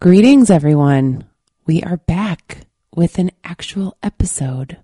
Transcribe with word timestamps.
Greetings, 0.00 0.50
everyone. 0.50 1.24
We 1.64 1.82
are 1.82 1.96
back 1.96 2.66
with 2.94 3.18
an 3.18 3.30
actual 3.42 3.96
episode. 4.02 4.76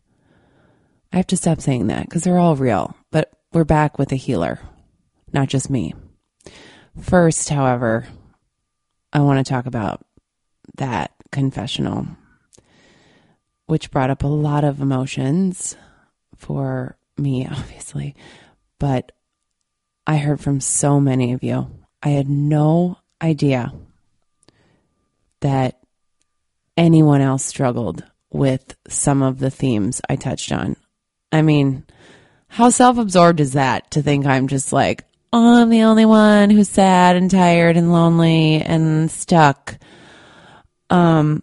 I 1.13 1.17
have 1.17 1.27
to 1.27 1.37
stop 1.37 1.61
saying 1.61 1.89
that 1.89 2.07
because 2.07 2.25
they're 2.25 2.39
all 2.39 2.57
real, 2.57 2.97
but 3.11 3.31
we're 3.53 3.65
back 3.65 3.99
with 3.99 4.13
a 4.13 4.17
healer, 4.17 4.61
not 5.31 5.49
just 5.49 5.69
me. 5.69 5.95
First, 7.03 7.51
however, 7.51 8.07
I 9.13 9.21
want 9.21 9.45
to 9.45 9.51
talk 9.53 9.67
about 9.67 10.07
that 10.77 11.13
confessional, 11.31 12.07
which 13.67 13.91
brought 13.91 14.11
up 14.11 14.23
a 14.23 14.29
lot 14.29 14.65
of 14.65 14.81
emotions 14.81 15.77
for 16.37 16.97
me, 17.19 17.47
obviously, 17.51 18.15
but 18.79 19.13
I 20.07 20.17
heard 20.17 20.41
from 20.41 20.61
so 20.61 20.99
many 20.99 21.35
of 21.35 21.43
you. 21.43 21.71
I 22.03 22.11
had 22.11 22.31
no 22.31 22.97
idea 23.21 23.75
that 25.41 25.79
anyone 26.77 27.21
else 27.21 27.45
struggled 27.45 28.05
with 28.33 28.77
some 28.89 29.23
of 29.23 29.39
the 29.39 29.51
themes 29.51 30.01
I 30.09 30.17
touched 30.17 30.53
on. 30.53 30.77
I 31.33 31.43
mean, 31.43 31.85
how 32.49 32.71
self 32.71 32.99
absorbed 32.99 33.41
is 33.41 33.53
that 33.53 33.91
to 33.93 34.03
think 34.03 34.27
I'm 34.27 34.49
just 34.49 34.73
like, 34.73 35.05
oh, 35.33 35.63
I'm 35.63 35.71
the 35.71 35.83
only 35.83 36.05
one 36.05 36.51
who's 36.51 36.69
sad 36.69 37.17
and 37.17 37.31
tired 37.31 37.77
and 37.77 37.93
lonely 37.93 38.63
and 38.63 39.11
stuck? 39.11 39.79
Um, 40.89 41.43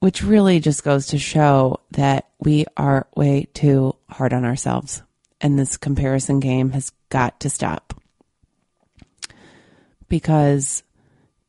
which 0.00 0.22
really 0.22 0.60
just 0.60 0.84
goes 0.84 1.08
to 1.08 1.18
show 1.18 1.80
that 1.92 2.28
we 2.40 2.66
are 2.76 3.06
way 3.16 3.46
too 3.54 3.94
hard 4.08 4.32
on 4.32 4.44
ourselves. 4.44 5.02
And 5.40 5.58
this 5.58 5.76
comparison 5.76 6.40
game 6.40 6.70
has 6.70 6.90
got 7.08 7.40
to 7.40 7.50
stop. 7.50 7.94
Because 10.08 10.82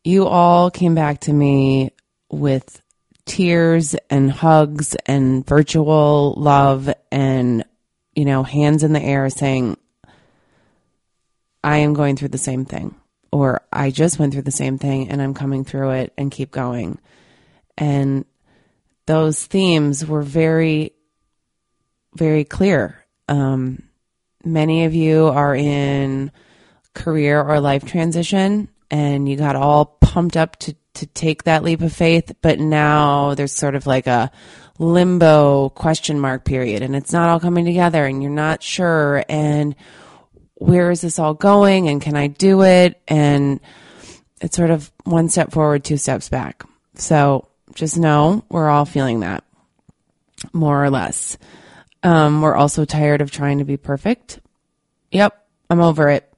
you 0.08 0.26
all 0.26 0.72
came 0.72 0.96
back 0.96 1.20
to 1.20 1.34
me 1.34 1.92
with 2.32 2.82
tears 3.26 3.94
and 4.10 4.32
hugs 4.32 4.96
and 5.06 5.46
virtual 5.46 6.34
love 6.38 6.90
and, 7.12 7.66
you 8.16 8.24
know, 8.24 8.42
hands 8.42 8.84
in 8.84 8.94
the 8.94 9.02
air 9.02 9.30
saying, 9.30 9.76
I 11.62 11.80
am 11.80 11.94
going 11.94 12.16
through 12.16 12.30
the 12.30 12.38
same 12.38 12.64
thing, 12.64 12.96
or 13.34 13.62
I 13.72 13.92
just 13.92 14.18
went 14.18 14.32
through 14.32 14.44
the 14.44 14.52
same 14.52 14.78
thing 14.78 15.10
and 15.10 15.22
I'm 15.22 15.34
coming 15.34 15.66
through 15.66 15.92
it 15.92 16.14
and 16.18 16.32
keep 16.32 16.52
going. 16.52 17.00
And 17.78 18.24
those 19.08 19.46
themes 19.46 20.06
were 20.06 20.22
very, 20.22 20.94
very 22.16 22.46
clear. 22.46 23.06
Um, 23.28 23.84
many 24.46 24.86
of 24.86 24.96
you 24.96 25.28
are 25.28 25.54
in 25.54 26.32
career 26.94 27.42
or 27.44 27.60
life 27.60 27.84
transition 27.84 28.70
and 28.90 29.28
you 29.28 29.36
got 29.36 29.56
all 29.56 29.97
pumped 30.08 30.38
up 30.38 30.56
to, 30.56 30.74
to 30.94 31.06
take 31.08 31.44
that 31.44 31.64
leap 31.64 31.82
of 31.82 31.92
faith, 31.92 32.32
but 32.42 32.60
now 32.60 33.34
there's 33.36 33.52
sort 33.52 33.76
of 33.76 33.86
like 33.86 34.08
a 34.08 34.32
limbo 34.80 35.68
question 35.70 36.18
mark 36.18 36.46
period 36.46 36.82
and 36.82 36.96
it's 36.96 37.12
not 37.12 37.28
all 37.28 37.42
coming 37.42 37.66
together 37.66 38.06
and 38.06 38.24
you're 38.24 38.32
not 38.32 38.64
sure 38.64 39.26
and 39.28 39.76
where 40.54 40.92
is 40.92 41.02
this 41.02 41.20
all 41.20 41.34
going 41.34 41.90
and 41.90 42.02
can 42.02 42.16
I 42.16 42.28
do 42.28 42.64
it? 42.64 43.02
And 43.06 43.60
it's 44.40 44.56
sort 44.56 44.70
of 44.70 44.90
one 45.04 45.28
step 45.28 45.52
forward, 45.52 45.84
two 45.84 45.98
steps 45.98 46.30
back. 46.30 46.64
So 46.96 47.50
just 47.74 47.98
know 47.98 48.46
we're 48.48 48.70
all 48.70 48.86
feeling 48.86 49.20
that 49.20 49.44
more 50.54 50.82
or 50.82 50.90
less. 50.90 51.38
Um, 52.02 52.42
we're 52.42 52.56
also 52.56 52.86
tired 52.86 53.20
of 53.20 53.30
trying 53.30 53.58
to 53.58 53.66
be 53.66 53.76
perfect. 53.76 54.40
Yep, 55.12 55.46
I'm 55.70 55.82
over 55.82 56.08
it. 56.10 56.32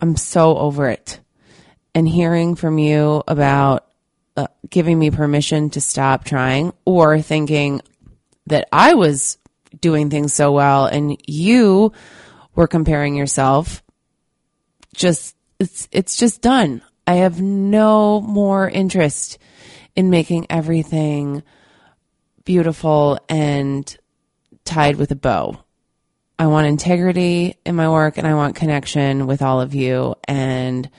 I'm 0.00 0.16
so 0.16 0.56
over 0.56 0.88
it 0.88 1.20
and 1.96 2.06
hearing 2.06 2.56
from 2.56 2.76
you 2.76 3.22
about 3.26 3.86
uh, 4.36 4.48
giving 4.68 4.98
me 4.98 5.10
permission 5.10 5.70
to 5.70 5.80
stop 5.80 6.24
trying 6.24 6.74
or 6.84 7.22
thinking 7.22 7.80
that 8.48 8.68
I 8.70 8.92
was 8.92 9.38
doing 9.80 10.10
things 10.10 10.34
so 10.34 10.52
well 10.52 10.84
and 10.84 11.16
you 11.26 11.92
were 12.54 12.66
comparing 12.66 13.16
yourself 13.16 13.82
just 14.94 15.34
it's 15.58 15.88
it's 15.90 16.18
just 16.18 16.42
done. 16.42 16.82
I 17.06 17.14
have 17.14 17.40
no 17.40 18.20
more 18.20 18.68
interest 18.68 19.38
in 19.94 20.10
making 20.10 20.48
everything 20.50 21.42
beautiful 22.44 23.18
and 23.26 23.96
tied 24.66 24.96
with 24.96 25.12
a 25.12 25.16
bow. 25.16 25.64
I 26.38 26.48
want 26.48 26.66
integrity 26.66 27.56
in 27.64 27.74
my 27.74 27.88
work 27.88 28.18
and 28.18 28.26
I 28.26 28.34
want 28.34 28.54
connection 28.54 29.26
with 29.26 29.40
all 29.40 29.62
of 29.62 29.74
you 29.74 30.14
and 30.28 30.90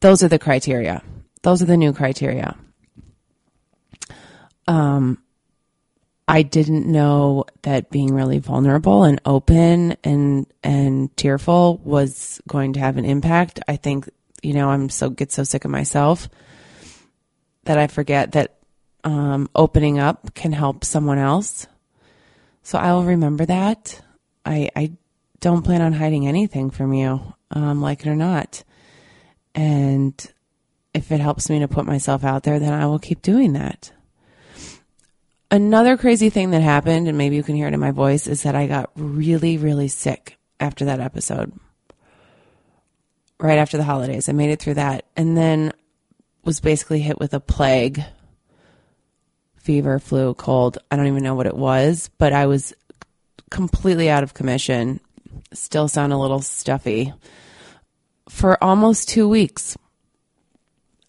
those 0.00 0.22
are 0.22 0.28
the 0.28 0.38
criteria. 0.38 1.02
Those 1.42 1.62
are 1.62 1.66
the 1.66 1.76
new 1.76 1.92
criteria. 1.92 2.56
Um, 4.66 5.22
I 6.28 6.42
didn't 6.42 6.86
know 6.86 7.46
that 7.62 7.90
being 7.90 8.14
really 8.14 8.38
vulnerable 8.38 9.04
and 9.04 9.18
open 9.24 9.96
and 10.04 10.46
and 10.62 11.16
tearful 11.16 11.78
was 11.82 12.40
going 12.46 12.74
to 12.74 12.80
have 12.80 12.98
an 12.98 13.06
impact. 13.06 13.60
I 13.66 13.76
think 13.76 14.10
you 14.42 14.52
know 14.52 14.68
I'm 14.68 14.90
so 14.90 15.08
get 15.08 15.32
so 15.32 15.42
sick 15.42 15.64
of 15.64 15.70
myself 15.70 16.28
that 17.64 17.78
I 17.78 17.86
forget 17.86 18.32
that 18.32 18.58
um, 19.04 19.48
opening 19.54 19.98
up 19.98 20.34
can 20.34 20.52
help 20.52 20.84
someone 20.84 21.18
else. 21.18 21.66
So 22.62 22.78
I 22.78 22.92
will 22.92 23.04
remember 23.04 23.46
that. 23.46 23.98
I 24.44 24.68
I 24.76 24.92
don't 25.40 25.64
plan 25.64 25.80
on 25.80 25.94
hiding 25.94 26.28
anything 26.28 26.68
from 26.70 26.92
you, 26.92 27.34
um, 27.52 27.80
like 27.80 28.02
it 28.04 28.08
or 28.08 28.16
not. 28.16 28.64
And 29.58 30.14
if 30.94 31.10
it 31.10 31.18
helps 31.18 31.50
me 31.50 31.58
to 31.58 31.66
put 31.66 31.84
myself 31.84 32.22
out 32.22 32.44
there, 32.44 32.60
then 32.60 32.72
I 32.72 32.86
will 32.86 33.00
keep 33.00 33.22
doing 33.22 33.54
that. 33.54 33.90
Another 35.50 35.96
crazy 35.96 36.30
thing 36.30 36.52
that 36.52 36.62
happened, 36.62 37.08
and 37.08 37.18
maybe 37.18 37.34
you 37.34 37.42
can 37.42 37.56
hear 37.56 37.66
it 37.66 37.74
in 37.74 37.80
my 37.80 37.90
voice, 37.90 38.28
is 38.28 38.44
that 38.44 38.54
I 38.54 38.68
got 38.68 38.92
really, 38.94 39.58
really 39.58 39.88
sick 39.88 40.38
after 40.60 40.84
that 40.84 41.00
episode. 41.00 41.52
Right 43.40 43.58
after 43.58 43.76
the 43.76 43.82
holidays. 43.82 44.28
I 44.28 44.32
made 44.32 44.50
it 44.50 44.60
through 44.60 44.74
that 44.74 45.06
and 45.16 45.36
then 45.36 45.72
was 46.44 46.60
basically 46.60 47.00
hit 47.00 47.18
with 47.18 47.34
a 47.34 47.40
plague 47.40 48.04
fever, 49.56 49.98
flu, 49.98 50.34
cold. 50.34 50.78
I 50.88 50.94
don't 50.94 51.08
even 51.08 51.24
know 51.24 51.34
what 51.34 51.46
it 51.46 51.56
was, 51.56 52.10
but 52.18 52.32
I 52.32 52.46
was 52.46 52.74
completely 53.50 54.08
out 54.08 54.22
of 54.22 54.34
commission. 54.34 55.00
Still 55.52 55.88
sound 55.88 56.12
a 56.12 56.16
little 56.16 56.42
stuffy 56.42 57.12
for 58.28 58.62
almost 58.62 59.08
two 59.08 59.28
weeks. 59.28 59.76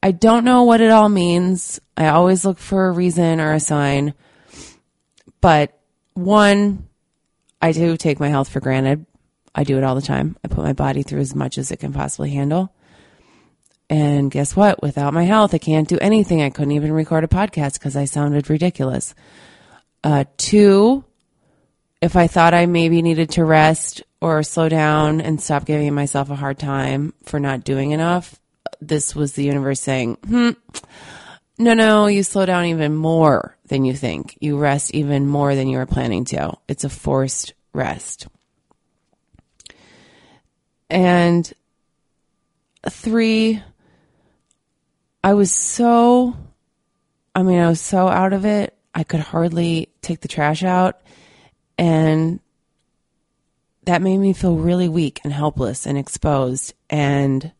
I 0.01 0.11
don't 0.11 0.45
know 0.45 0.63
what 0.63 0.81
it 0.81 0.91
all 0.91 1.09
means. 1.09 1.79
I 1.97 2.07
always 2.07 2.45
look 2.45 2.57
for 2.57 2.87
a 2.87 2.91
reason 2.91 3.41
or 3.41 3.53
a 3.53 3.59
sign. 3.59 4.13
But 5.41 5.77
one, 6.13 6.87
I 7.61 7.73
do 7.73 7.97
take 7.97 8.19
my 8.19 8.29
health 8.29 8.49
for 8.49 8.61
granted. 8.61 9.05
I 9.53 9.63
do 9.63 9.77
it 9.77 9.83
all 9.83 9.95
the 9.95 10.01
time. 10.01 10.37
I 10.43 10.47
put 10.47 10.63
my 10.63 10.73
body 10.73 11.03
through 11.03 11.19
as 11.19 11.35
much 11.35 11.57
as 11.57 11.71
it 11.71 11.77
can 11.77 11.91
possibly 11.91 12.29
handle. 12.29 12.73
And 13.89 14.29
guess 14.29 14.55
what? 14.55 14.81
Without 14.81 15.13
my 15.13 15.23
health, 15.23 15.53
I 15.53 15.57
can't 15.57 15.87
do 15.87 15.97
anything. 15.99 16.41
I 16.41 16.51
couldn't 16.51 16.73
even 16.73 16.91
record 16.91 17.23
a 17.23 17.27
podcast 17.27 17.73
because 17.73 17.95
I 17.95 18.05
sounded 18.05 18.49
ridiculous. 18.49 19.15
Uh, 20.03 20.25
two, 20.37 21.03
if 22.01 22.15
I 22.15 22.27
thought 22.27 22.53
I 22.53 22.67
maybe 22.67 23.01
needed 23.01 23.31
to 23.31 23.43
rest 23.43 24.03
or 24.21 24.43
slow 24.43 24.69
down 24.69 25.21
and 25.21 25.41
stop 25.41 25.65
giving 25.65 25.93
myself 25.93 26.29
a 26.29 26.35
hard 26.35 26.59
time 26.59 27.13
for 27.23 27.39
not 27.39 27.63
doing 27.63 27.91
enough, 27.91 28.39
this 28.81 29.15
was 29.15 29.33
the 29.33 29.43
universe 29.43 29.79
saying, 29.79 30.17
hmm, 30.27 30.51
no, 31.57 31.73
no, 31.73 32.07
you 32.07 32.23
slow 32.23 32.45
down 32.45 32.65
even 32.65 32.95
more 32.95 33.57
than 33.65 33.85
you 33.85 33.93
think. 33.93 34.37
You 34.39 34.57
rest 34.57 34.93
even 34.93 35.27
more 35.27 35.55
than 35.55 35.67
you 35.67 35.77
were 35.77 35.85
planning 35.85 36.25
to. 36.25 36.53
It's 36.67 36.83
a 36.83 36.89
forced 36.89 37.53
rest. 37.73 38.27
And 40.89 41.51
three, 42.89 43.61
I 45.23 45.33
was 45.33 45.51
so, 45.51 46.35
I 47.35 47.43
mean, 47.43 47.59
I 47.59 47.67
was 47.67 47.81
so 47.81 48.07
out 48.07 48.33
of 48.33 48.45
it. 48.45 48.75
I 48.95 49.03
could 49.03 49.19
hardly 49.19 49.89
take 50.01 50.21
the 50.21 50.27
trash 50.27 50.63
out. 50.63 51.01
And 51.77 52.39
that 53.89 54.03
made 54.03 54.19
me 54.19 54.33
feel 54.33 54.55
really 54.55 54.87
weak 54.87 55.19
and 55.23 55.33
helpless 55.33 55.87
and 55.87 55.97
exposed. 55.97 56.75
And 56.91 57.51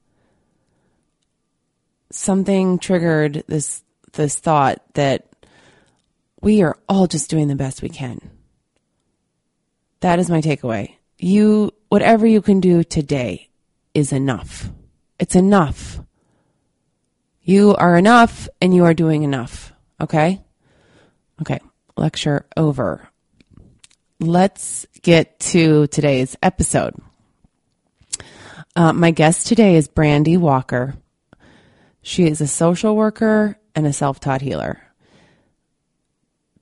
something 2.11 2.77
triggered 2.77 3.43
this 3.47 3.81
this 4.13 4.35
thought 4.35 4.79
that 4.93 5.27
we 6.39 6.61
are 6.61 6.77
all 6.87 7.07
just 7.07 7.31
doing 7.31 7.47
the 7.47 7.55
best 7.55 7.81
we 7.81 7.89
can. 7.89 8.19
That 10.01 10.19
is 10.19 10.29
my 10.29 10.39
takeaway. 10.39 10.93
You 11.17 11.71
whatever 11.87 12.27
you 12.27 12.43
can 12.43 12.59
do 12.59 12.83
today 12.83 13.49
is 13.95 14.13
enough. 14.13 14.69
It's 15.17 15.35
enough. 15.35 15.99
You 17.41 17.75
are 17.75 17.97
enough 17.97 18.47
and 18.61 18.71
you 18.75 18.85
are 18.85 18.93
doing 18.93 19.23
enough. 19.23 19.73
Okay? 19.99 20.43
Okay. 21.41 21.59
Lecture 21.97 22.45
over 22.55 23.08
let's 24.19 24.85
get 25.01 25.39
to 25.39 25.87
today's 25.87 26.35
episode. 26.43 26.93
Uh, 28.75 28.91
my 28.91 29.11
guest 29.11 29.47
today 29.47 29.75
is 29.75 29.87
Brandy 29.87 30.35
Walker. 30.35 30.95
She 32.01 32.25
is 32.25 32.41
a 32.41 32.47
social 32.47 32.95
worker 32.95 33.57
and 33.75 33.87
a 33.87 33.93
self 33.93 34.19
taught 34.19 34.41
healer. 34.41 34.81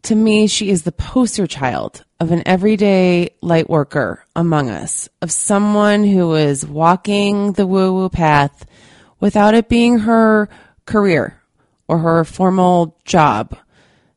To 0.03 0.15
me, 0.15 0.47
she 0.47 0.69
is 0.69 0.83
the 0.83 0.91
poster 0.91 1.47
child 1.47 2.05
of 2.19 2.31
an 2.31 2.43
everyday 2.45 3.31
light 3.41 3.69
worker 3.69 4.23
among 4.35 4.69
us, 4.69 5.09
of 5.21 5.31
someone 5.31 6.05
who 6.05 6.35
is 6.35 6.65
walking 6.65 7.53
the 7.53 7.67
woo 7.67 7.93
woo 7.93 8.09
path 8.09 8.65
without 9.19 9.55
it 9.55 9.67
being 9.67 9.99
her 9.99 10.47
career 10.85 11.41
or 11.87 11.99
her 11.99 12.23
formal 12.23 12.97
job. 13.03 13.57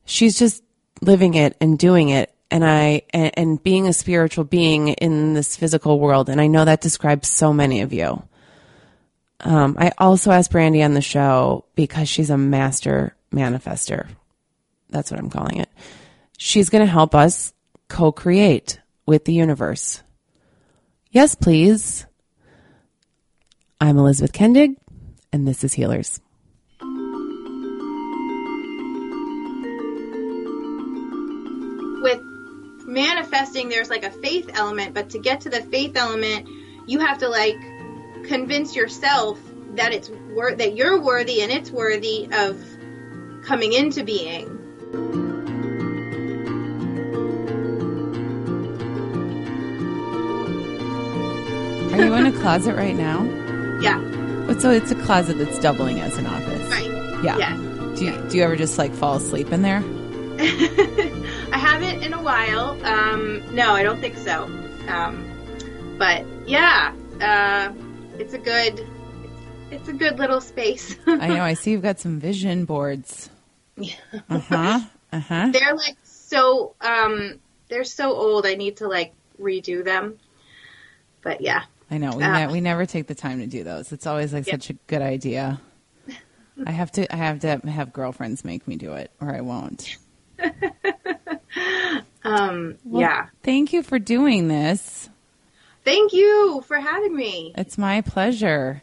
She's 0.05 0.39
just 0.39 0.63
living 1.01 1.35
it 1.35 1.57
and 1.61 1.79
doing 1.79 2.11
it 2.11 2.30
and 2.51 2.65
I 2.65 3.03
and, 3.11 3.31
and 3.37 3.63
being 3.63 3.87
a 3.87 3.93
spiritual 3.93 4.45
being 4.45 4.89
in 4.89 5.35
this 5.35 5.57
physical 5.57 5.99
world. 6.01 6.29
And 6.29 6.41
I 6.41 6.47
know 6.47 6.65
that 6.65 6.81
describes 6.81 7.29
so 7.29 7.53
many 7.53 7.81
of 7.81 7.93
you. 7.93 8.23
Um, 9.41 9.77
I 9.79 9.93
also 9.97 10.31
asked 10.31 10.51
Brandy 10.51 10.83
on 10.83 10.95
the 10.95 11.01
show 11.01 11.65
because 11.75 12.09
she's 12.09 12.31
a 12.31 12.37
master 12.37 13.15
manifester. 13.33 14.09
That's 14.91 15.11
what 15.11 15.21
I'm 15.21 15.31
calling 15.31 15.59
it. 15.59 15.71
She's 16.37 16.69
going 16.69 16.85
to 16.85 16.91
help 16.91 17.15
us 17.15 17.53
co 17.89 18.13
create 18.13 18.81
with 19.07 19.25
the 19.25 19.33
universe. 19.33 20.03
Yes, 21.11 21.35
please. 21.35 22.07
I'm 23.81 23.97
Elizabeth 23.97 24.33
Kendig, 24.33 24.77
and 25.33 25.49
this 25.49 25.65
is 25.65 25.75
Healers. 25.75 26.21
Manifesting, 32.91 33.69
there's 33.69 33.89
like 33.89 34.05
a 34.05 34.11
faith 34.11 34.51
element, 34.55 34.95
but 34.95 35.11
to 35.11 35.19
get 35.19 35.43
to 35.43 35.49
the 35.49 35.63
faith 35.63 35.97
element, 35.97 36.49
you 36.87 36.99
have 36.99 37.19
to 37.19 37.29
like 37.29 37.57
convince 38.27 38.75
yourself 38.75 39.39
that 39.77 39.93
it's 39.93 40.11
wor- 40.31 40.55
that 40.55 40.75
you're 40.77 41.01
worthy 41.01 41.41
and 41.41 41.53
it's 41.53 41.71
worthy 41.71 42.29
of 42.33 42.63
coming 43.45 43.73
into 43.73 44.03
being. 44.05 44.57
Are 51.93 52.05
you 52.05 52.15
in 52.15 52.27
a 52.27 52.33
closet 52.41 52.75
right 52.77 52.95
now? 52.95 53.23
Yeah. 53.81 54.01
Oh, 54.49 54.59
so 54.59 54.71
it's 54.71 54.91
a 54.91 54.95
closet 54.97 55.39
that's 55.39 55.59
doubling 55.61 56.01
as 56.01 56.17
an 56.19 56.27
office. 56.27 56.71
Right. 56.71 56.91
Yeah. 57.23 57.39
Yeah. 57.39 57.57
Do 57.97 58.05
you, 58.05 58.29
do 58.31 58.37
you 58.37 58.43
ever 58.43 58.57
just 58.57 58.79
like 58.79 58.93
fall 58.93 59.17
asleep 59.17 59.53
in 59.53 59.63
there? 59.63 59.81
Haven't 61.81 62.03
in 62.03 62.13
a 62.13 62.23
while. 62.23 62.79
Um, 62.85 63.43
no, 63.55 63.73
I 63.73 63.83
don't 63.83 64.01
think 64.03 64.15
so. 64.19 64.45
Um, 64.89 65.97
but 65.99 66.27
yeah, 66.47 66.93
uh, 67.23 67.73
it's 68.19 68.35
a 68.35 68.39
good, 68.39 68.87
it's 69.71 69.89
a 69.89 69.95
good 69.95 70.19
little 70.19 70.43
space. 70.43 70.95
I 71.07 71.29
know. 71.29 71.41
I 71.43 71.55
see 71.61 71.71
you've 71.71 71.81
got 71.81 71.99
some 71.99 72.21
vision 72.21 72.67
boards. 72.67 73.31
Yeah. 73.77 73.95
Uh 74.29 74.39
huh. 74.41 74.81
Uh 75.13 75.19
huh. 75.19 75.49
they're 75.53 75.75
like 75.75 75.97
so, 76.05 76.77
um, 76.81 77.41
they're 77.69 77.83
so 77.83 78.13
old. 78.13 78.47
I 78.47 78.55
need 78.55 78.77
to 78.77 78.87
like 78.87 79.13
redo 79.41 79.83
them. 79.85 80.19
But 81.23 81.41
yeah, 81.41 81.63
I 81.91 81.99
know. 81.99 82.13
We, 82.15 82.23
Ah. 82.23 82.47
ne- 82.47 82.53
we 82.53 82.61
never 82.61 82.87
take 82.87 83.09
the 83.09 83.15
time 83.17 83.41
to 83.41 83.47
do 83.49 83.65
those. 83.65 83.91
It's 83.91 84.07
always 84.07 84.33
like 84.33 84.47
Yeah. 84.47 84.53
such 84.53 84.71
a 84.71 84.75
good 84.87 85.03
idea. 85.03 85.61
I 86.67 86.71
have 86.71 86.93
to. 86.93 87.13
I 87.13 87.17
have 87.17 87.41
to 87.41 87.57
have 87.69 87.93
girlfriends 87.93 88.45
make 88.45 88.69
me 88.69 88.77
do 88.77 88.93
it, 88.93 89.11
or 89.21 89.35
I 89.35 89.41
won't. 89.41 89.97
um, 92.25 92.77
Well, 92.85 93.01
yeah. 93.03 93.27
Thank 93.43 93.73
you 93.73 93.83
for 93.83 93.99
doing 93.99 94.49
this. 94.49 95.09
Thank 95.85 96.13
you 96.13 96.63
for 96.67 96.77
having 96.79 97.17
me. 97.17 97.55
It's 97.57 97.79
my 97.79 98.03
pleasure. 98.03 98.83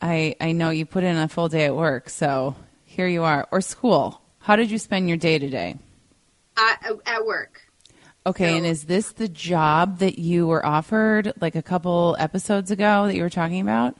I 0.00 0.36
I 0.40 0.52
know 0.52 0.70
you 0.70 0.86
put 0.86 1.04
in 1.04 1.16
a 1.16 1.28
full 1.28 1.48
day 1.48 1.64
at 1.64 1.74
work, 1.76 2.08
so 2.08 2.54
here 2.84 3.08
you 3.08 3.22
are. 3.24 3.48
Or 3.50 3.60
school. 3.60 4.20
How 4.38 4.54
did 4.56 4.70
you 4.70 4.78
spend 4.78 5.08
your 5.08 5.18
day 5.18 5.38
today? 5.38 5.76
Uh, 6.56 6.74
at 7.04 7.26
work. 7.26 7.62
Okay, 8.24 8.50
So- 8.50 8.56
and 8.56 8.66
is 8.66 8.84
this 8.84 9.12
the 9.12 9.28
job 9.28 9.98
that 9.98 10.18
you 10.18 10.46
were 10.46 10.64
offered 10.64 11.32
like 11.40 11.54
a 11.56 11.62
couple 11.62 12.16
episodes 12.18 12.70
ago 12.70 13.06
that 13.06 13.14
you 13.16 13.22
were 13.22 13.30
talking 13.30 13.60
about? 13.60 13.96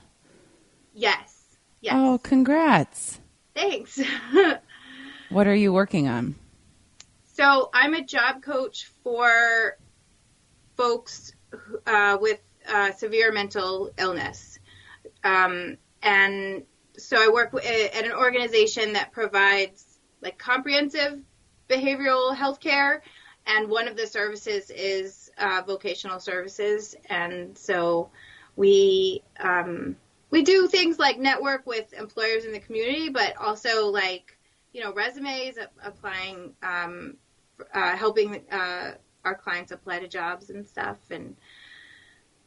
Yes. 0.94 1.42
Yes. 1.80 1.94
Oh, 1.96 2.18
congrats. 2.22 3.20
Thanks. 3.54 4.00
What 5.28 5.48
are 5.48 5.54
you 5.56 5.72
working 5.72 6.06
on? 6.06 6.36
So 7.36 7.68
I'm 7.74 7.92
a 7.92 8.02
job 8.02 8.40
coach 8.40 8.90
for 9.04 9.76
folks 10.74 11.34
uh, 11.86 12.16
with 12.18 12.40
uh, 12.66 12.92
severe 12.92 13.30
mental 13.30 13.90
illness, 13.98 14.58
um, 15.22 15.76
and 16.02 16.62
so 16.96 17.18
I 17.18 17.30
work 17.30 17.52
at 17.54 18.06
an 18.06 18.12
organization 18.12 18.94
that 18.94 19.12
provides 19.12 19.98
like 20.22 20.38
comprehensive 20.38 21.22
behavioral 21.68 22.34
health 22.34 22.58
care, 22.58 23.02
and 23.46 23.68
one 23.68 23.86
of 23.86 23.98
the 23.98 24.06
services 24.06 24.70
is 24.70 25.30
uh, 25.36 25.60
vocational 25.66 26.20
services, 26.20 26.96
and 27.10 27.58
so 27.58 28.08
we 28.56 29.22
um, 29.38 29.94
we 30.30 30.40
do 30.40 30.68
things 30.68 30.98
like 30.98 31.18
network 31.18 31.66
with 31.66 31.92
employers 31.92 32.46
in 32.46 32.52
the 32.52 32.60
community, 32.60 33.10
but 33.10 33.36
also 33.36 33.88
like 33.88 34.38
you 34.72 34.82
know 34.82 34.94
resumes, 34.94 35.58
applying 35.84 36.54
um, 36.62 37.18
uh, 37.74 37.96
helping 37.96 38.44
uh, 38.50 38.94
our 39.24 39.34
clients 39.34 39.72
apply 39.72 40.00
to 40.00 40.08
jobs 40.08 40.50
and 40.50 40.66
stuff. 40.66 40.98
And 41.10 41.36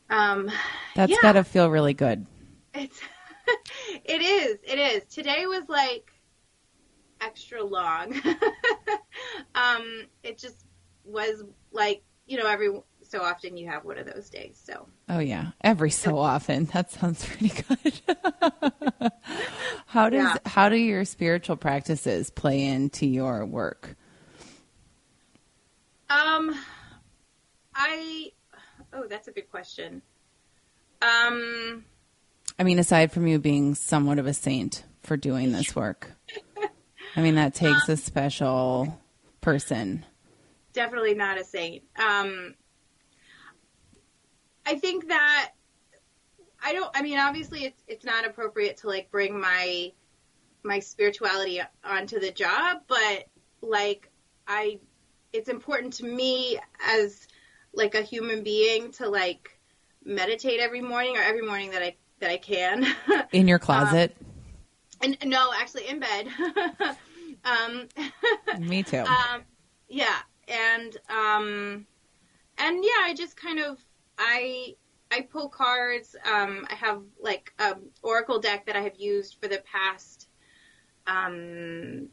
um, 0.09 0.50
That's 0.94 1.11
yeah, 1.11 1.17
got 1.17 1.33
to 1.33 1.44
feel 1.44 1.69
really 1.69 1.94
good. 1.94 2.25
it's 2.73 3.00
it 4.06 4.21
is 4.21 4.59
it 4.63 4.79
is. 4.79 5.06
Today 5.06 5.45
was 5.45 5.63
like 5.67 6.11
extra 7.21 7.63
long. 7.63 8.13
um, 9.56 10.06
it 10.23 10.38
just 10.38 10.65
was 11.03 11.44
like 11.71 12.03
you 12.27 12.38
know 12.38 12.47
every 12.47 12.69
so 13.01 13.21
often 13.21 13.57
you 13.57 13.67
have 13.67 13.85
one 13.85 13.97
of 13.97 14.06
those 14.06 14.29
days. 14.29 14.61
So 14.63 14.88
Oh 15.07 15.19
yeah, 15.19 15.51
every 15.61 15.89
so 15.91 16.17
often. 16.17 16.65
That 16.65 16.91
sounds 16.91 17.25
pretty 17.27 17.50
good. 17.67 18.01
how 19.88 20.09
does 20.09 20.35
Yeah. 20.35 20.38
how 20.45 20.69
do 20.69 20.75
your 20.77 21.06
spiritual 21.06 21.57
practices 21.57 22.29
play 22.29 22.63
into 22.65 23.06
your 23.06 23.45
work? 23.45 23.95
Um, 26.09 26.56
I 27.75 28.31
oh 28.94 29.07
that's 29.07 29.27
a 29.27 29.31
good 29.31 29.50
question. 29.50 30.01
Um. 31.01 31.85
I 32.57 32.63
mean, 32.63 32.79
aside 32.79 33.11
from 33.11 33.25
you 33.27 33.39
being 33.39 33.73
somewhat 33.75 34.19
of 34.19 34.27
a 34.27 34.33
saint 34.33 34.83
for 35.01 35.15
doing 35.15 35.51
this 35.53 35.75
work, 35.75 36.11
I 37.16 37.21
mean 37.21 37.35
that 37.35 37.54
takes 37.54 37.87
a 37.87 37.95
special 37.95 38.99
person. 39.42 40.06
definitely 40.73 41.13
not 41.16 41.39
a 41.39 41.44
saint. 41.45 41.83
Um, 41.97 42.56
I 44.66 44.75
think 44.75 45.07
that 45.07 45.51
I 46.63 46.73
don't. 46.73 46.92
I 46.94 47.01
mean, 47.01 47.18
obviously, 47.18 47.63
it's 47.66 47.81
it's 47.87 48.06
not 48.06 48.25
appropriate 48.25 48.78
to 48.78 48.87
like 48.87 49.09
bring 49.11 49.39
my 49.39 49.92
my 50.63 50.80
spirituality 50.80 51.61
onto 51.83 52.19
the 52.19 52.31
job, 52.31 52.80
but 52.87 53.28
like 53.61 54.09
I, 54.47 54.80
it's 55.33 55.50
important 55.50 55.94
to 55.94 56.06
me 56.06 56.59
as 56.86 57.28
like 57.74 57.95
a 57.95 58.02
human 58.02 58.44
being 58.44 58.92
to 58.94 59.09
like 59.09 59.59
meditate 60.04 60.59
every 60.59 60.81
morning 60.81 61.18
or 61.18 61.21
every 61.21 61.45
morning 61.45 61.71
that 61.71 61.83
I 61.83 61.95
that 62.19 62.31
I 62.31 62.38
can. 62.38 62.86
In 63.31 63.48
your 63.48 63.59
closet? 63.59 64.16
and 65.02 65.18
no, 65.26 65.52
actually 65.56 65.88
in 65.88 66.00
bed. 66.00 66.28
um, 67.45 67.88
Me 68.59 68.83
too. 68.83 68.98
um, 69.00 69.44
yeah, 69.88 70.18
and 70.48 70.98
um, 71.09 71.86
and 72.57 72.83
yeah, 72.83 73.02
I 73.04 73.14
just 73.16 73.38
kind 73.38 73.59
of 73.59 73.80
I 74.18 74.76
I 75.12 75.21
pull 75.21 75.50
cards. 75.50 76.16
Um, 76.26 76.68
I 76.69 76.76
have 76.76 77.02
like 77.21 77.54
um 77.59 77.90
oracle 78.02 78.40
deck 78.40 78.66
that 78.66 78.76
I 78.76 78.81
have 78.81 78.98
used 78.98 79.38
for 79.42 79.48
the 79.48 79.62
past 79.71 80.28
um 81.07 82.09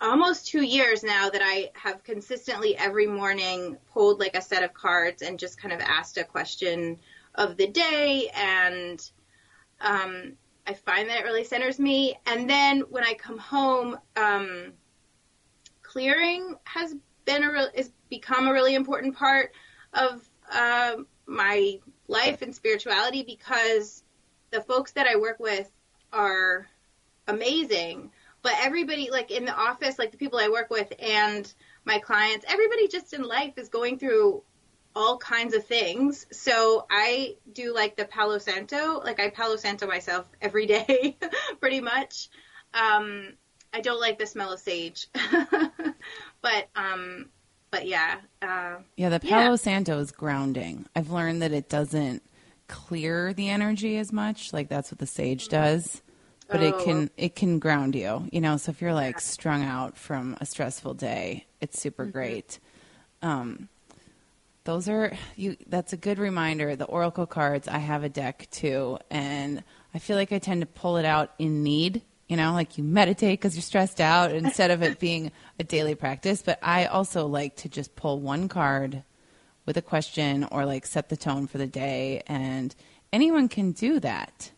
almost 0.00 0.46
two 0.46 0.62
years 0.62 1.02
now 1.02 1.30
that 1.30 1.42
I 1.44 1.70
have 1.74 2.02
consistently 2.04 2.76
every 2.76 3.06
morning 3.06 3.76
pulled 3.92 4.20
like 4.20 4.34
a 4.34 4.42
set 4.42 4.62
of 4.62 4.72
cards 4.72 5.22
and 5.22 5.38
just 5.38 5.60
kind 5.60 5.72
of 5.72 5.80
asked 5.80 6.16
a 6.16 6.24
question 6.24 6.98
of 7.34 7.56
the 7.56 7.66
day 7.66 8.30
and 8.34 9.10
um, 9.80 10.32
I 10.66 10.74
find 10.74 11.08
that 11.08 11.18
it 11.18 11.24
really 11.24 11.44
centers 11.44 11.78
me. 11.78 12.16
And 12.26 12.48
then 12.48 12.80
when 12.90 13.04
I 13.04 13.14
come 13.14 13.38
home, 13.38 13.98
um, 14.16 14.72
clearing 15.82 16.54
has 16.64 16.94
been 17.24 17.42
a 17.42 17.66
is 17.74 17.90
become 18.08 18.46
a 18.48 18.52
really 18.52 18.74
important 18.74 19.16
part 19.16 19.52
of 19.94 20.28
uh, 20.52 20.96
my 21.26 21.78
life 22.08 22.42
and 22.42 22.54
spirituality 22.54 23.22
because 23.22 24.02
the 24.50 24.60
folks 24.60 24.92
that 24.92 25.06
I 25.06 25.16
work 25.16 25.38
with 25.40 25.70
are 26.12 26.66
amazing. 27.26 28.10
But 28.42 28.54
everybody, 28.60 29.10
like 29.10 29.30
in 29.30 29.44
the 29.44 29.54
office, 29.54 29.98
like 29.98 30.10
the 30.12 30.16
people 30.16 30.38
I 30.38 30.48
work 30.48 30.70
with 30.70 30.92
and 30.98 31.52
my 31.84 31.98
clients, 31.98 32.46
everybody 32.48 32.88
just 32.88 33.12
in 33.12 33.22
life 33.22 33.58
is 33.58 33.68
going 33.68 33.98
through 33.98 34.42
all 34.94 35.18
kinds 35.18 35.54
of 35.54 35.64
things. 35.64 36.26
So 36.32 36.86
I 36.90 37.36
do 37.52 37.74
like 37.74 37.96
the 37.96 38.06
Palo 38.06 38.38
Santo, 38.38 39.00
like 39.04 39.20
I 39.20 39.30
Palo 39.30 39.56
Santo 39.56 39.86
myself 39.86 40.26
every 40.40 40.66
day, 40.66 41.16
pretty 41.60 41.80
much. 41.80 42.28
Um, 42.74 43.34
I 43.72 43.80
don't 43.80 44.00
like 44.00 44.18
the 44.18 44.26
smell 44.26 44.52
of 44.52 44.60
sage, 44.60 45.06
but 46.42 46.68
um, 46.74 47.26
but 47.70 47.86
yeah, 47.86 48.16
uh, 48.42 48.78
Yeah, 48.96 49.10
the 49.10 49.20
Palo 49.20 49.50
Yeah. 49.50 49.56
Santo 49.56 49.98
is 49.98 50.10
grounding. 50.10 50.86
I've 50.96 51.10
learned 51.10 51.42
that 51.42 51.52
it 51.52 51.68
doesn't 51.68 52.22
clear 52.66 53.32
the 53.32 53.48
energy 53.48 53.96
as 53.96 54.12
much, 54.12 54.52
like 54.52 54.68
that's 54.68 54.90
what 54.90 54.98
the 54.98 55.06
sage 55.06 55.48
does. 55.48 56.02
But 56.50 56.62
it 56.62 56.74
Oh. 56.74 56.84
can 56.84 57.10
it 57.16 57.36
can 57.36 57.58
ground 57.58 57.94
you, 57.94 58.28
you 58.32 58.40
know. 58.40 58.56
So 58.56 58.70
if 58.70 58.80
you're 58.82 58.94
like 58.94 59.20
strung 59.20 59.62
out 59.62 59.96
from 59.96 60.36
a 60.40 60.46
stressful 60.46 60.94
day, 60.94 61.46
it's 61.60 61.80
super 61.80 62.04
Mm-hmm. 62.04 62.10
great. 62.12 62.58
Um, 63.22 63.68
those 64.64 64.88
are 64.88 65.12
you. 65.36 65.56
That's 65.68 65.92
a 65.92 65.96
good 65.96 66.18
reminder. 66.18 66.76
The 66.76 66.84
oracle 66.86 67.26
cards. 67.26 67.68
I 67.68 67.78
have 67.78 68.04
a 68.04 68.08
deck 68.08 68.48
too, 68.50 68.98
and 69.10 69.62
I 69.94 69.98
feel 69.98 70.16
like 70.16 70.32
I 70.32 70.38
tend 70.38 70.60
to 70.62 70.66
pull 70.66 70.96
it 70.96 71.04
out 71.04 71.32
in 71.38 71.62
need. 71.62 72.02
You 72.28 72.36
know, 72.36 72.52
like 72.52 72.78
you 72.78 72.84
meditate 72.84 73.40
because 73.40 73.54
you're 73.56 73.62
stressed 73.62 74.00
out 74.00 74.32
instead 74.42 74.70
of 74.70 74.82
it 74.82 74.98
being 75.00 75.32
a 75.58 75.64
daily 75.64 75.94
practice. 75.94 76.42
But 76.42 76.58
I 76.62 76.86
also 76.86 77.26
like 77.26 77.56
to 77.56 77.68
just 77.68 77.96
pull 77.96 78.20
one 78.20 78.48
card 78.48 79.02
with 79.66 79.76
a 79.76 79.82
question 79.82 80.44
or 80.50 80.64
like 80.66 80.86
set 80.86 81.08
the 81.08 81.16
tone 81.16 81.46
for 81.46 81.58
the 81.58 81.66
day, 81.66 82.22
and 82.26 82.74
anyone 83.12 83.48
can 83.48 83.72
do 83.72 83.98
that, 84.00 84.50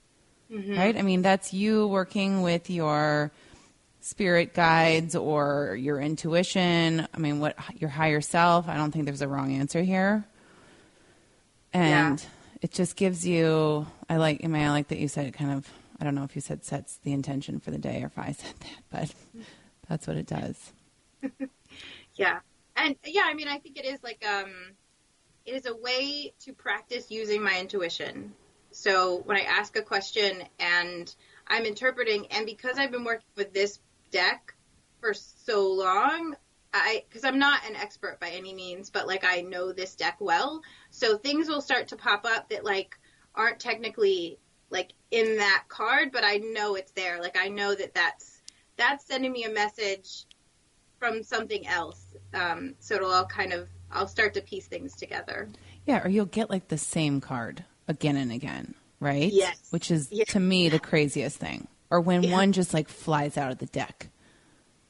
right? 0.52 0.96
I 0.96 1.02
mean, 1.02 1.22
that's 1.22 1.52
you 1.52 1.86
working 1.88 2.42
with 2.42 2.68
your 2.70 3.30
spirit 4.00 4.52
guides 4.54 5.14
or 5.16 5.76
your 5.80 6.00
intuition. 6.00 7.06
I 7.14 7.18
mean, 7.18 7.40
what 7.40 7.56
your 7.76 7.90
higher 7.90 8.20
self. 8.20 8.68
I 8.68 8.76
don't 8.76 8.90
think 8.92 9.04
there's 9.06 9.22
a 9.22 9.28
wrong 9.28 9.52
answer 9.52 9.82
here. 9.82 10.24
And 11.72 12.20
Yeah. 12.20 12.28
it 12.60 12.72
just 12.72 12.96
gives 12.96 13.26
you. 13.26 13.86
I 14.08 14.16
like. 14.16 14.42
I 14.44 14.46
mean, 14.46 14.62
I 14.62 14.70
like 14.70 14.88
that 14.88 14.98
you 14.98 15.08
said 15.08 15.26
it. 15.26 15.34
Kind 15.34 15.52
of. 15.52 15.68
I 16.00 16.04
don't 16.04 16.14
know 16.14 16.24
if 16.24 16.34
you 16.34 16.40
said 16.42 16.64
sets 16.64 16.98
the 17.04 17.12
intention 17.12 17.60
for 17.60 17.70
the 17.70 17.78
day 17.78 18.02
or 18.02 18.06
if 18.06 18.18
I 18.18 18.32
said 18.38 18.54
that, 18.60 18.82
but 18.90 19.14
that's 19.88 20.06
what 20.06 20.16
it 20.16 20.26
does. 20.26 20.72
yeah, 22.16 22.40
and 22.76 22.96
yeah, 23.04 23.22
I 23.24 23.34
mean, 23.34 23.48
I 23.48 23.58
think 23.58 23.78
it 23.78 23.84
is 23.86 24.02
like 24.02 24.22
um, 24.28 24.50
it 25.46 25.54
is 25.54 25.66
a 25.66 25.76
way 25.76 26.34
to 26.40 26.52
practice 26.52 27.10
using 27.10 27.42
my 27.42 27.58
intuition. 27.58 28.32
So 28.72 29.22
when 29.24 29.36
I 29.36 29.42
ask 29.42 29.76
a 29.76 29.82
question 29.82 30.42
and 30.58 31.14
I'm 31.46 31.64
interpreting, 31.64 32.26
and 32.28 32.46
because 32.46 32.78
I've 32.78 32.90
been 32.90 33.04
working 33.04 33.26
with 33.36 33.52
this 33.52 33.78
deck 34.10 34.54
for 35.00 35.14
so 35.14 35.72
long, 35.72 36.36
I 36.72 37.04
because 37.08 37.24
I'm 37.24 37.38
not 37.38 37.66
an 37.68 37.76
expert 37.76 38.18
by 38.20 38.30
any 38.30 38.54
means, 38.54 38.90
but 38.90 39.06
like 39.06 39.24
I 39.24 39.42
know 39.42 39.72
this 39.72 39.94
deck 39.94 40.16
well, 40.20 40.62
so 40.90 41.18
things 41.18 41.48
will 41.48 41.60
start 41.60 41.88
to 41.88 41.96
pop 41.96 42.24
up 42.24 42.48
that 42.48 42.64
like 42.64 42.98
aren't 43.34 43.60
technically 43.60 44.38
like 44.70 44.92
in 45.10 45.36
that 45.36 45.64
card, 45.68 46.12
but 46.12 46.24
I 46.24 46.36
know 46.36 46.76
it's 46.76 46.92
there. 46.92 47.20
Like 47.20 47.36
I 47.38 47.48
know 47.48 47.74
that 47.74 47.94
that's 47.94 48.40
that's 48.76 49.04
sending 49.04 49.32
me 49.32 49.44
a 49.44 49.50
message 49.50 50.24
from 50.98 51.22
something 51.22 51.66
else. 51.66 52.00
Um, 52.32 52.74
so 52.78 52.94
it'll 52.94 53.10
all 53.10 53.26
kind 53.26 53.52
of 53.52 53.68
I'll 53.90 54.08
start 54.08 54.34
to 54.34 54.40
piece 54.40 54.66
things 54.66 54.96
together. 54.96 55.50
Yeah, 55.84 56.02
or 56.04 56.08
you'll 56.08 56.24
get 56.24 56.48
like 56.48 56.68
the 56.68 56.78
same 56.78 57.20
card 57.20 57.64
again 57.88 58.16
and 58.16 58.32
again, 58.32 58.74
right? 59.00 59.32
Yes. 59.32 59.58
Which 59.70 59.90
is 59.90 60.08
Yeah. 60.10 60.24
to 60.28 60.40
me 60.40 60.68
the 60.68 60.78
craziest 60.78 61.36
thing. 61.38 61.66
Or 61.90 62.00
when 62.00 62.22
Yeah. 62.22 62.32
one 62.32 62.52
just 62.52 62.72
like 62.72 62.88
flies 62.88 63.36
out 63.36 63.52
of 63.52 63.58
the 63.58 63.66
deck. 63.66 64.08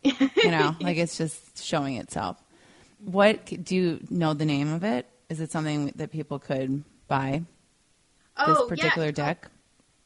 You 0.04 0.50
know, 0.50 0.76
like 0.80 0.96
it's 0.96 1.16
just 1.16 1.62
showing 1.64 1.96
itself. 1.96 2.36
What 3.04 3.46
do 3.64 3.74
you 3.74 4.00
know 4.10 4.34
the 4.34 4.44
name 4.44 4.72
of 4.72 4.84
it? 4.84 5.08
Is 5.28 5.40
it 5.40 5.50
something 5.50 5.86
that 5.96 6.10
people 6.12 6.38
could 6.38 6.84
buy? 7.08 7.42
Oh, 8.36 8.46
this 8.46 8.58
Oh, 8.60 8.66
particular 8.68 9.06
yeah. 9.08 9.12
deck? 9.12 9.50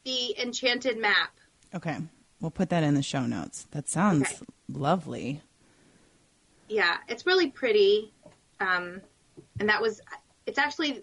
The 0.05 0.39
Enchanted 0.41 0.99
Map. 0.99 1.31
Okay. 1.75 1.99
We'll 2.41 2.51
put 2.51 2.69
that 2.71 2.83
in 2.85 2.95
the 2.95 3.03
show 3.03 3.27
notes. 3.27 3.67
That 3.73 3.89
sounds 3.89 4.23
Okay. 4.29 4.45
lovely. 4.69 5.43
Yeah, 6.69 6.99
it's 7.09 7.27
really 7.27 7.51
pretty. 7.51 8.13
Um, 8.61 9.01
and 9.61 9.69
that 9.69 9.81
was 9.83 10.01
it's 10.47 10.59
actually 10.59 11.03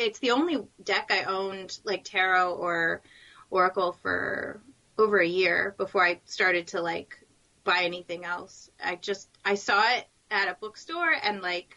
it's 0.00 0.18
the 0.18 0.30
only 0.30 0.58
deck 0.82 1.10
I 1.10 1.24
owned 1.24 1.78
like 1.84 2.04
tarot 2.04 2.54
or 2.54 3.02
oracle 3.50 3.92
for 4.02 4.60
over 4.98 5.18
a 5.18 5.26
year 5.26 5.74
before 5.76 6.04
I 6.04 6.20
started 6.24 6.68
to 6.68 6.80
like 6.80 7.16
buy 7.64 7.82
anything 7.82 8.24
else. 8.24 8.70
I 8.82 8.96
just 8.96 9.28
I 9.44 9.54
saw 9.54 9.82
it 9.96 10.06
at 10.30 10.48
a 10.48 10.56
bookstore 10.60 11.12
and 11.22 11.42
like 11.42 11.76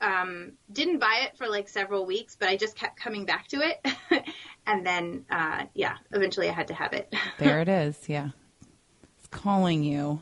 um, 0.00 0.52
didn't 0.70 0.98
buy 0.98 1.22
it 1.24 1.38
for 1.38 1.48
like 1.48 1.68
several 1.68 2.04
weeks, 2.04 2.36
but 2.38 2.48
I 2.48 2.56
just 2.56 2.76
kept 2.76 2.96
coming 2.98 3.24
back 3.24 3.46
to 3.48 3.60
it, 3.60 4.24
and 4.66 4.84
then 4.84 5.24
uh, 5.30 5.66
yeah, 5.74 5.96
eventually 6.12 6.48
I 6.48 6.52
had 6.52 6.68
to 6.68 6.74
have 6.74 6.92
it. 6.92 7.12
There 7.38 7.60
it 7.60 7.68
is. 7.68 7.96
Yeah. 8.08 8.30
It's 9.18 9.28
calling 9.28 9.82
you. 9.82 10.20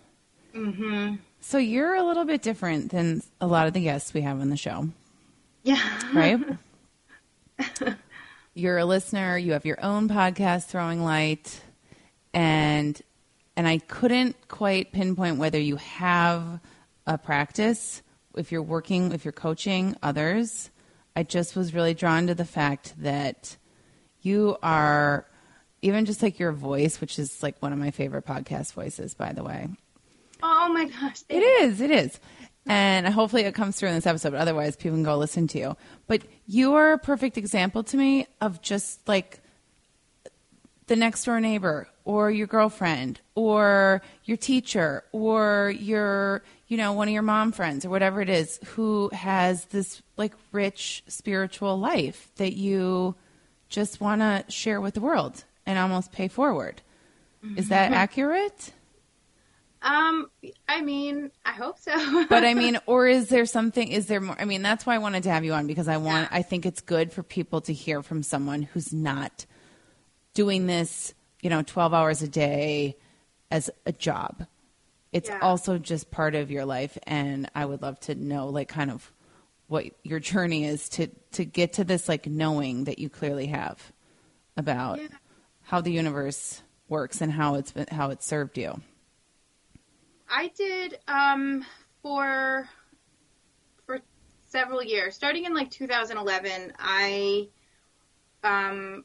hmm 0.54 1.16
So 1.40 1.58
you're 1.58 1.94
a 1.94 2.02
little 2.02 2.24
bit 2.24 2.42
different 2.42 2.90
than 2.90 3.22
a 3.40 3.46
lot 3.46 3.66
of 3.66 3.72
the 3.72 3.82
guests 3.82 4.14
we 4.14 4.20
have 4.20 4.40
on 4.40 4.50
the 4.50 4.56
show. 4.56 4.88
Yeah. 5.62 5.82
right? 6.14 6.38
You're 8.54 8.78
a 8.78 8.84
listener, 8.84 9.38
you 9.38 9.52
have 9.52 9.64
your 9.64 9.82
own 9.82 10.08
podcast 10.08 10.66
throwing 10.66 11.02
light 11.04 11.60
and 12.34 13.00
and 13.56 13.68
I 13.68 13.78
couldn't 13.78 14.36
quite 14.48 14.92
pinpoint 14.92 15.38
whether 15.38 15.58
you 15.58 15.76
have 15.76 16.60
a 17.06 17.18
practice 17.18 18.02
if 18.36 18.52
you're 18.52 18.62
working 18.62 19.12
if 19.12 19.24
you're 19.24 19.32
coaching 19.32 19.96
others. 20.02 20.70
I 21.14 21.22
just 21.22 21.56
was 21.56 21.74
really 21.74 21.94
drawn 21.94 22.26
to 22.28 22.34
the 22.34 22.44
fact 22.44 22.94
that 22.98 23.56
you 24.22 24.56
are 24.62 25.26
even 25.82 26.04
just 26.04 26.22
like 26.22 26.38
your 26.38 26.52
voice, 26.52 27.00
which 27.00 27.18
is 27.18 27.42
like 27.42 27.60
one 27.60 27.72
of 27.72 27.78
my 27.78 27.90
favorite 27.90 28.26
podcast 28.26 28.72
voices 28.72 29.14
by 29.14 29.32
the 29.32 29.44
way. 29.44 29.68
Oh 30.42 30.72
my 30.72 30.86
gosh. 30.86 31.22
It 31.28 31.40
is. 31.40 31.80
It 31.80 31.90
is. 31.90 32.18
And 32.70 33.04
hopefully 33.08 33.42
it 33.42 33.54
comes 33.56 33.74
through 33.74 33.88
in 33.88 33.96
this 33.96 34.06
episode, 34.06 34.30
but 34.30 34.40
otherwise 34.40 34.76
people 34.76 34.96
can 34.96 35.02
go 35.02 35.16
listen 35.16 35.48
to 35.48 35.58
you. 35.58 35.76
But 36.06 36.22
you 36.46 36.74
are 36.74 36.92
a 36.92 36.98
perfect 36.98 37.36
example 37.36 37.82
to 37.82 37.96
me 37.96 38.28
of 38.40 38.62
just 38.62 39.08
like 39.08 39.40
the 40.86 40.94
next 40.94 41.24
door 41.24 41.40
neighbor 41.40 41.88
or 42.04 42.30
your 42.30 42.46
girlfriend 42.46 43.20
or 43.34 44.02
your 44.24 44.36
teacher 44.36 45.02
or 45.10 45.74
your, 45.80 46.44
you 46.68 46.76
know, 46.76 46.92
one 46.92 47.08
of 47.08 47.12
your 47.12 47.22
mom 47.22 47.50
friends 47.50 47.84
or 47.84 47.90
whatever 47.90 48.20
it 48.20 48.28
is 48.28 48.60
who 48.66 49.10
has 49.12 49.64
this 49.66 50.00
like 50.16 50.34
rich 50.52 51.02
spiritual 51.08 51.76
life 51.76 52.30
that 52.36 52.52
you 52.52 53.16
just 53.68 54.00
want 54.00 54.20
to 54.20 54.44
share 54.48 54.80
with 54.80 54.94
the 54.94 55.00
world 55.00 55.42
and 55.66 55.76
almost 55.76 56.12
pay 56.12 56.28
forward. 56.28 56.82
Is 57.56 57.70
that 57.70 57.86
mm-hmm. 57.86 57.94
accurate? 57.94 58.72
Um, 59.82 60.30
I 60.68 60.82
mean, 60.82 61.30
I 61.44 61.52
hope 61.52 61.78
so. 61.78 62.26
but 62.28 62.44
I 62.44 62.54
mean, 62.54 62.78
or 62.86 63.06
is 63.08 63.28
there 63.28 63.46
something? 63.46 63.88
Is 63.88 64.06
there 64.06 64.20
more? 64.20 64.36
I 64.38 64.44
mean, 64.44 64.62
that's 64.62 64.84
why 64.84 64.94
I 64.94 64.98
wanted 64.98 65.22
to 65.24 65.30
have 65.30 65.44
you 65.44 65.54
on 65.54 65.66
because 65.66 65.88
I 65.88 65.96
want. 65.96 66.28
Yeah. 66.30 66.38
I 66.38 66.42
think 66.42 66.66
it's 66.66 66.80
good 66.82 67.12
for 67.12 67.22
people 67.22 67.62
to 67.62 67.72
hear 67.72 68.02
from 68.02 68.22
someone 68.22 68.62
who's 68.62 68.92
not 68.92 69.46
doing 70.34 70.66
this, 70.66 71.14
you 71.40 71.48
know, 71.50 71.62
twelve 71.62 71.94
hours 71.94 72.20
a 72.22 72.28
day 72.28 72.96
as 73.50 73.70
a 73.86 73.92
job. 73.92 74.46
It's 75.12 75.28
Yeah. 75.28 75.38
also 75.40 75.78
just 75.78 76.10
part 76.10 76.34
of 76.34 76.50
your 76.50 76.64
life, 76.66 76.96
and 77.04 77.50
I 77.54 77.64
would 77.64 77.82
love 77.82 77.98
to 78.00 78.14
know, 78.14 78.48
like, 78.48 78.68
kind 78.68 78.90
of 78.90 79.10
what 79.66 79.86
your 80.04 80.20
journey 80.20 80.64
is 80.66 80.88
to 80.90 81.06
to 81.32 81.44
get 81.44 81.72
to 81.74 81.84
this, 81.84 82.08
like, 82.08 82.26
knowing 82.26 82.84
that 82.84 82.98
you 82.98 83.08
clearly 83.08 83.46
have 83.46 83.92
about 84.58 85.00
Yeah. 85.00 85.08
how 85.62 85.80
the 85.80 85.90
universe 85.90 86.60
works 86.88 87.20
and 87.22 87.32
how 87.32 87.54
it's 87.54 87.72
been, 87.72 87.86
how 87.90 88.10
it 88.10 88.22
served 88.22 88.58
you. 88.58 88.80
I 90.30 90.48
did 90.56 90.98
um 91.08 91.64
for 92.02 92.68
for 93.86 94.00
several 94.48 94.82
years, 94.82 95.14
starting 95.14 95.44
in 95.44 95.54
like 95.54 95.70
2011. 95.70 96.72
I 96.78 97.48
um 98.44 99.04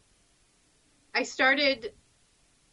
I 1.14 1.24
started 1.24 1.94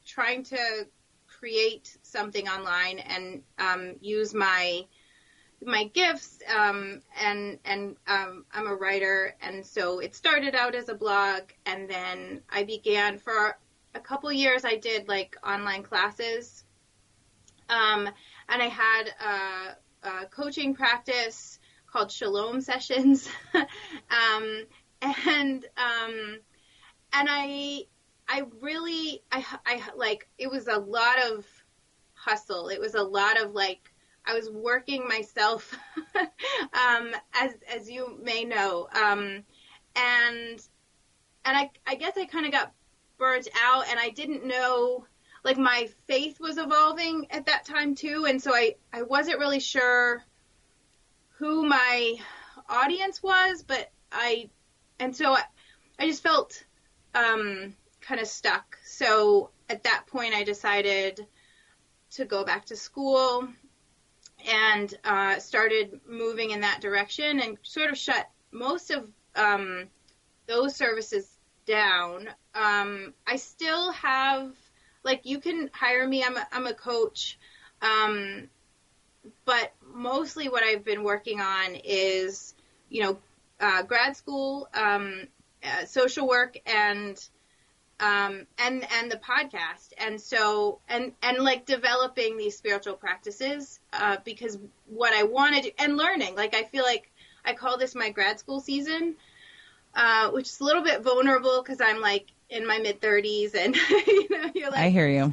trying 0.05 0.43
to 0.45 0.87
create 1.27 1.97
something 2.03 2.49
online 2.49 2.99
and 2.99 3.43
um, 3.59 3.95
use 4.01 4.35
my 4.35 4.85
my 5.65 5.85
gifts 5.85 6.41
um, 6.57 7.01
and 7.21 7.59
and 7.65 7.97
um, 8.09 8.45
I'm 8.53 8.67
a 8.67 8.75
writer 8.75 9.37
and 9.41 9.65
so 9.65 10.01
it 10.01 10.15
started 10.15 10.55
out 10.55 10.75
as 10.75 10.89
a 10.89 10.95
blog 10.95 11.43
and 11.67 11.89
then 11.89 12.43
I 12.51 12.65
began 12.65 13.19
for 13.19 13.57
a 13.95 14.01
couple 14.01 14.33
years 14.33 14.65
I 14.65 14.77
did 14.77 15.09
like 15.09 15.37
online 15.45 15.85
classes 15.85 16.65
um, 17.69 18.09
and 18.49 18.63
I 18.63 18.69
had 18.69 19.05
a, 20.05 20.09
a 20.09 20.27
coaching 20.27 20.75
practice 20.75 21.59
called 21.87 22.11
Shalom 22.11 22.61
Sessions. 22.61 23.29
Um, 24.11 24.65
and 25.03 25.65
um, 25.77 26.39
and 27.13 27.29
I 27.31 27.83
I 28.29 28.45
really 28.61 29.23
I 29.31 29.45
I 29.67 29.83
like 29.97 30.29
it 30.39 30.51
was 30.51 30.69
a 30.69 30.79
lot 30.79 31.19
of 31.31 31.47
hustle. 32.15 32.69
It 32.69 32.81
was 32.81 32.95
a 32.95 33.03
lot 33.03 33.41
of 33.41 33.53
like 33.53 33.93
I 34.25 34.35
was 34.35 34.51
working 34.51 35.09
myself, 35.09 35.77
um, 36.17 37.13
as 37.35 37.53
as 37.75 37.91
you 37.91 38.19
may 38.23 38.45
know, 38.45 38.89
um, 38.95 39.43
and 39.97 40.61
and 41.45 41.57
I 41.57 41.71
I 41.87 41.95
guess 41.97 42.17
I 42.17 42.27
kind 42.27 42.47
of 42.47 42.53
got 42.53 42.73
burnt 43.19 43.49
out, 43.65 43.85
and 43.91 43.99
I 43.99 44.11
didn't 44.11 44.47
know 44.47 45.07
like 45.45 45.59
my 45.59 45.89
faith 46.07 46.39
was 46.41 46.59
evolving 46.59 47.27
at 47.31 47.47
that 47.47 47.65
time 47.65 47.95
too, 47.95 48.27
and 48.29 48.43
so 48.43 48.55
I 48.55 48.77
I 48.93 49.03
wasn't 49.03 49.39
really 49.39 49.61
sure 49.61 50.23
who 51.39 51.67
my 51.67 52.17
audience 52.69 53.23
was, 53.23 53.63
but 53.63 53.91
I 54.11 54.51
and 54.99 55.17
so 55.17 55.33
I 55.33 55.43
I 55.99 56.07
just 56.07 56.23
felt 56.23 56.65
um, 57.15 57.75
kind 58.01 58.21
of 58.21 58.27
stuck. 58.27 58.79
So 58.85 59.51
at 59.69 59.85
that 59.85 60.07
point, 60.07 60.35
I 60.35 60.45
decided 60.45 61.27
to 62.13 62.25
go 62.25 62.45
back 62.45 62.67
to 62.67 62.77
school 62.77 63.49
and 64.51 64.95
uh, 65.05 65.39
started 65.39 66.01
moving 66.09 66.51
in 66.51 66.61
that 66.61 66.81
direction 66.81 67.41
and 67.41 67.57
sort 67.63 67.91
of 67.91 67.97
shut 67.97 68.29
most 68.51 68.91
of 68.91 69.09
um, 69.37 69.89
those 70.47 70.75
services 70.75 71.39
down. 71.65 72.29
Um, 72.55 73.15
I 73.27 73.37
still 73.37 73.93
have, 73.93 74.53
like, 75.05 75.27
you 75.27 75.41
can 75.41 75.71
hire 75.73 76.07
me. 76.07 76.25
I'm 76.25 76.37
a, 76.37 76.47
I'm 76.53 76.67
a 76.67 76.75
coach. 76.75 77.39
Um, 77.81 78.49
but 79.45 79.73
mostly 79.95 80.49
what 80.49 80.63
I've 80.63 80.85
been 80.85 81.05
working 81.05 81.41
on 81.41 81.77
is, 81.85 82.55
you 82.89 83.03
know, 83.03 83.19
uh, 83.61 83.83
grad 83.83 84.17
school, 84.17 84.69
um, 84.75 85.29
uh, 85.65 85.85
social 85.85 86.27
work, 86.27 86.59
and 86.67 87.23
um, 88.01 88.47
and 88.59 88.85
and 88.99 89.11
the 89.11 89.19
podcast, 89.19 89.93
and 89.97 90.21
so 90.21 90.81
and 90.89 91.13
and 91.23 91.39
like 91.39 91.67
developing 91.67 92.37
these 92.37 92.57
spiritual 92.57 92.95
practices 92.95 93.79
uh, 93.93 94.17
because 94.25 94.59
what 94.87 95.15
I 95.15 95.23
wanted 95.23 95.73
and 95.79 95.97
learning, 95.97 96.35
like 96.35 96.55
I 96.55 96.65
feel 96.65 96.83
like 96.83 97.11
I 97.45 97.55
call 97.55 97.79
this 97.79 97.95
my 97.95 98.11
grad 98.11 98.41
school 98.41 98.61
season, 98.61 99.15
uh, 99.95 100.31
which 100.31 100.49
is 100.49 100.61
a 100.61 100.65
little 100.65 100.83
bit 100.83 101.03
vulnerable 101.03 101.63
because 101.63 101.81
I'm 101.81 102.01
like 102.01 102.27
in 102.53 102.67
my 102.67 102.79
mid 102.79 103.01
30s, 103.01 103.55
and 103.55 103.75
you 104.07 104.29
know, 104.31 104.51
you're 104.55 104.71
like, 104.71 104.81
I 104.81 104.91
hear 104.91 105.09
you, 105.09 105.33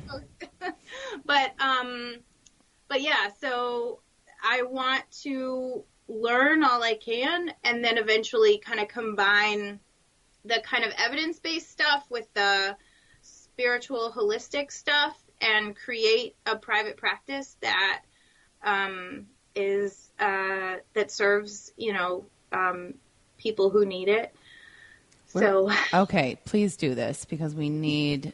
but 1.25 1.53
um, 1.61 2.15
but 2.87 3.01
yeah, 3.01 3.29
so 3.39 3.99
I 4.43 4.63
want 4.63 5.03
to 5.23 5.83
learn 6.07 6.63
all 6.63 6.81
I 6.81 6.95
can, 6.95 7.51
and 7.63 7.83
then 7.83 7.97
eventually 7.97 8.57
kind 8.57 8.79
of 8.79 8.87
combine 8.87 9.79
the 10.45 10.61
kind 10.63 10.85
of 10.85 10.93
evidence 10.97 11.39
based 11.39 11.69
stuff 11.69 12.05
with 12.09 12.33
the 12.33 12.75
spiritual 13.21 14.11
holistic 14.15 14.71
stuff 14.71 15.21
and 15.41 15.75
create 15.75 16.35
a 16.45 16.55
private 16.55 16.95
practice 16.95 17.57
that 17.61 18.01
um, 18.63 19.27
is 19.55 20.09
uh, 20.19 20.75
that 20.93 21.11
serves 21.11 21.73
you 21.75 21.91
know 21.91 22.25
um, 22.53 22.93
people 23.37 23.69
who 23.69 23.85
need 23.85 24.07
it. 24.07 24.33
So 25.29 25.71
okay, 25.93 26.39
please 26.45 26.75
do 26.75 26.95
this 26.95 27.25
because 27.25 27.53
we 27.53 27.69
need 27.69 28.33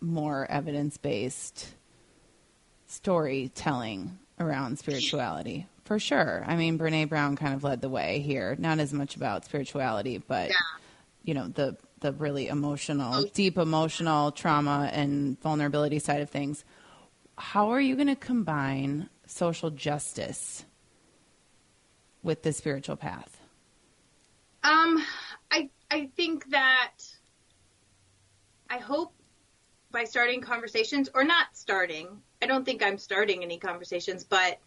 more 0.00 0.46
evidence 0.50 0.96
based 0.96 1.68
storytelling 2.86 4.18
around 4.38 4.78
spirituality 4.78 5.66
for 5.84 5.98
sure. 5.98 6.44
I 6.46 6.56
mean, 6.56 6.78
Brene 6.78 7.08
Brown 7.08 7.36
kind 7.36 7.54
of 7.54 7.64
led 7.64 7.80
the 7.80 7.88
way 7.88 8.20
here. 8.20 8.56
Not 8.58 8.78
as 8.78 8.92
much 8.92 9.16
about 9.16 9.44
spirituality, 9.44 10.18
but 10.18 10.50
yeah 10.50 10.56
you 11.24 11.34
know 11.34 11.48
the 11.48 11.76
the 12.00 12.12
really 12.12 12.48
emotional, 12.48 13.14
oh. 13.14 13.26
deep 13.32 13.56
emotional 13.56 14.30
trauma 14.30 14.90
and 14.92 15.40
vulnerability 15.40 15.98
side 15.98 16.20
of 16.20 16.28
things. 16.28 16.62
How 17.38 17.70
are 17.70 17.80
you 17.80 17.96
going 17.96 18.08
to 18.08 18.16
combine 18.16 19.08
social 19.26 19.70
justice 19.70 20.64
with 22.22 22.42
the 22.42 22.52
spiritual 22.52 22.96
path? 22.96 23.40
Think 26.24 26.48
that 26.52 27.00
I 28.70 28.78
hope 28.78 29.12
by 29.92 30.04
starting 30.04 30.40
conversations 30.40 31.10
or 31.12 31.22
not 31.22 31.48
starting. 31.52 32.08
I 32.40 32.46
don't 32.46 32.64
think 32.64 32.82
I'm 32.82 32.96
starting 32.96 33.42
any 33.42 33.58
conversations, 33.58 34.24
but 34.24 34.58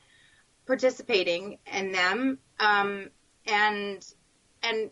participating 0.68 1.58
in 1.74 1.92
them 1.94 2.38
um, 2.60 3.10
and 3.48 4.06
and 4.62 4.92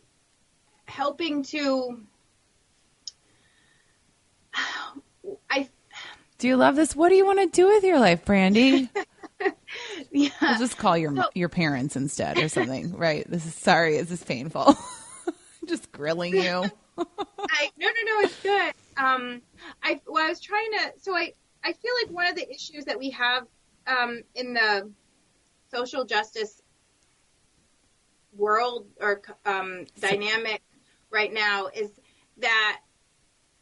helping 0.87 1.43
to 1.43 1.99
I 5.51 5.69
Do 6.39 6.47
you 6.47 6.57
love 6.57 6.75
this? 6.75 6.95
What 6.95 7.09
do 7.09 7.15
you 7.15 7.27
want 7.27 7.41
to 7.41 7.45
do 7.45 7.67
with 7.67 7.83
your 7.83 7.99
life, 7.99 8.25
Brandy? 8.25 8.89
yeah. 10.11 10.29
I'll 10.41 10.57
just 10.57 10.79
call 10.79 10.97
your 10.97 11.15
so, 11.15 11.25
your 11.35 11.49
parents 11.49 11.95
instead 11.95 12.39
or 12.39 12.49
something. 12.49 12.97
right. 12.97 13.23
This 13.29 13.45
is 13.45 13.53
sorry, 13.53 13.97
Is 13.97 14.09
this 14.09 14.21
is 14.21 14.25
painful. 14.25 14.75
just 15.69 15.91
grilling 15.91 16.35
you. 16.35 16.41
I 16.97 17.69
no 17.77 17.87
no 17.87 18.01
no, 18.05 18.19
it's 18.21 18.41
good. 18.41 18.73
Um 18.97 19.41
I 19.83 20.01
well 20.07 20.25
I 20.25 20.29
was 20.29 20.39
trying 20.39 20.71
to 20.73 20.93
so 20.97 21.15
I 21.15 21.33
I 21.63 21.73
feel 21.73 21.91
like 22.03 22.11
one 22.13 22.27
of 22.27 22.35
the 22.35 22.49
issues 22.49 22.85
that 22.85 22.97
we 22.97 23.09
have 23.11 23.47
um 23.87 24.23
in 24.35 24.53
the 24.53 24.91
social 25.69 26.05
justice 26.05 26.61
world 28.35 28.85
or 28.99 29.21
um, 29.45 29.85
dynamic 29.99 30.61
right 31.09 31.33
now 31.33 31.67
is 31.73 31.91
that 32.37 32.81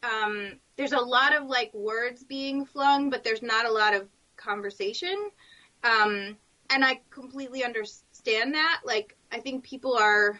um, 0.03 0.53
there's 0.75 0.93
a 0.93 0.99
lot 0.99 1.35
of 1.35 1.47
like 1.47 1.73
words 1.73 2.23
being 2.23 2.65
flung, 2.65 3.09
but 3.09 3.23
there's 3.23 3.41
not 3.41 3.65
a 3.65 3.71
lot 3.71 3.93
of 3.93 4.07
conversation. 4.35 5.29
Um, 5.83 6.37
and 6.69 6.83
I 6.83 7.01
completely 7.09 7.63
understand 7.63 8.53
that. 8.55 8.81
Like, 8.83 9.15
I 9.31 9.39
think 9.39 9.63
people 9.63 9.95
are 9.95 10.39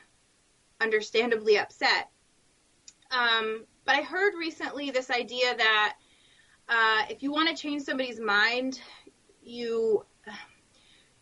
understandably 0.84 1.58
upset. 1.58 2.10
Um, 3.12 3.66
but 3.86 3.96
I 3.96 4.02
heard 4.02 4.34
recently 4.38 4.92
this 4.92 5.10
idea 5.10 5.56
that 5.56 5.96
uh, 6.70 7.04
if 7.10 7.24
you 7.24 7.32
want 7.32 7.50
to 7.50 7.56
change 7.56 7.84
somebody's 7.84 8.20
mind, 8.20 8.80
you 9.42 10.06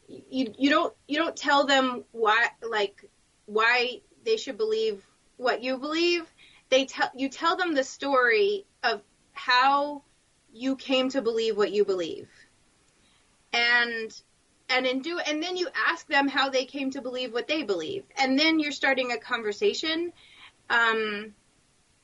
you 0.08 0.54
you 0.58 0.70
don't 0.70 0.94
you 1.08 1.18
don't 1.18 1.36
tell 1.36 1.66
them 1.66 2.04
why 2.12 2.50
like 2.68 3.06
why 3.46 4.02
they 4.26 4.38
should 4.38 4.58
believe 4.58 5.04
what 5.38 5.64
you 5.64 5.78
believe, 5.78 6.32
they 6.70 6.86
tell 6.86 7.10
you 7.16 7.30
tell 7.30 7.56
them 7.56 7.74
the 7.74 7.84
story 7.84 8.66
of 8.84 9.02
how 9.34 10.04
you 10.54 10.76
came 10.76 11.10
to 11.10 11.22
believe 11.22 11.58
what 11.58 11.72
you 11.72 11.86
believe. 11.86 12.30
And 13.54 14.12
and 14.72 14.86
in 14.86 15.02
do 15.02 15.20
and 15.20 15.44
then 15.44 15.58
you 15.58 15.68
ask 15.88 16.08
them 16.08 16.28
how 16.28 16.50
they 16.50 16.66
came 16.66 16.92
to 16.92 17.02
believe 17.02 17.34
what 17.34 17.48
they 17.48 17.64
believe. 17.64 18.04
And 18.18 18.38
then 18.40 18.60
you're 18.60 18.72
starting 18.72 19.12
a 19.12 19.18
conversation 19.18 20.14
um, 20.70 21.34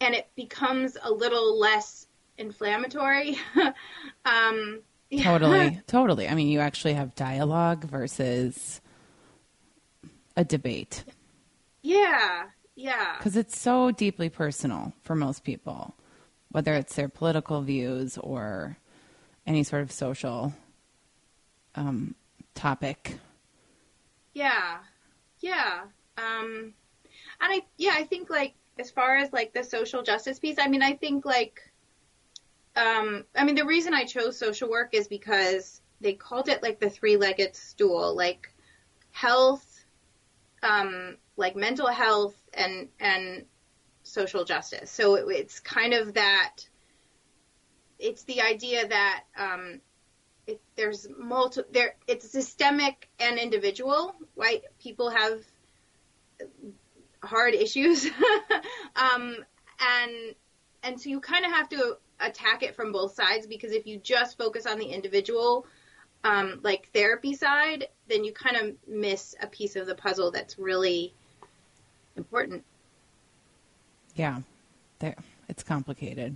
and 0.01 0.13
it 0.13 0.27
becomes 0.35 0.97
a 1.01 1.11
little 1.11 1.57
less 1.57 2.07
inflammatory. 2.37 3.37
um, 4.25 4.81
totally, 5.21 5.81
totally. 5.87 6.27
I 6.27 6.35
mean, 6.35 6.49
you 6.49 6.59
actually 6.59 6.93
have 6.93 7.15
dialogue 7.15 7.85
versus 7.85 8.81
a 10.35 10.43
debate. 10.43 11.03
Yeah, 11.81 12.43
yeah. 12.75 13.15
Because 13.17 13.37
it's 13.37 13.59
so 13.59 13.91
deeply 13.91 14.29
personal 14.29 14.93
for 15.03 15.15
most 15.15 15.43
people, 15.43 15.95
whether 16.51 16.73
it's 16.73 16.95
their 16.95 17.09
political 17.09 17.61
views 17.61 18.17
or 18.17 18.77
any 19.47 19.63
sort 19.63 19.81
of 19.81 19.91
social 19.91 20.53
um, 21.75 22.15
topic. 22.57 23.17
Yeah. 24.33 24.79
Yeah. 25.39 25.83
Um, 26.17 26.73
and 27.39 27.53
I, 27.53 27.61
yeah, 27.77 27.93
I 27.95 28.03
think 28.03 28.29
like 28.29 28.55
as 28.79 28.91
far 28.91 29.17
as 29.17 29.31
like 29.31 29.53
the 29.53 29.63
social 29.63 30.03
justice 30.03 30.39
piece, 30.39 30.57
I 30.59 30.67
mean, 30.67 30.81
I 30.81 30.93
think 30.93 31.25
like, 31.25 31.61
um, 32.75 33.23
I 33.35 33.43
mean, 33.43 33.55
the 33.55 33.65
reason 33.65 33.93
I 33.93 34.03
chose 34.03 34.37
social 34.37 34.69
work 34.69 34.93
is 34.93 35.07
because 35.07 35.81
they 36.01 36.13
called 36.13 36.49
it 36.49 36.61
like 36.61 36.79
the 36.79 36.89
three-legged 36.89 37.55
stool, 37.55 38.15
like 38.15 38.53
health, 39.11 39.85
um, 40.61 41.17
like 41.37 41.55
mental 41.55 41.87
health 41.87 42.35
and 42.53 42.87
and 42.99 43.45
social 44.03 44.43
justice. 44.45 44.91
So 44.91 45.15
it, 45.15 45.25
it's 45.29 45.59
kind 45.59 45.93
of 45.93 46.13
that. 46.13 46.55
It's 47.99 48.23
the 48.23 48.41
idea 48.41 48.87
that 48.87 49.23
um, 49.35 49.81
there's 50.77 51.07
multi 51.17 51.61
there. 51.71 51.95
It's 52.07 52.29
systemic 52.29 53.09
and 53.19 53.37
individual. 53.37 54.15
Right? 54.35 54.63
People 54.79 55.09
have 55.09 55.41
hard 57.21 57.53
issues, 57.53 58.05
um, 58.95 59.35
and 59.79 60.35
and 60.83 61.01
so 61.01 61.09
you 61.09 61.19
kind 61.19 61.45
of 61.45 61.51
have 61.51 61.67
to 61.69 61.97
attack 62.19 62.63
it 62.63 62.75
from 62.75 62.91
both 62.91 63.13
sides 63.13 63.45
because 63.45 63.71
if 63.71 63.85
you 63.85 63.97
just 63.97 64.37
focus 64.37 64.65
on 64.65 64.79
the 64.79 64.85
individual 64.85 65.65
um, 66.23 66.59
like 66.63 66.89
therapy 66.93 67.35
side, 67.35 67.87
then 68.07 68.23
you 68.23 68.33
kind 68.33 68.55
of 68.57 68.75
miss 68.87 69.35
a 69.41 69.47
piece 69.47 69.75
of 69.75 69.85
the 69.85 69.95
puzzle 69.95 70.31
that's 70.31 70.57
really 70.57 71.13
important. 72.15 72.63
Yeah, 74.15 74.39
there, 74.99 75.15
it's 75.47 75.63
complicated. 75.63 76.35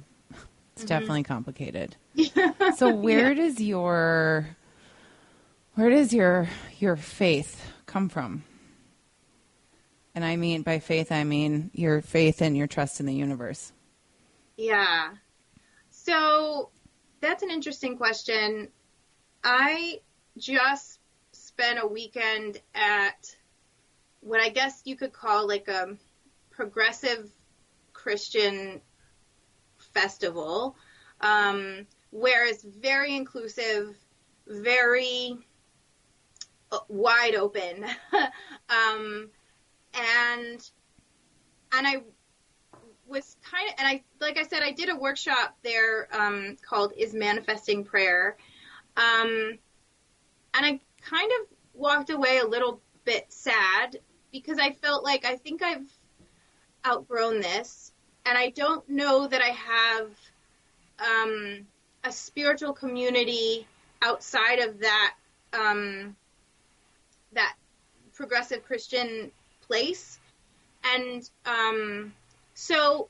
It's 0.82 0.92
mm-hmm. 0.92 1.00
definitely 1.00 1.24
complicated. 1.24 1.96
so 2.78 2.94
where 2.94 3.34
yeah. 3.34 3.44
does 3.46 3.60
your 3.60 4.58
Where 5.76 5.90
does 5.90 6.12
your 6.12 6.50
your 6.80 6.96
faith 6.96 7.72
come 7.86 8.10
from? 8.10 8.44
And 10.16 10.26
I 10.26 10.36
mean 10.36 10.64
by 10.64 10.80
faith, 10.80 11.12
I 11.12 11.24
mean 11.24 11.70
your 11.74 12.02
faith 12.02 12.42
and 12.42 12.58
your 12.58 12.68
trust 12.68 13.00
in 13.00 13.06
the 13.06 13.14
universe. 13.14 13.72
Yeah. 14.58 15.10
So 15.92 16.70
that's 17.20 17.44
an 17.44 17.52
interesting 17.52 17.96
question. 17.96 18.70
I 19.44 20.00
just 20.38 21.00
spent 21.32 21.80
a 21.82 21.88
weekend 21.88 22.60
at 22.74 23.36
what 24.22 24.42
I 24.42 24.50
guess 24.50 24.82
you 24.86 24.96
could 24.96 25.14
call 25.14 25.48
like 25.48 25.68
a 25.68 25.96
progressive 26.50 27.30
Christian 27.94 28.82
festival, 29.94 30.76
um, 31.22 31.86
where 32.12 32.46
it's 32.46 32.64
very 32.64 33.16
inclusive, 33.16 33.96
very 34.48 35.38
uh, 36.72 36.80
wide 36.88 37.36
open, 37.36 37.86
um, 38.70 39.30
and 39.94 40.70
and 41.74 41.88
I 41.88 42.02
was 43.08 43.36
kind 43.44 43.68
of 43.70 43.76
and 43.78 43.88
I 43.88 44.04
like 44.20 44.38
I 44.38 44.44
said 44.44 44.64
I 44.64 44.72
did 44.72 44.90
a 44.90 44.96
workshop 44.96 45.58
there 45.64 46.08
um, 46.14 46.58
called 46.62 46.94
"Is 46.98 47.14
Manifesting 47.14 47.84
Prayer," 47.84 48.38
um, 48.98 49.58
and 50.54 50.66
I 50.66 50.80
kind 51.02 51.32
of 51.42 51.48
walked 51.74 52.10
away 52.10 52.40
a 52.40 52.48
little 52.48 52.82
bit 53.06 53.26
sad 53.30 53.98
because 54.32 54.60
I 54.60 54.72
felt 54.72 55.04
like 55.04 55.26
I 55.26 55.36
think 55.36 55.62
I've 55.62 55.90
outgrown 56.86 57.42
this, 57.42 57.91
and 58.26 58.38
I 58.38 58.50
don't 58.50 58.88
know 58.90 59.28
that 59.28 59.42
I 59.42 59.50
have 59.50 60.10
um, 61.00 61.68
a 62.04 62.12
spiritual 62.12 62.74
community 62.74 63.68
outside 64.02 64.60
of 64.60 64.80
that 64.80 65.16
um, 65.54 66.16
that 67.34 67.56
progressive 68.14 68.64
Christian 68.66 69.32
place, 69.62 70.20
and 70.94 71.30
um, 71.46 72.14
so 72.54 73.08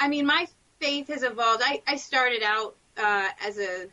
I 0.00 0.08
mean 0.08 0.26
my 0.26 0.46
faith 0.80 1.08
has 1.08 1.22
evolved. 1.22 1.62
I, 1.64 1.82
I 1.86 1.96
started 1.96 2.42
out 2.42 2.74
uh, 2.96 3.28
as 3.44 3.58
a 3.58 3.86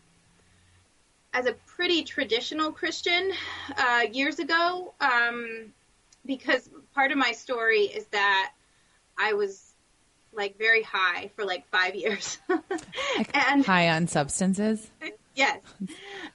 as 1.34 1.46
a 1.46 1.54
pretty 1.68 2.04
traditional 2.04 2.72
Christian 2.72 3.32
uh, 3.78 4.06
years 4.12 4.40
ago 4.40 4.94
um, 5.00 5.72
because 6.26 6.70
part 6.96 7.12
of 7.12 7.18
my 7.18 7.32
story 7.32 7.82
is 7.82 8.06
that 8.08 8.52
I 9.18 9.34
was 9.34 9.69
like 10.34 10.58
very 10.58 10.84
high 10.84 11.32
for 11.36 11.46
like 11.46 11.68
five 11.70 11.96
years. 11.96 12.38
and 13.34 13.66
high 13.66 13.90
on 13.90 14.08
substances? 14.08 14.90
Yes. 15.36 15.60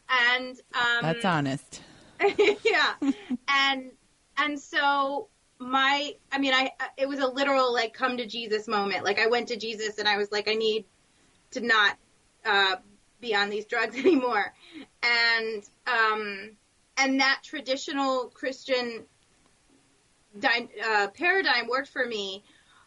And 0.08 0.56
um, 0.74 1.02
That's 1.02 1.24
honest. 1.24 1.82
yeah. 2.64 2.94
and 3.48 3.90
and 4.38 4.58
so 4.58 5.28
my 5.58 6.14
I 6.32 6.38
mean 6.38 6.54
I 6.54 6.72
it 6.96 7.08
was 7.08 7.18
a 7.18 7.26
literal 7.26 7.72
like 7.72 7.94
come 7.94 8.16
to 8.16 8.26
Jesus 8.26 8.68
moment. 8.68 9.04
Like 9.04 9.18
I 9.18 9.26
went 9.26 9.48
to 9.48 9.56
Jesus 9.56 9.98
and 9.98 10.08
I 10.08 10.16
was 10.16 10.32
like 10.32 10.48
I 10.48 10.54
need 10.54 10.84
to 11.52 11.60
not 11.60 11.96
uh, 12.44 12.76
be 13.20 13.34
on 13.34 13.50
these 13.50 13.66
drugs 13.66 13.96
anymore. 13.98 14.52
And 15.02 15.62
um 15.86 16.50
and 16.96 17.20
that 17.20 17.40
traditional 17.42 18.26
Christian 18.26 19.04
di- 20.38 20.68
uh, 20.84 21.08
paradigm 21.08 21.68
worked 21.68 21.88
for 21.88 22.06
me 22.06 22.44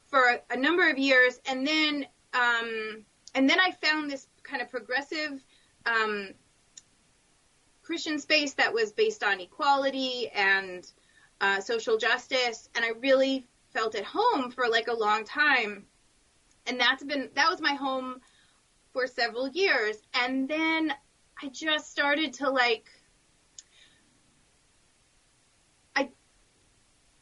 for 0.08 0.20
a, 0.20 0.39
a 0.54 0.58
number 0.58 0.89
of 0.89 0.98
years, 0.98 1.39
and 1.46 1.65
then 1.65 2.06
um, 2.34 3.06
and 3.36 3.50
then 3.50 3.60
I 3.60 3.72
found 3.72 4.10
this 4.10 4.28
kind 4.43 4.62
of 4.62 4.70
progressive 4.70 5.41
um, 5.86 6.30
Christian 7.84 8.20
space 8.20 8.54
that 8.54 8.74
was 8.74 8.91
based 8.91 9.24
on 9.24 9.39
equality 9.39 10.30
and 10.34 10.89
uh, 11.41 11.60
social 11.60 11.98
justice, 11.98 12.70
and 12.76 12.84
I 12.84 12.91
really 13.00 13.48
felt 13.74 13.96
at 13.96 14.04
home 14.04 14.52
for 14.52 14.67
like 14.67 14.88
a 14.88 14.93
long 14.93 15.24
time, 15.24 15.86
and 16.65 16.80
that's 16.80 17.04
been 17.04 17.30
that 17.36 17.50
was 17.50 17.62
my 17.62 17.74
home 17.74 18.22
for 18.93 19.08
several 19.08 19.48
years, 19.50 19.98
and 20.13 20.48
then 20.48 20.93
I 21.41 21.50
just 21.50 21.91
started 21.91 22.34
to 22.36 22.50
like 22.50 22.89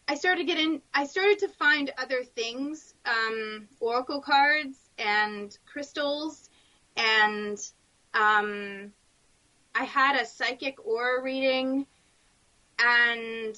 I 0.07 0.15
started 0.15 0.45
getting, 0.45 0.81
I 0.93 1.05
started 1.07 1.39
to 1.39 1.47
find 1.47 1.91
other 1.97 2.23
things, 2.23 2.93
um, 3.05 3.67
oracle 3.79 4.21
cards 4.21 4.77
and 4.99 5.57
crystals, 5.65 6.49
and 6.95 7.57
um, 8.13 8.91
I 9.73 9.83
had 9.83 10.21
a 10.21 10.25
psychic 10.25 10.85
aura 10.85 11.23
reading, 11.23 11.87
and 12.79 13.57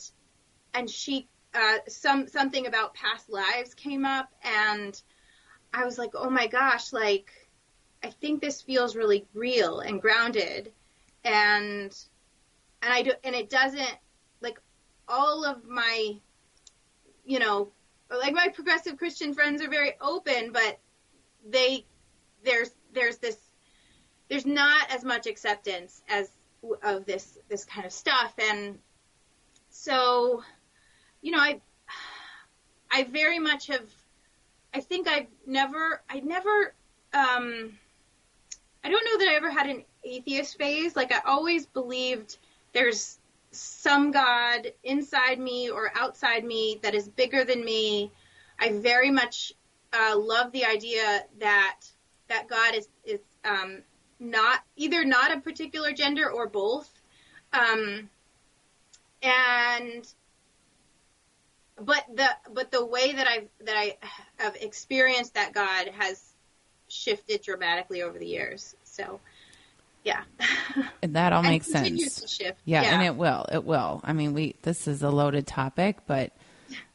and 0.74 0.90
she 0.90 1.28
uh, 1.54 1.80
some 1.88 2.28
something 2.28 2.66
about 2.66 2.94
past 2.94 3.30
lives 3.30 3.74
came 3.74 4.06
up, 4.06 4.32
and 4.44 5.02
I 5.74 5.84
was 5.84 5.98
like, 5.98 6.12
oh 6.16 6.30
my 6.30 6.48
gosh, 6.48 6.94
like 6.94 7.30
I 8.04 8.10
think 8.10 8.42
this 8.42 8.62
feels 8.62 8.96
really 8.96 9.26
real 9.34 9.80
and 9.82 10.02
grounded, 10.02 10.72
and 11.26 11.94
and 12.82 12.94
I 12.94 13.02
do, 13.02 13.12
and 13.26 13.36
it 13.36 13.50
doesn't 13.50 13.98
like 14.40 14.62
all 15.10 15.44
of 15.44 15.68
my 15.68 16.18
you 17.28 17.40
know, 17.40 17.70
like 18.10 18.34
my 18.34 18.48
progressive 18.48 18.98
Christian 18.98 19.34
friends 19.34 19.62
are 19.62 19.70
very 19.70 19.94
open, 20.02 20.52
but 20.52 20.80
they 21.48 21.86
there's 22.44 22.72
there's 22.94 23.18
this 23.18 23.38
there's 24.30 24.46
not 24.46 24.90
as 24.92 25.04
much 25.04 25.28
acceptance 25.28 26.02
as 26.10 26.32
of 26.82 27.06
this 27.06 27.38
this 27.50 27.66
kind 27.66 27.86
of 27.86 27.92
stuff, 27.92 28.34
and 28.40 28.80
so 29.70 30.42
you 31.22 31.32
know, 31.32 31.40
I 31.40 31.62
I 32.90 33.04
very 33.04 33.40
much 33.40 33.68
have 33.68 33.90
I 34.74 34.80
think 34.80 35.08
I've 35.08 35.28
never 35.46 36.02
I 36.10 36.22
never 36.22 36.74
um 37.14 37.78
I 38.84 38.90
don't 38.90 39.06
know 39.06 39.18
that 39.18 39.28
I 39.30 39.36
ever 39.36 39.52
had 39.52 39.68
an 39.68 39.84
atheist 40.04 40.58
phase. 40.58 40.96
Like 40.96 41.12
I 41.12 41.20
always 41.26 41.66
believed 41.66 42.38
there's 42.74 43.20
some 43.60 44.12
God 44.12 44.72
inside 44.84 45.40
me 45.40 45.70
or 45.70 45.92
outside 45.96 46.44
me 46.44 46.80
that 46.84 46.96
is 46.96 47.08
bigger 47.08 47.44
than 47.44 47.64
me. 47.64 48.12
I 48.60 48.74
very 48.74 49.12
much 49.12 49.54
uh, 49.94 50.18
love 50.18 50.52
the 50.52 50.66
idea 50.66 51.26
that 51.40 51.80
that 52.28 52.48
God 52.48 52.76
is 52.76 52.88
is 53.04 53.20
um, 53.46 53.84
not 54.20 54.60
either 54.76 55.06
not 55.06 55.36
a 55.36 55.40
particular 55.40 55.92
gender 55.92 56.30
or 56.30 56.48
both, 56.48 56.90
um, 57.54 58.10
and 59.22 60.08
but 61.80 62.04
the 62.14 62.30
but 62.54 62.72
the 62.72 62.86
way 62.86 63.14
that 63.14 63.28
I 63.28 63.48
that 63.62 63.78
I 63.78 63.98
have 64.38 64.56
experienced 64.56 65.36
that 65.36 65.54
God 65.54 65.90
has 65.98 66.34
shifted 66.88 67.42
dramatically 67.42 68.02
over 68.02 68.18
the 68.18 68.26
years. 68.26 68.76
So 68.84 69.20
yeah. 70.04 70.24
that 71.02 71.34
all 71.34 71.44
makes 71.44 71.68
sense. 71.68 72.40
Yeah, 72.40 72.52
yeah, 72.66 72.94
and 72.94 73.04
it 73.04 73.16
will. 73.16 73.46
It 73.52 73.64
will. 73.64 74.02
I 74.04 74.14
mean, 74.14 74.34
we 74.34 74.56
this 74.62 74.88
is 74.88 75.04
a 75.04 75.10
loaded 75.10 75.48
topic, 75.48 75.98
but 76.08 76.32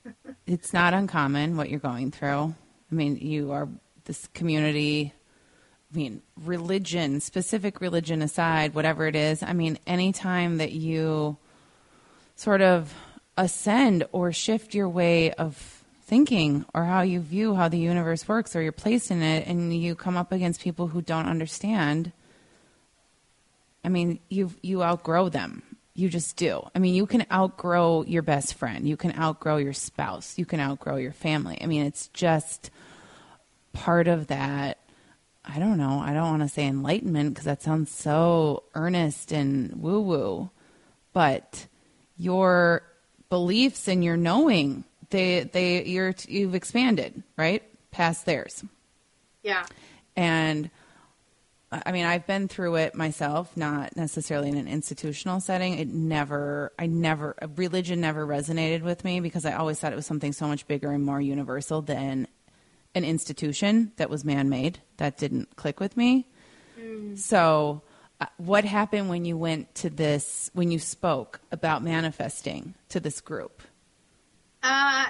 it's 0.46 0.72
not 0.72 0.94
uncommon 0.94 1.56
what 1.56 1.70
you're 1.70 1.80
going 1.80 2.10
through. 2.10 2.54
I 2.90 2.94
mean, 2.94 3.16
you 3.16 3.52
are 3.52 3.68
this 4.04 4.26
community 4.34 5.12
I 5.92 5.96
mean, 5.96 6.22
religion, 6.42 7.20
specific 7.20 7.82
religion 7.82 8.22
aside, 8.22 8.74
whatever 8.74 9.06
it 9.06 9.14
is, 9.14 9.42
I 9.42 9.52
mean, 9.52 9.78
anytime 9.86 10.56
that 10.56 10.72
you 10.72 11.36
sort 12.34 12.62
of 12.62 12.94
ascend 13.36 14.04
or 14.10 14.32
shift 14.32 14.74
your 14.74 14.88
way 14.88 15.32
of 15.32 15.84
thinking 16.02 16.64
or 16.74 16.84
how 16.84 17.02
you 17.02 17.20
view 17.20 17.54
how 17.54 17.68
the 17.68 17.78
universe 17.78 18.26
works 18.26 18.56
or 18.56 18.62
your 18.62 18.72
place 18.72 19.10
in 19.10 19.22
it 19.22 19.46
and 19.46 19.74
you 19.74 19.94
come 19.94 20.16
up 20.16 20.32
against 20.32 20.60
people 20.60 20.88
who 20.88 21.02
don't 21.02 21.26
understand 21.26 22.12
I 23.84 23.88
mean, 23.88 24.20
you 24.28 24.52
you 24.62 24.82
outgrow 24.82 25.28
them. 25.28 25.62
You 25.94 26.08
just 26.08 26.36
do. 26.36 26.66
I 26.74 26.78
mean, 26.78 26.94
you 26.94 27.04
can 27.06 27.26
outgrow 27.30 28.02
your 28.04 28.22
best 28.22 28.54
friend. 28.54 28.88
You 28.88 28.96
can 28.96 29.14
outgrow 29.18 29.58
your 29.58 29.74
spouse. 29.74 30.38
You 30.38 30.46
can 30.46 30.58
outgrow 30.58 30.96
your 30.96 31.12
family. 31.12 31.58
I 31.60 31.66
mean, 31.66 31.84
it's 31.84 32.08
just 32.08 32.70
part 33.72 34.08
of 34.08 34.28
that. 34.28 34.78
I 35.44 35.58
don't 35.58 35.76
know. 35.76 35.98
I 35.98 36.14
don't 36.14 36.30
want 36.30 36.42
to 36.42 36.48
say 36.48 36.66
enlightenment 36.66 37.30
because 37.30 37.44
that 37.44 37.62
sounds 37.62 37.90
so 37.90 38.62
earnest 38.74 39.32
and 39.32 39.82
woo 39.82 40.00
woo. 40.00 40.50
But 41.12 41.66
your 42.16 42.84
beliefs 43.28 43.88
and 43.88 44.04
your 44.04 44.16
knowing, 44.16 44.84
they 45.10 45.40
they 45.44 45.84
you're 45.84 46.14
you've 46.26 46.54
expanded, 46.54 47.22
right? 47.36 47.62
Past 47.90 48.24
theirs. 48.24 48.64
Yeah. 49.42 49.66
And 50.16 50.70
I 51.72 51.92
mean, 51.92 52.04
I've 52.04 52.26
been 52.26 52.48
through 52.48 52.76
it 52.76 52.94
myself, 52.94 53.56
not 53.56 53.96
necessarily 53.96 54.50
in 54.50 54.56
an 54.56 54.68
institutional 54.68 55.40
setting. 55.40 55.78
It 55.78 55.88
never, 55.88 56.72
I 56.78 56.86
never, 56.86 57.34
religion 57.56 58.00
never 58.00 58.26
resonated 58.26 58.82
with 58.82 59.04
me 59.04 59.20
because 59.20 59.46
I 59.46 59.54
always 59.54 59.80
thought 59.80 59.92
it 59.92 59.96
was 59.96 60.04
something 60.04 60.32
so 60.32 60.46
much 60.46 60.66
bigger 60.66 60.90
and 60.90 61.02
more 61.02 61.20
universal 61.20 61.80
than 61.80 62.28
an 62.94 63.04
institution 63.04 63.92
that 63.96 64.10
was 64.10 64.22
man 64.22 64.50
made. 64.50 64.80
That 64.98 65.16
didn't 65.16 65.56
click 65.56 65.80
with 65.80 65.96
me. 65.96 66.26
Mm. 66.78 67.18
So, 67.18 67.82
uh, 68.20 68.26
what 68.36 68.64
happened 68.64 69.08
when 69.08 69.24
you 69.24 69.38
went 69.38 69.74
to 69.76 69.88
this 69.88 70.50
when 70.52 70.70
you 70.70 70.78
spoke 70.78 71.40
about 71.50 71.82
manifesting 71.82 72.74
to 72.90 73.00
this 73.00 73.22
group? 73.22 73.62
Uh, 74.62 75.06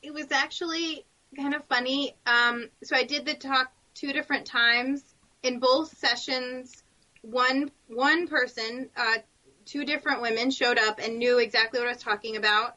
it 0.00 0.14
was 0.14 0.30
actually 0.30 1.04
kind 1.36 1.54
of 1.54 1.64
funny. 1.64 2.14
Um, 2.24 2.70
so 2.82 2.94
I 2.96 3.02
did 3.02 3.26
the 3.26 3.34
talk 3.34 3.72
two 3.94 4.12
different 4.12 4.46
times. 4.46 5.13
In 5.44 5.58
both 5.58 5.96
sessions, 5.98 6.82
one 7.20 7.70
one 7.88 8.26
person, 8.26 8.88
uh, 8.96 9.18
two 9.66 9.84
different 9.84 10.22
women 10.22 10.50
showed 10.50 10.78
up 10.78 10.98
and 10.98 11.18
knew 11.18 11.38
exactly 11.38 11.80
what 11.80 11.86
I 11.86 11.92
was 11.92 12.02
talking 12.02 12.36
about, 12.36 12.76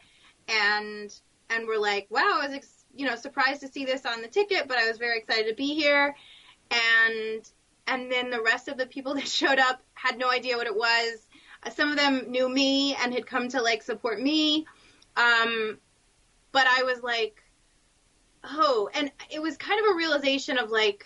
and 0.50 1.14
and 1.50 1.66
were 1.66 1.78
like, 1.78 2.08
"Wow, 2.10 2.40
I 2.42 2.48
was 2.48 2.56
ex- 2.56 2.86
you 2.94 3.06
know 3.06 3.16
surprised 3.16 3.62
to 3.62 3.70
see 3.70 3.86
this 3.86 4.06
on 4.06 4.22
the 4.22 4.28
ticket, 4.28 4.68
but 4.68 4.78
I 4.78 4.88
was 4.90 4.98
very 4.98 5.18
excited 5.18 5.48
to 5.48 5.56
be 5.56 5.76
here." 5.76 6.14
And 6.70 7.50
and 7.88 8.12
then 8.12 8.30
the 8.30 8.42
rest 8.42 8.68
of 8.68 8.78
the 8.78 8.86
people 8.86 9.14
that 9.16 9.30
showed 9.30 9.60
up 9.60 9.82
had 9.94 10.18
no 10.18 10.30
idea 10.30 10.58
what 10.58 10.68
it 10.68 10.76
was. 10.76 11.26
Uh, 11.64 11.70
some 11.70 11.90
of 11.90 11.96
them 11.98 12.30
knew 12.30 12.50
me 12.50 12.96
and 12.96 13.14
had 13.14 13.26
come 13.26 13.48
to 13.48 13.62
like 13.62 13.82
support 13.82 14.22
me, 14.22 14.66
um, 15.16 15.78
but 16.52 16.68
I 16.68 16.84
was 16.84 17.02
like, 17.02 17.42
oh, 18.44 18.90
and 18.94 19.10
it 19.32 19.42
was 19.42 19.56
kind 19.56 19.80
of 19.80 19.94
a 19.94 19.96
realization 19.96 20.58
of 20.58 20.70
like, 20.70 21.06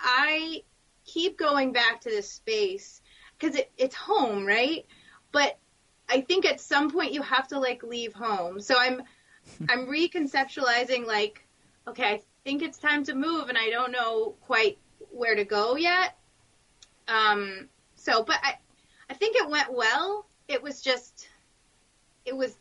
I 0.00 0.64
keep 1.12 1.38
going 1.38 1.72
back 1.72 2.00
to 2.02 2.08
this 2.08 2.30
space 2.30 3.00
because 3.38 3.56
it, 3.56 3.70
it's 3.76 3.94
home, 3.94 4.46
right? 4.46 4.86
But 5.32 5.58
I 6.08 6.20
think 6.20 6.44
at 6.44 6.60
some 6.60 6.90
point 6.90 7.12
you 7.12 7.22
have 7.22 7.48
to 7.48 7.58
like 7.58 7.82
leave 7.82 8.12
home. 8.12 8.60
So 8.60 8.76
I'm 8.78 9.02
I'm 9.68 9.86
reconceptualizing 9.86 11.06
like, 11.06 11.46
okay, 11.88 12.04
I 12.04 12.22
think 12.44 12.62
it's 12.62 12.78
time 12.78 13.04
to 13.04 13.14
move, 13.14 13.48
and 13.48 13.58
I 13.58 13.70
don't 13.70 13.92
know 13.92 14.34
quite 14.42 14.78
where 15.10 15.34
to 15.34 15.44
go 15.44 15.76
yet. 15.76 16.16
Um, 17.08 17.68
so, 17.94 18.22
but 18.22 18.38
I 18.42 18.58
I 19.08 19.14
think 19.14 19.36
it 19.36 19.48
went 19.48 19.72
well. 19.72 20.26
It 20.48 20.62
was 20.62 20.80
just 20.80 21.28
it 22.24 22.36
was 22.36 22.56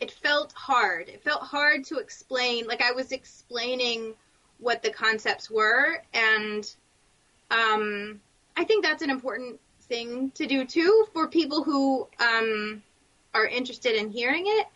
it 0.00 0.10
felt 0.10 0.52
hard. 0.52 1.08
It 1.08 1.22
felt 1.22 1.42
hard 1.42 1.84
to 1.86 1.98
explain. 1.98 2.66
Like 2.66 2.82
I 2.82 2.92
was 2.92 3.12
explaining 3.12 4.14
what 4.58 4.82
the 4.82 4.90
concepts 4.90 5.50
were, 5.50 6.02
and 6.12 6.74
um, 7.54 8.20
I 8.56 8.64
think 8.64 8.84
that's 8.84 9.02
an 9.02 9.10
important 9.10 9.60
thing 9.82 10.30
to 10.32 10.46
do 10.46 10.64
too 10.64 11.06
for 11.12 11.28
people 11.28 11.62
who 11.62 12.08
um, 12.18 12.82
are 13.32 13.46
interested 13.46 13.94
in 13.96 14.10
hearing 14.10 14.44
it. 14.46 14.66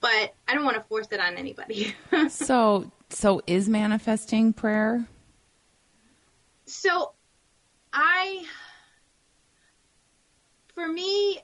But 0.00 0.34
I 0.46 0.54
don't 0.54 0.64
want 0.64 0.76
to 0.76 0.82
force 0.82 1.08
it 1.10 1.20
on 1.20 1.36
anybody. 1.36 1.94
so, 2.28 2.90
so 3.08 3.40
is 3.46 3.68
manifesting 3.68 4.52
prayer? 4.52 5.06
So, 6.66 7.12
I, 7.92 8.44
for 10.74 10.86
me, 10.86 11.40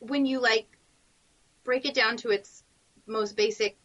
when 0.00 0.26
you 0.26 0.40
like 0.40 0.66
break 1.64 1.86
it 1.86 1.94
down 1.94 2.16
to 2.18 2.30
its 2.30 2.62
most 3.06 3.36
basic 3.36 3.76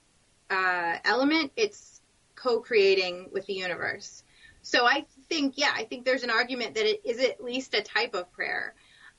uh, 0.50 0.98
element, 1.06 1.52
it's 1.56 2.02
co-creating 2.36 3.30
with 3.32 3.46
the 3.46 3.54
universe. 3.54 4.24
So 4.62 4.86
I 4.86 5.06
think, 5.34 5.58
yeah, 5.58 5.72
I 5.74 5.84
think 5.84 6.06
there's 6.06 6.24
an 6.24 6.30
argument 6.30 6.76
that 6.76 6.86
it 6.86 7.02
is 7.04 7.20
at 7.20 7.44
least 7.44 7.74
a 7.74 7.82
type 7.82 8.14
of 8.14 8.32
prayer. 8.32 8.76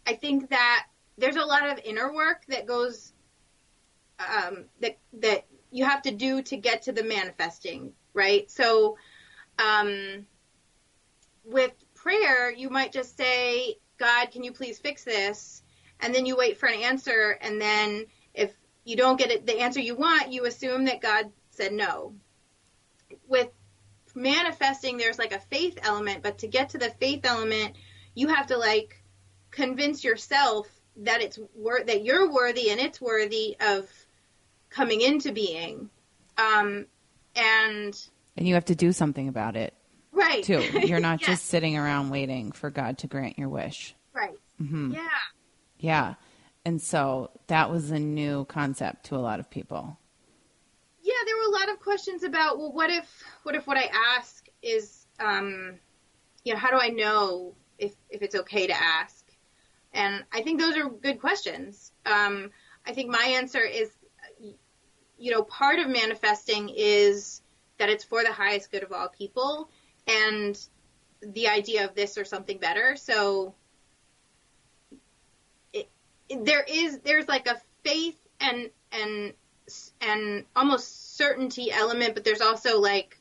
I 0.06 0.14
think 0.14 0.50
that 0.50 0.86
there's 1.18 1.36
a 1.36 1.44
lot 1.44 1.68
of 1.68 1.80
inner 1.84 2.12
work 2.12 2.44
that 2.48 2.66
goes 2.66 3.12
um, 4.20 4.66
that 4.80 4.96
that 5.20 5.46
you 5.72 5.84
have 5.84 6.02
to 6.02 6.12
do 6.12 6.40
to 6.42 6.56
get 6.56 6.82
to 6.82 6.92
the 6.92 7.02
manifesting, 7.02 7.92
right? 8.12 8.48
So 8.48 8.96
um, 9.58 10.26
with 11.44 11.72
prayer, 11.94 12.52
you 12.52 12.70
might 12.70 12.92
just 12.92 13.16
say, 13.16 13.78
"God, 13.98 14.30
can 14.30 14.44
you 14.44 14.52
please 14.52 14.78
fix 14.78 15.02
this?" 15.04 15.62
and 16.00 16.14
then 16.14 16.26
you 16.26 16.36
wait 16.36 16.58
for 16.58 16.66
an 16.66 16.80
answer, 16.82 17.38
and 17.40 17.60
then 17.60 18.04
if 18.34 18.54
you 18.84 18.96
don't 18.96 19.18
get 19.18 19.30
it, 19.30 19.46
the 19.46 19.60
answer 19.60 19.80
you 19.80 19.96
want, 19.96 20.32
you 20.32 20.44
assume 20.44 20.84
that 20.84 21.00
God 21.00 21.30
said 21.50 21.72
no. 21.72 22.14
With 23.26 23.48
manifesting, 24.14 24.96
there's 24.96 25.18
like 25.18 25.32
a 25.32 25.40
faith 25.40 25.78
element, 25.82 26.22
but 26.22 26.38
to 26.38 26.46
get 26.46 26.70
to 26.70 26.78
the 26.78 26.90
faith 26.90 27.24
element, 27.24 27.76
you 28.14 28.28
have 28.28 28.46
to 28.48 28.56
like 28.56 29.02
convince 29.50 30.04
yourself 30.04 30.68
that 30.96 31.20
it's 31.22 31.38
wor- 31.54 31.84
that 31.84 32.04
you're 32.04 32.30
worthy 32.30 32.70
and 32.70 32.80
it's 32.80 33.00
worthy 33.00 33.56
of 33.60 33.88
coming 34.70 35.00
into 35.00 35.32
being. 35.32 35.90
Um, 36.38 36.86
and 37.36 38.08
and 38.36 38.48
you 38.48 38.54
have 38.54 38.64
to 38.66 38.74
do 38.74 38.92
something 38.92 39.28
about 39.28 39.56
it, 39.56 39.74
right? 40.12 40.42
Too. 40.42 40.60
You're 40.86 41.00
not 41.00 41.20
yes. 41.20 41.30
just 41.30 41.46
sitting 41.46 41.76
around 41.76 42.10
waiting 42.10 42.52
for 42.52 42.70
God 42.70 42.98
to 42.98 43.06
grant 43.06 43.38
your 43.38 43.48
wish. 43.48 43.94
Right. 44.12 44.36
Mm-hmm. 44.60 44.92
Yeah. 44.92 45.08
Yeah. 45.78 46.14
And 46.64 46.80
so 46.80 47.30
that 47.48 47.70
was 47.70 47.90
a 47.90 47.98
new 47.98 48.44
concept 48.46 49.06
to 49.06 49.16
a 49.16 49.18
lot 49.18 49.38
of 49.38 49.50
people. 49.50 49.98
There 51.34 51.50
were 51.50 51.56
a 51.56 51.58
lot 51.58 51.68
of 51.68 51.80
questions 51.80 52.22
about, 52.22 52.58
well, 52.58 52.72
what 52.72 52.90
if, 52.90 53.24
what 53.42 53.54
if 53.56 53.66
what 53.66 53.76
I 53.76 53.90
ask 54.16 54.46
is, 54.62 55.06
um, 55.18 55.74
you 56.44 56.52
know, 56.52 56.58
how 56.58 56.70
do 56.70 56.76
I 56.76 56.88
know 56.88 57.54
if, 57.78 57.92
if 58.08 58.22
it's 58.22 58.36
okay 58.36 58.68
to 58.68 58.72
ask? 58.72 59.24
And 59.92 60.24
I 60.32 60.42
think 60.42 60.60
those 60.60 60.76
are 60.76 60.88
good 60.88 61.20
questions. 61.20 61.92
Um, 62.06 62.50
I 62.86 62.92
think 62.92 63.10
my 63.10 63.24
answer 63.36 63.60
is, 63.60 63.90
you 65.18 65.32
know, 65.32 65.42
part 65.42 65.80
of 65.80 65.88
manifesting 65.88 66.68
is 66.68 67.42
that 67.78 67.88
it's 67.88 68.04
for 68.04 68.22
the 68.22 68.32
highest 68.32 68.70
good 68.70 68.84
of 68.84 68.92
all 68.92 69.08
people 69.08 69.70
and 70.06 70.56
the 71.20 71.48
idea 71.48 71.84
of 71.84 71.96
this 71.96 72.16
or 72.16 72.24
something 72.24 72.58
better. 72.58 72.94
So 72.96 73.54
there 76.30 76.64
is 76.68 77.00
there's 77.00 77.28
like 77.28 77.48
a 77.48 77.60
faith 77.82 78.18
and 78.40 78.70
and 78.92 79.32
and 80.00 80.44
almost 80.54 81.16
certainty 81.16 81.70
element, 81.70 82.14
but 82.14 82.24
there's 82.24 82.40
also 82.40 82.80
like 82.80 83.18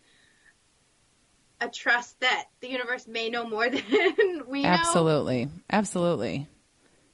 a 1.62 1.70
trust 1.70 2.20
that 2.20 2.46
the 2.60 2.70
universe 2.70 3.08
may 3.08 3.30
know 3.30 3.48
more 3.48 3.70
than 3.70 4.44
we 4.48 4.64
know. 4.64 4.70
Absolutely. 4.70 5.50
Absolutely. 5.72 6.48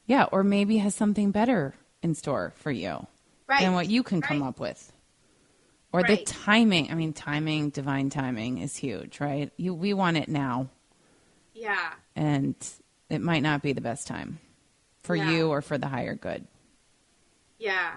Yeah, 0.06 0.26
or 0.32 0.44
maybe 0.44 0.78
has 0.78 0.96
something 0.96 1.32
better 1.32 1.76
in 2.02 2.16
store 2.16 2.54
for 2.56 2.72
you 2.72 3.06
right. 3.48 3.62
than 3.62 3.74
what 3.74 3.90
you 3.90 4.02
can 4.04 4.22
come 4.22 4.42
up 4.42 4.60
with. 4.60 4.92
Or 5.92 6.02
right. 6.02 6.20
the 6.20 6.26
timing. 6.26 6.92
I 6.92 6.96
mean, 6.96 7.14
timing, 7.14 7.70
divine 7.70 8.10
timing 8.10 8.60
is 8.60 8.76
huge, 8.76 9.20
right? 9.20 9.52
You 9.58 9.74
we 9.74 9.94
want 9.94 10.18
it 10.18 10.28
now. 10.28 10.70
Yeah. 11.54 11.94
And 12.16 12.56
it 13.10 13.22
might 13.22 13.44
not 13.44 13.62
be 13.62 13.74
the 13.74 13.82
best 13.82 14.08
time 14.08 14.40
for 15.04 15.16
yeah. 15.16 15.30
you 15.32 15.50
or 15.50 15.62
for 15.62 15.78
the 15.78 15.88
higher 15.88 16.16
good. 16.16 16.46
Yeah. 17.58 17.92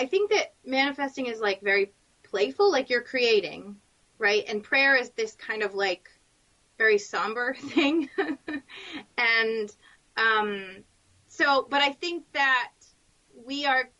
I 0.00 0.06
think 0.06 0.30
that 0.30 0.54
manifesting 0.64 1.26
is 1.26 1.40
like 1.40 1.60
very 1.60 1.92
playful, 2.22 2.70
like 2.72 2.88
you're 2.88 3.02
creating, 3.02 3.76
right? 4.16 4.44
And 4.48 4.62
prayer 4.62 4.96
is 4.96 5.10
this 5.10 5.34
kind 5.34 5.62
of 5.62 5.74
like 5.74 6.08
very 6.78 6.96
somber 6.96 7.52
thing. 7.74 8.08
and 9.18 9.70
um, 10.16 10.84
so, 11.28 11.66
but 11.68 11.82
I 11.82 11.92
think 11.92 12.24
that 12.32 12.72
we 13.44 13.66
are, 13.66 13.90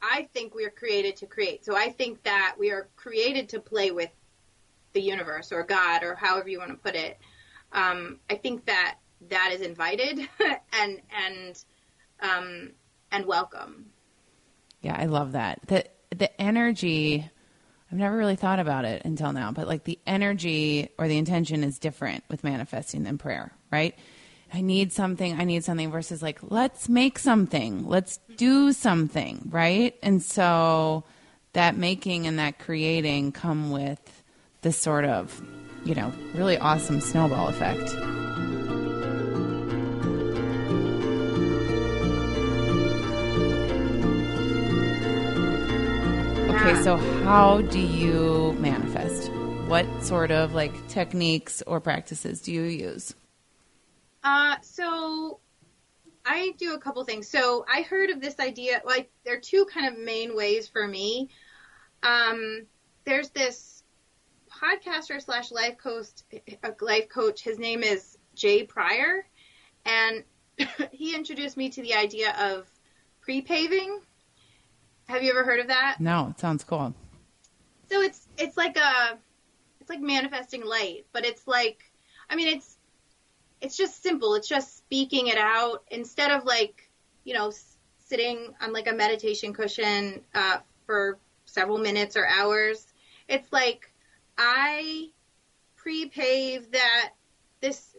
I 0.00 0.26
think 0.32 0.54
we 0.54 0.64
are 0.64 0.70
created 0.70 1.16
to 1.16 1.26
create. 1.26 1.66
So 1.66 1.76
I 1.76 1.90
think 1.90 2.22
that 2.22 2.56
we 2.58 2.70
are 2.70 2.88
created 2.96 3.50
to 3.50 3.60
play 3.60 3.90
with 3.90 4.10
the 4.94 5.02
universe 5.02 5.52
or 5.52 5.64
God 5.64 6.02
or 6.02 6.14
however 6.14 6.48
you 6.48 6.60
want 6.60 6.70
to 6.70 6.78
put 6.78 6.94
it. 6.94 7.18
Um, 7.72 8.20
I 8.30 8.36
think 8.36 8.64
that 8.64 8.96
that 9.28 9.50
is 9.52 9.60
invited 9.60 10.18
and 10.72 11.02
and 11.14 11.62
um, 12.20 12.70
and 13.12 13.26
welcome. 13.26 13.90
Yeah, 14.86 14.96
I 14.96 15.06
love 15.06 15.32
that. 15.32 15.60
The 15.66 15.84
the 16.16 16.40
energy 16.40 17.28
I've 17.90 17.98
never 17.98 18.16
really 18.16 18.36
thought 18.36 18.60
about 18.60 18.84
it 18.84 19.04
until 19.04 19.32
now, 19.32 19.50
but 19.50 19.66
like 19.66 19.82
the 19.82 19.98
energy 20.06 20.90
or 20.96 21.08
the 21.08 21.18
intention 21.18 21.64
is 21.64 21.80
different 21.80 22.22
with 22.28 22.44
manifesting 22.44 23.02
than 23.02 23.18
prayer, 23.18 23.50
right? 23.72 23.96
I 24.54 24.60
need 24.60 24.92
something, 24.92 25.40
I 25.40 25.42
need 25.42 25.64
something 25.64 25.90
versus 25.90 26.22
like, 26.22 26.38
let's 26.40 26.88
make 26.88 27.18
something, 27.18 27.88
let's 27.88 28.18
do 28.36 28.72
something, 28.72 29.48
right? 29.50 29.96
And 30.04 30.22
so 30.22 31.02
that 31.52 31.76
making 31.76 32.28
and 32.28 32.38
that 32.38 32.60
creating 32.60 33.32
come 33.32 33.72
with 33.72 34.22
this 34.62 34.78
sort 34.78 35.04
of, 35.04 35.42
you 35.84 35.96
know, 35.96 36.12
really 36.34 36.58
awesome 36.58 37.00
snowball 37.00 37.48
effect. 37.48 37.90
Okay, 46.66 46.82
so 46.82 46.96
how 47.22 47.60
do 47.60 47.78
you 47.78 48.52
manifest? 48.58 49.30
What 49.68 49.86
sort 50.02 50.32
of 50.32 50.52
like 50.52 50.88
techniques 50.88 51.62
or 51.64 51.80
practices 51.80 52.42
do 52.42 52.50
you 52.50 52.62
use? 52.62 53.14
Uh, 54.24 54.56
so 54.62 55.38
I 56.24 56.54
do 56.58 56.74
a 56.74 56.78
couple 56.80 57.04
things. 57.04 57.28
So 57.28 57.64
I 57.72 57.82
heard 57.82 58.10
of 58.10 58.20
this 58.20 58.40
idea. 58.40 58.82
Like 58.84 59.12
there 59.24 59.36
are 59.36 59.40
two 59.40 59.66
kind 59.66 59.86
of 59.86 59.96
main 59.96 60.34
ways 60.34 60.66
for 60.66 60.88
me. 60.88 61.28
Um, 62.02 62.66
there's 63.04 63.30
this 63.30 63.84
podcaster 64.50 65.22
slash 65.22 65.52
life 65.52 65.78
coach. 65.78 66.08
Life 66.80 67.08
coach. 67.08 67.42
His 67.42 67.60
name 67.60 67.84
is 67.84 68.18
Jay 68.34 68.64
Pryor, 68.64 69.24
and 69.84 70.24
he 70.90 71.14
introduced 71.14 71.56
me 71.56 71.70
to 71.70 71.80
the 71.80 71.94
idea 71.94 72.34
of 72.36 72.68
pre-paving. 73.20 74.00
Have 75.08 75.22
you 75.22 75.30
ever 75.30 75.44
heard 75.44 75.60
of 75.60 75.68
that? 75.68 75.96
No, 76.00 76.28
it 76.30 76.40
sounds 76.40 76.64
cool. 76.64 76.94
So 77.90 78.00
it's 78.00 78.26
it's 78.36 78.56
like 78.56 78.76
a 78.76 79.18
it's 79.80 79.88
like 79.88 80.00
manifesting 80.00 80.64
light, 80.64 81.06
but 81.12 81.24
it's 81.24 81.46
like 81.46 81.90
I 82.28 82.34
mean 82.34 82.48
it's 82.48 82.76
it's 83.60 83.76
just 83.76 84.02
simple. 84.02 84.34
It's 84.34 84.48
just 84.48 84.76
speaking 84.76 85.28
it 85.28 85.38
out 85.38 85.84
instead 85.90 86.30
of 86.32 86.44
like 86.44 86.90
you 87.24 87.34
know 87.34 87.52
sitting 87.98 88.54
on 88.60 88.72
like 88.72 88.88
a 88.88 88.92
meditation 88.92 89.52
cushion 89.52 90.20
uh, 90.34 90.58
for 90.86 91.18
several 91.44 91.78
minutes 91.78 92.16
or 92.16 92.26
hours. 92.26 92.86
It's 93.28 93.52
like 93.52 93.92
I 94.36 95.10
pre-pave 95.76 96.72
that 96.72 97.10
this 97.60 97.94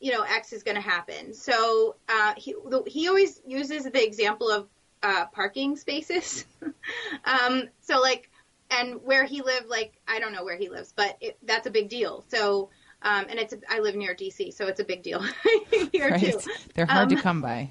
you 0.00 0.12
know 0.12 0.22
X 0.22 0.54
is 0.54 0.62
going 0.62 0.76
to 0.76 0.80
happen. 0.80 1.34
So 1.34 1.96
uh, 2.08 2.32
he 2.38 2.54
he 2.86 3.06
always 3.06 3.42
uses 3.46 3.84
the 3.84 4.02
example 4.02 4.50
of 4.50 4.66
uh, 5.02 5.26
parking 5.26 5.76
spaces. 5.76 6.44
um, 7.24 7.64
so 7.80 8.00
like 8.00 8.30
and 8.70 9.00
where 9.02 9.24
he 9.24 9.42
lived, 9.42 9.66
like 9.66 10.00
I 10.06 10.18
don't 10.20 10.32
know 10.32 10.44
where 10.44 10.56
he 10.56 10.68
lives, 10.68 10.92
but 10.94 11.16
it, 11.20 11.38
that's 11.44 11.66
a 11.66 11.70
big 11.70 11.88
deal. 11.88 12.24
So 12.28 12.70
um, 13.02 13.26
and 13.28 13.38
it's 13.38 13.54
I 13.68 13.78
live 13.80 13.94
near 13.94 14.14
DC, 14.14 14.52
so 14.52 14.66
it's 14.66 14.80
a 14.80 14.84
big 14.84 15.02
deal 15.02 15.22
here 15.92 16.10
right. 16.10 16.20
too. 16.20 16.40
They're 16.74 16.86
hard 16.86 17.10
Um, 17.10 17.16
to 17.16 17.22
come 17.22 17.40
by. 17.40 17.70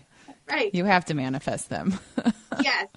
Right. 0.49 0.73
You 0.73 0.85
have 0.85 1.03
to 1.05 1.13
manifest 1.13 1.69
them. 1.69 1.99
yes. 2.61 2.87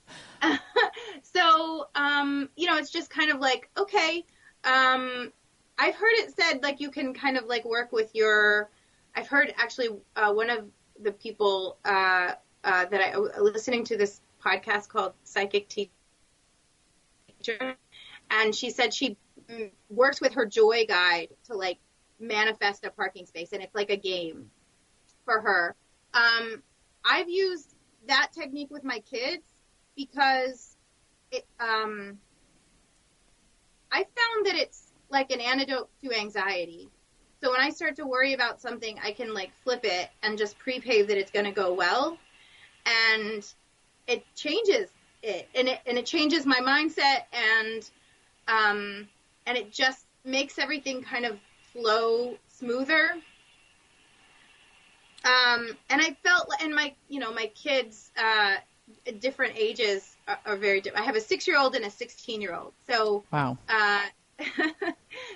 so, 1.22 1.88
um, 1.96 2.48
you 2.56 2.68
know, 2.68 2.76
it's 2.76 2.90
just 2.90 3.10
kind 3.10 3.32
of 3.32 3.40
like, 3.40 3.68
okay, 3.76 4.24
um, 4.62 5.32
I've 5.76 5.96
heard 5.96 6.12
it 6.12 6.32
said 6.38 6.62
like 6.62 6.80
you 6.80 6.90
can 6.90 7.12
kind 7.14 7.36
of 7.36 7.46
like 7.46 7.64
work 7.64 7.90
with 7.90 8.14
your. 8.14 8.70
I've 9.16 9.26
heard 9.26 9.52
actually 9.58 9.88
uh, 10.14 10.32
one 10.32 10.50
of 10.50 10.66
the 11.02 11.10
people 11.10 11.78
uh, 11.84 12.32
uh, 12.64 12.86
that 12.86 13.00
I 13.00 13.16
listening 13.16 13.84
to 13.84 13.96
this 13.96 14.20
podcast 14.44 14.88
called 14.88 15.12
Psychic 15.24 15.68
Teacher, 15.68 15.90
and 18.30 18.54
she 18.54 18.70
said 18.70 18.92
she 18.94 19.16
works 19.88 20.20
with 20.20 20.34
her 20.34 20.46
joy 20.46 20.86
guide 20.86 21.28
to 21.46 21.54
like 21.54 21.78
manifest 22.18 22.84
a 22.84 22.90
parking 22.90 23.26
space, 23.26 23.52
and 23.52 23.62
it's 23.62 23.74
like 23.74 23.90
a 23.90 23.96
game 23.96 24.50
for 25.24 25.40
her. 25.40 25.74
Um, 26.14 26.62
I've 27.04 27.28
used 27.28 27.74
that 28.06 28.30
technique 28.32 28.70
with 28.70 28.84
my 28.84 29.00
kids 29.00 29.44
because 29.96 30.76
it, 31.30 31.46
um, 31.58 32.18
I 33.92 33.98
found 33.98 34.46
that 34.46 34.54
it's 34.56 34.92
like 35.10 35.30
an 35.32 35.40
antidote 35.40 35.88
to 36.02 36.12
anxiety. 36.18 36.88
So 37.42 37.50
when 37.50 37.60
I 37.60 37.70
start 37.70 37.96
to 37.96 38.06
worry 38.06 38.34
about 38.34 38.60
something, 38.60 38.98
I 39.02 39.12
can 39.12 39.32
like 39.32 39.50
flip 39.64 39.80
it 39.84 40.10
and 40.22 40.36
just 40.36 40.58
pre-pave 40.58 41.08
that 41.08 41.18
it's 41.18 41.30
going 41.30 41.46
to 41.46 41.52
go 41.52 41.72
well, 41.72 42.18
and 42.86 43.46
it 44.06 44.24
changes 44.34 44.90
it, 45.22 45.48
and 45.54 45.68
it 45.68 45.80
and 45.86 45.98
it 45.98 46.06
changes 46.06 46.46
my 46.46 46.60
mindset, 46.60 47.24
and 47.32 47.88
um, 48.48 49.08
and 49.46 49.56
it 49.56 49.72
just 49.72 50.06
makes 50.24 50.58
everything 50.58 51.02
kind 51.02 51.24
of 51.24 51.38
flow 51.72 52.36
smoother. 52.48 53.14
Um, 55.24 55.76
and 55.90 56.00
I 56.00 56.16
felt, 56.24 56.48
and 56.62 56.74
my, 56.74 56.94
you 57.08 57.20
know, 57.20 57.32
my 57.32 57.46
kids, 57.54 58.10
uh, 58.18 58.56
at 59.06 59.20
different 59.20 59.52
ages 59.56 60.16
are, 60.26 60.38
are 60.46 60.56
very 60.56 60.80
different. 60.80 61.02
I 61.02 61.06
have 61.06 61.16
a 61.16 61.20
six 61.20 61.46
year 61.46 61.58
old 61.58 61.74
and 61.74 61.84
a 61.84 61.90
16 61.90 62.40
year 62.40 62.54
old. 62.54 62.72
So, 62.88 63.24
Wow. 63.30 63.58
uh, 63.68 64.06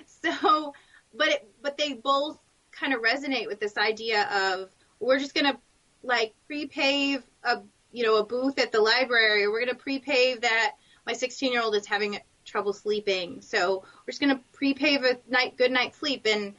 so, 0.05 0.73
but 1.15 1.27
it, 1.29 1.47
but 1.61 1.77
they 1.77 1.93
both 1.93 2.39
kind 2.71 2.93
of 2.93 3.01
resonate 3.01 3.47
with 3.47 3.59
this 3.59 3.77
idea 3.77 4.23
of 4.31 4.69
we're 4.99 5.19
just 5.19 5.33
gonna 5.33 5.57
like 6.03 6.33
pre-pave 6.47 7.23
a 7.45 7.61
you 7.91 8.03
know 8.03 8.17
a 8.17 8.25
booth 8.25 8.59
at 8.59 8.71
the 8.71 8.81
library, 8.81 9.47
we're 9.47 9.59
gonna 9.59 9.75
pre-pave 9.75 10.41
that 10.41 10.73
my 11.05 11.13
16 11.13 11.51
year 11.51 11.61
old 11.61 11.75
is 11.75 11.85
having 11.85 12.19
trouble 12.43 12.73
sleeping, 12.73 13.41
so 13.41 13.83
we're 13.83 14.11
just 14.11 14.21
gonna 14.21 14.41
pre-pave 14.53 15.03
a 15.03 15.17
night 15.29 15.57
good 15.57 15.71
night's 15.71 15.97
sleep, 15.97 16.25
and 16.25 16.53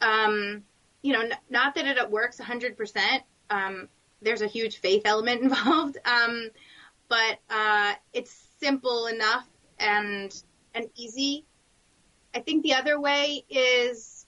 um, 0.00 0.62
you 1.02 1.12
know, 1.12 1.20
n- 1.20 1.32
not 1.50 1.74
that 1.74 1.86
it 1.86 2.10
works 2.10 2.38
100%. 2.40 3.22
Um, 3.50 3.88
there's 4.22 4.42
a 4.42 4.46
huge 4.46 4.78
faith 4.78 5.02
element 5.04 5.42
involved, 5.42 5.98
um, 6.04 6.50
but 7.08 7.38
uh, 7.50 7.94
it's 8.12 8.34
simple 8.60 9.06
enough 9.06 9.46
and 9.78 10.34
and 10.74 10.88
easy. 10.96 11.44
I 12.34 12.40
think 12.40 12.62
the 12.62 12.74
other 12.74 13.00
way 13.00 13.44
is 13.48 14.26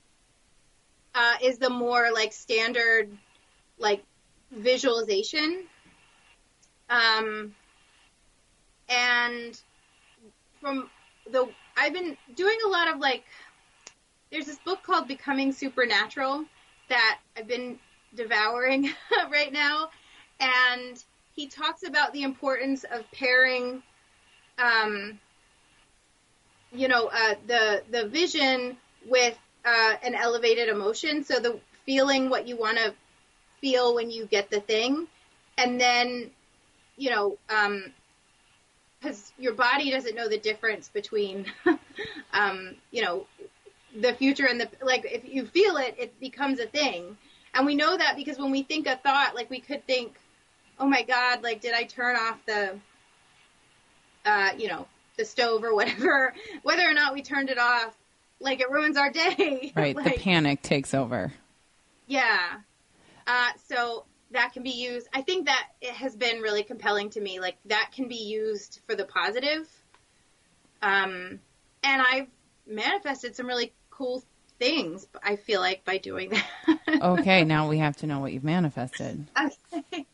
uh, 1.14 1.34
is 1.42 1.58
the 1.58 1.70
more 1.70 2.10
like 2.12 2.32
standard 2.32 3.10
like 3.78 4.04
visualization. 4.52 5.64
Um, 6.88 7.55
and 8.88 9.61
from 10.61 10.90
the 11.31 11.49
I've 11.77 11.92
been 11.92 12.16
doing 12.35 12.57
a 12.64 12.68
lot 12.68 12.92
of 12.92 13.01
like 13.01 13.25
there's 14.31 14.46
this 14.46 14.59
book 14.59 14.83
called 14.83 15.09
Becoming 15.09 15.53
Supernatural 15.53 16.44
that 16.88 17.18
I've 17.37 17.49
been 17.49 17.79
devouring 18.14 18.90
right 19.31 19.53
now 19.53 19.90
and 20.40 21.03
he 21.35 21.49
talks 21.49 21.83
about 21.83 22.12
the 22.12 22.22
importance 22.22 22.85
of 22.85 23.11
pairing 23.12 23.83
um, 24.59 25.18
you 26.72 26.88
know, 26.88 27.11
uh, 27.12 27.35
the 27.46 27.83
the 27.90 28.09
vision 28.09 28.77
with 29.07 29.37
uh, 29.64 29.94
an 30.03 30.14
elevated 30.14 30.68
emotion. 30.68 31.25
So 31.25 31.38
the 31.38 31.59
feeling 31.85 32.29
what 32.29 32.46
you 32.46 32.57
want 32.57 32.79
to 32.79 32.94
feel 33.61 33.94
when 33.94 34.11
you 34.11 34.27
get 34.27 34.51
the 34.51 34.61
thing, 34.61 35.07
and 35.59 35.81
then, 35.81 36.31
you 36.96 37.11
know, 37.11 37.38
because 39.00 39.32
your 39.38 39.52
body 39.54 39.90
doesn't 39.90 40.14
know 40.14 40.28
the 40.28 40.38
difference 40.38 40.88
between, 40.88 41.46
um, 42.32 42.76
you 42.90 43.02
know, 43.02 43.26
the 44.00 44.12
future 44.14 44.46
and 44.46 44.61
the 44.61 44.68
like. 44.82 45.04
If 45.11 45.24
you 45.24 45.46
feel 45.46 45.76
it, 45.76 45.94
it 45.98 46.20
becomes 46.20 46.59
a 46.61 46.66
thing, 46.66 47.16
and 47.54 47.66
we 47.66 47.74
know 47.74 47.96
that 47.96 48.16
because 48.16 48.38
when 48.38 48.50
we 48.50 48.62
think 48.62 48.87
a 48.87 48.96
thought, 48.96 49.35
like 49.35 49.48
we 49.50 49.61
could 49.61 49.87
think, 49.87 50.16
oh 50.78 50.87
my 50.87 51.02
god, 51.02 51.42
like 51.42 51.61
did 51.61 51.74
I 51.74 51.85
turn 51.85 52.16
off 52.16 52.38
the, 52.46 52.78
uh, 54.24 54.50
you 54.59 54.68
know, 54.68 54.87
the 55.16 55.24
stove 55.24 55.64
or 55.64 55.74
whatever, 55.74 56.35
whether 56.62 56.88
or 56.88 56.92
not 56.94 57.14
we 57.14 57.22
turned 57.22 57.48
it 57.48 57.59
off, 57.59 57.96
like 58.40 58.61
it 58.61 58.70
ruins 58.70 58.96
our 58.96 59.11
day. 59.11 59.72
Right. 59.76 59.96
like, 59.96 60.16
the 60.16 60.20
panic 60.20 60.62
takes 60.62 60.94
over. 60.94 61.32
yeah. 62.06 62.38
Uh, 63.26 63.50
so 63.68 64.04
that 64.32 64.52
can 64.52 64.62
be 64.62 64.70
used. 64.70 65.08
I 65.12 65.22
think 65.22 65.46
that 65.46 65.68
it 65.80 65.94
has 65.94 66.16
been 66.16 66.40
really 66.40 66.62
compelling 66.62 67.10
to 67.10 67.20
me. 67.20 67.40
Like 67.40 67.56
that 67.66 67.92
can 67.94 68.08
be 68.08 68.16
used 68.16 68.80
for 68.86 68.94
the 68.94 69.04
positive. 69.04 69.68
Um, 70.82 71.40
and 71.82 72.02
I've 72.02 72.28
manifested 72.66 73.36
some 73.36 73.46
really 73.46 73.72
cool 73.90 74.22
things. 74.58 75.06
I 75.22 75.36
feel 75.36 75.60
like 75.60 75.84
by 75.84 75.98
doing 75.98 76.30
that. 76.30 76.44
Okay, 77.02 77.44
now 77.44 77.68
we 77.68 77.78
have 77.78 77.96
to 77.98 78.06
know 78.06 78.20
what 78.20 78.32
you've 78.32 78.44
manifested. 78.44 79.26
Okay. 79.72 80.06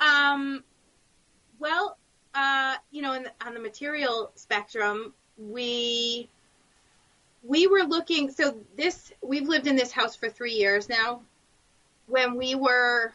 Um, 0.00 0.62
well, 1.58 1.96
uh, 2.34 2.76
you 2.90 3.02
know, 3.02 3.14
in 3.14 3.24
the, 3.24 3.32
on 3.44 3.54
the 3.54 3.60
material 3.60 4.30
spectrum, 4.36 5.12
we 5.38 6.28
we 7.42 7.66
were 7.66 7.82
looking. 7.82 8.30
So 8.30 8.56
this 8.76 9.12
we've 9.22 9.48
lived 9.48 9.66
in 9.66 9.76
this 9.76 9.90
house 9.90 10.14
for 10.14 10.28
three 10.28 10.54
years 10.54 10.88
now. 10.88 11.22
When 12.06 12.36
we 12.36 12.54
were 12.54 13.12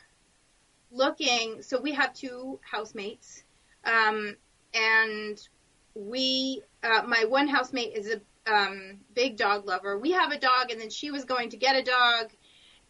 looking, 0.91 1.61
so 1.61 1.79
we 1.79 1.93
have 1.93 2.13
two 2.13 2.59
housemates, 2.61 3.43
um, 3.85 4.35
and 4.73 5.47
we 5.95 6.63
uh, 6.83 7.03
my 7.07 7.25
one 7.25 7.47
housemate 7.47 7.93
is 7.93 8.09
a 8.09 8.21
um, 8.51 8.99
big 9.13 9.37
dog 9.37 9.65
lover. 9.65 9.97
We 9.97 10.11
have 10.11 10.31
a 10.31 10.39
dog, 10.39 10.71
and 10.71 10.79
then 10.79 10.89
she 10.89 11.11
was 11.11 11.25
going 11.25 11.49
to 11.49 11.57
get 11.57 11.75
a 11.75 11.83
dog, 11.83 12.31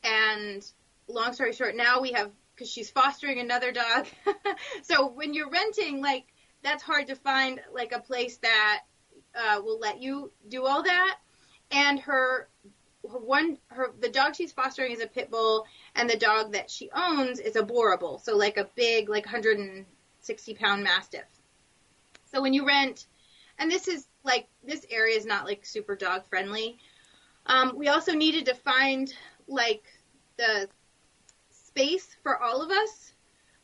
and 0.04 0.66
long 1.08 1.34
story 1.34 1.54
short, 1.54 1.76
now 1.76 2.00
we 2.02 2.12
have 2.12 2.32
because 2.56 2.72
she's 2.72 2.90
fostering 2.90 3.40
another 3.40 3.72
dog. 3.72 4.08
so 4.82 5.08
when 5.08 5.34
you're 5.34 5.50
renting, 5.50 6.02
like 6.02 6.26
that's 6.62 6.84
hard 6.84 7.08
to 7.08 7.16
find 7.16 7.62
like 7.74 7.94
a 7.94 8.00
place 8.00 8.38
that 8.38 8.82
uh, 9.34 9.62
will 9.64 9.80
let 9.80 10.02
you 10.02 10.32
do 10.50 10.66
all 10.66 10.84
that. 10.84 11.18
And 11.72 12.00
her, 12.02 12.50
her 13.12 13.20
one, 13.20 13.58
her 13.68 13.92
the 14.00 14.10
dog 14.10 14.36
she's 14.36 14.52
fostering 14.52 14.92
is 14.92 15.02
a 15.02 15.08
pit 15.08 15.30
bull, 15.30 15.66
and 15.96 16.10
the 16.10 16.18
dog 16.18 16.54
that 16.54 16.70
she 16.70 16.90
owns 16.96 17.40
is 17.40 17.56
a 17.56 17.64
boerboel, 17.64 18.22
so 18.22 18.36
like 18.36 18.58
a 18.58 18.70
big, 18.76 19.10
like 19.10 19.26
160 19.26 20.54
pound 20.56 20.84
mastiff. 20.84 21.26
So 22.26 22.42
when 22.42 22.54
you 22.54 22.66
rent, 22.66 23.08
and 23.58 23.72
this 23.72 23.88
is 23.88 24.08
like 24.24 24.48
this 24.64 24.86
area 24.90 25.18
is 25.18 25.26
not 25.26 25.46
like 25.46 25.66
super 25.66 25.96
dog 25.96 26.26
friendly. 26.28 26.78
Um, 27.46 27.74
we 27.76 27.88
also 27.88 28.14
needed 28.14 28.46
to 28.46 28.56
find 28.56 29.14
like 29.48 29.84
the 30.38 30.68
space 31.52 32.16
for 32.24 32.42
all 32.42 32.62
of 32.62 32.72
us 32.72 33.14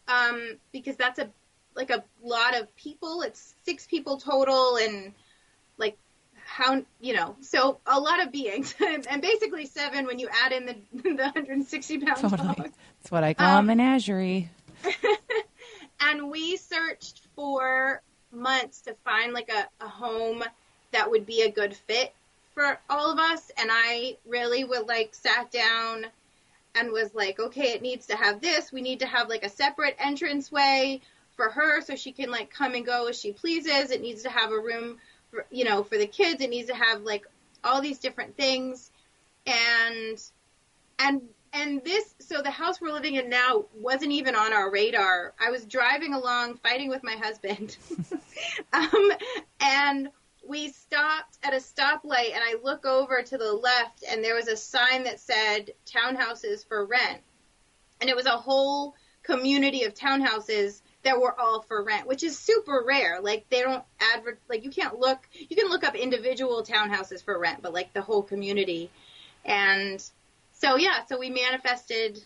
um, 0.07 0.57
because 0.71 0.95
that's 0.95 1.19
a 1.19 1.29
like 1.75 1.89
a 1.89 2.03
lot 2.23 2.55
of 2.55 2.73
people. 2.75 3.21
It's 3.21 3.55
six 3.63 3.85
people 3.85 4.17
total, 4.17 4.77
and 4.77 5.13
how 6.55 6.81
you 7.01 7.13
know 7.13 7.35
so 7.41 7.79
a 7.85 7.99
lot 7.99 8.23
of 8.23 8.31
beings 8.31 8.73
and 9.09 9.21
basically 9.21 9.65
seven 9.65 10.05
when 10.05 10.19
you 10.19 10.29
add 10.45 10.53
in 10.53 10.65
the 10.65 10.75
the 10.93 11.13
160 11.15 11.97
pound 11.99 12.17
Totally. 12.17 12.37
dog. 12.37 12.57
That's 13.01 13.11
what 13.11 13.25
I 13.25 13.33
call 13.33 13.57
Um, 13.57 13.65
a 13.65 13.75
menagerie. 13.75 14.49
and 15.99 16.31
we 16.31 16.55
searched 16.55 17.19
for 17.35 18.01
months 18.31 18.79
to 18.81 18.93
find 19.03 19.33
like 19.33 19.51
a, 19.51 19.67
a 19.83 19.89
home 19.89 20.45
that 20.93 21.11
would 21.11 21.25
be 21.25 21.41
a 21.41 21.51
good 21.51 21.75
fit 21.75 22.13
for 22.53 22.79
all 22.89 23.11
of 23.11 23.19
us 23.19 23.51
and 23.57 23.69
i 23.73 24.15
really 24.25 24.63
would 24.63 24.87
like 24.87 25.13
sat 25.13 25.51
down 25.51 26.05
and 26.75 26.89
was 26.89 27.13
like 27.13 27.37
okay 27.37 27.73
it 27.73 27.81
needs 27.81 28.05
to 28.07 28.15
have 28.15 28.39
this 28.39 28.71
we 28.71 28.81
need 28.81 29.01
to 29.01 29.05
have 29.05 29.27
like 29.27 29.43
a 29.43 29.49
separate 29.49 29.97
entranceway 30.05 31.01
for 31.35 31.49
her 31.49 31.81
so 31.81 31.97
she 31.97 32.13
can 32.13 32.31
like 32.31 32.49
come 32.49 32.75
and 32.75 32.85
go 32.85 33.07
as 33.07 33.19
she 33.19 33.33
pleases 33.33 33.91
it 33.91 34.01
needs 34.01 34.23
to 34.23 34.29
have 34.29 34.51
a 34.51 34.59
room 34.59 34.97
for 35.35 35.45
you 35.51 35.65
know 35.65 35.83
for 35.83 35.97
the 35.97 36.07
kids 36.07 36.41
it 36.41 36.49
needs 36.49 36.69
to 36.69 36.75
have 36.75 37.01
like 37.01 37.27
all 37.63 37.81
these 37.81 37.99
different 37.99 38.37
things. 38.37 38.91
And 39.45 40.21
and 40.99 41.21
and 41.53 41.83
this 41.83 42.15
so 42.19 42.41
the 42.41 42.51
house 42.51 42.79
we're 42.81 42.91
living 42.93 43.15
in 43.15 43.29
now 43.29 43.65
wasn't 43.79 44.11
even 44.11 44.35
on 44.35 44.53
our 44.53 44.71
radar. 44.71 45.33
I 45.39 45.51
was 45.51 45.65
driving 45.65 46.13
along 46.13 46.55
fighting 46.55 46.89
with 46.89 47.03
my 47.03 47.15
husband. 47.15 47.77
Um, 48.73 49.11
and 49.61 50.09
we 50.45 50.67
stopped 50.67 51.37
at 51.41 51.53
a 51.53 51.57
stoplight 51.57 52.33
and 52.33 52.43
i 52.43 52.55
look 52.61 52.85
over 52.85 53.21
to 53.21 53.37
the 53.37 53.53
left 53.53 54.03
and 54.11 54.21
there 54.21 54.35
was 54.35 54.49
a 54.49 54.57
sign 54.57 55.05
that 55.05 55.21
said 55.21 55.71
townhouses 55.85 56.67
for 56.67 56.85
rent. 56.85 57.21
And 58.01 58.09
it 58.09 58.15
was 58.15 58.25
a 58.25 58.31
whole 58.31 58.93
community 59.23 59.85
of 59.85 59.93
townhouses 59.93 60.81
that 61.05 61.19
were 61.19 61.39
all 61.39 61.61
for 61.61 61.83
rent 61.83 62.05
which 62.05 62.23
is 62.23 62.37
super 62.37 62.83
rare 62.85 63.21
like 63.21 63.45
they 63.49 63.61
don't 63.61 63.83
advert 64.13 64.39
like 64.49 64.63
you 64.63 64.69
can't 64.69 64.99
look 64.99 65.19
you 65.33 65.55
can 65.55 65.69
look 65.69 65.83
up 65.83 65.95
individual 65.95 66.63
townhouses 66.63 67.23
for 67.23 67.39
rent 67.39 67.61
but 67.61 67.73
like 67.73 67.93
the 67.93 68.01
whole 68.01 68.21
community 68.21 68.89
and 69.45 70.03
so 70.57 70.77
yeah, 70.77 71.05
so 71.07 71.19
we 71.19 71.29
manifested 71.29 72.23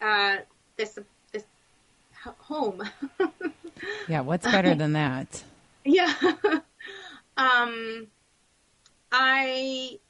uh, 0.00 0.36
this 0.76 0.98
this 1.32 1.44
home. 2.24 2.82
Yeah, 4.08 4.22
what's 4.22 4.44
better 4.44 4.74
than 4.74 4.94
that? 4.94 5.44
yeah. 5.84 6.12
um, 7.36 8.08
I 9.12 10.00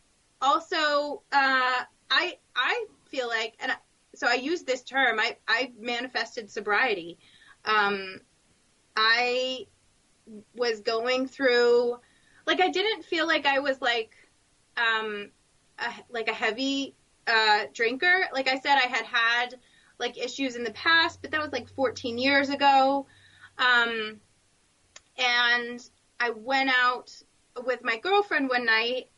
also 0.41 1.23
uh, 1.31 1.83
I 2.11 2.39
I 2.57 2.87
feel 3.09 3.29
like, 3.29 3.53
and 3.61 3.73
I, 3.73 3.75
so 4.15 4.27
I 4.27 4.35
use 4.35 4.63
this 4.63 4.83
term. 4.83 5.21
I 5.21 5.37
I 5.47 5.73
manifested 5.79 6.51
sobriety. 6.51 7.19
Um, 7.65 8.21
I 8.97 9.67
was 10.55 10.81
going 10.81 11.27
through, 11.27 11.99
like, 12.47 12.61
I 12.61 12.69
didn't 12.69 13.05
feel 13.05 13.27
like 13.27 13.47
I 13.47 13.59
was 13.59 13.81
like, 13.81 14.15
um, 14.77 15.31
a, 15.79 15.93
like 16.11 16.29
a 16.29 16.35
heavy 16.35 16.95
uh, 17.27 17.65
drinker. 17.73 18.29
Like 18.33 18.49
I 18.49 18.59
said, 18.59 18.77
I 18.77 18.87
had 18.87 19.05
had 19.05 19.55
like 19.99 20.19
issues 20.19 20.57
in 20.57 20.65
the 20.65 20.73
past, 20.73 21.21
but 21.23 21.31
that 21.31 21.43
was 21.43 21.53
like 21.53 21.69
14 21.69 22.19
years 22.19 22.51
ago. 22.51 23.07
Um, 23.59 24.21
and 25.19 25.81
I 26.21 26.31
went 26.31 26.71
out 26.71 27.13
with 27.65 27.83
my 27.83 27.99
girlfriend 27.99 28.49
one 28.49 28.65
night 28.65 29.09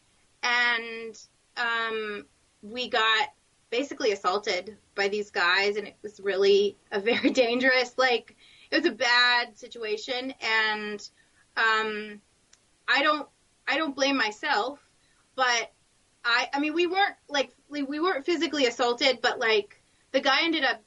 and 0.43 1.19
um, 1.57 2.25
we 2.63 2.89
got 2.89 3.29
basically 3.71 4.13
assaulted 4.13 4.77
by 4.95 5.09
these 5.09 5.31
guys 5.31 5.77
and 5.77 5.87
it 5.87 5.97
was 6.03 6.21
really 6.21 6.77
a 6.93 7.01
very 7.01 7.31
dangerous 7.45 7.95
like 7.97 8.37
it 8.71 8.77
was 8.77 8.87
a 8.87 8.95
bad 8.95 9.59
situation. 9.59 10.33
And 10.41 11.09
um, 11.57 12.21
I 12.89 13.03
don't 13.03 13.29
I 13.67 13.77
don't 13.77 13.95
blame 13.95 14.17
myself 14.17 14.79
but 15.37 15.73
I 16.25 16.49
I 16.53 16.61
mean 16.61 16.75
we 16.75 16.87
weren't 16.87 17.17
like 17.29 17.55
we 17.69 17.83
we 17.83 18.01
weren't 18.01 18.27
physically 18.27 18.67
assaulted 18.67 19.21
but 19.23 19.39
like 19.39 19.81
the 20.13 20.21
guy 20.21 20.43
ended 20.43 20.65
up 20.65 20.83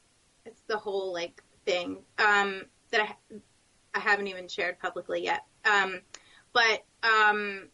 it's 0.45 0.61
the 0.67 0.77
whole 0.77 1.13
like 1.13 1.41
thing 1.65 1.99
um, 2.19 2.63
that 2.91 3.01
I 3.01 3.35
I 3.93 3.99
haven't 3.99 4.27
even 4.27 4.47
shared 4.47 4.79
publicly 4.79 5.23
yet. 5.23 5.45
Um, 5.65 6.01
but 6.51 6.83
um, 7.03 7.67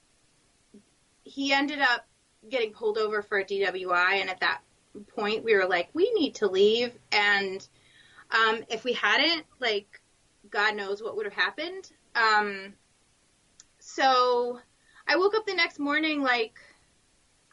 he 1.23 1.53
ended 1.53 1.79
up 1.79 2.07
getting 2.49 2.71
pulled 2.71 2.97
over 2.97 3.21
for 3.21 3.39
a 3.39 3.45
DWI, 3.45 4.21
and 4.21 4.29
at 4.29 4.39
that 4.41 4.61
point, 5.07 5.43
we 5.43 5.55
were 5.55 5.67
like, 5.67 5.89
we 5.93 6.11
need 6.13 6.35
to 6.35 6.47
leave. 6.47 6.93
And 7.11 7.67
um, 8.31 8.63
if 8.69 8.83
we 8.83 8.93
hadn't, 8.93 9.45
like, 9.59 10.01
God 10.49 10.75
knows 10.75 11.01
what 11.01 11.15
would 11.15 11.25
have 11.25 11.33
happened. 11.33 11.91
Um, 12.15 12.73
so 13.79 14.59
I 15.07 15.17
woke 15.17 15.35
up 15.35 15.45
the 15.45 15.53
next 15.53 15.79
morning 15.79 16.21
like, 16.21 16.59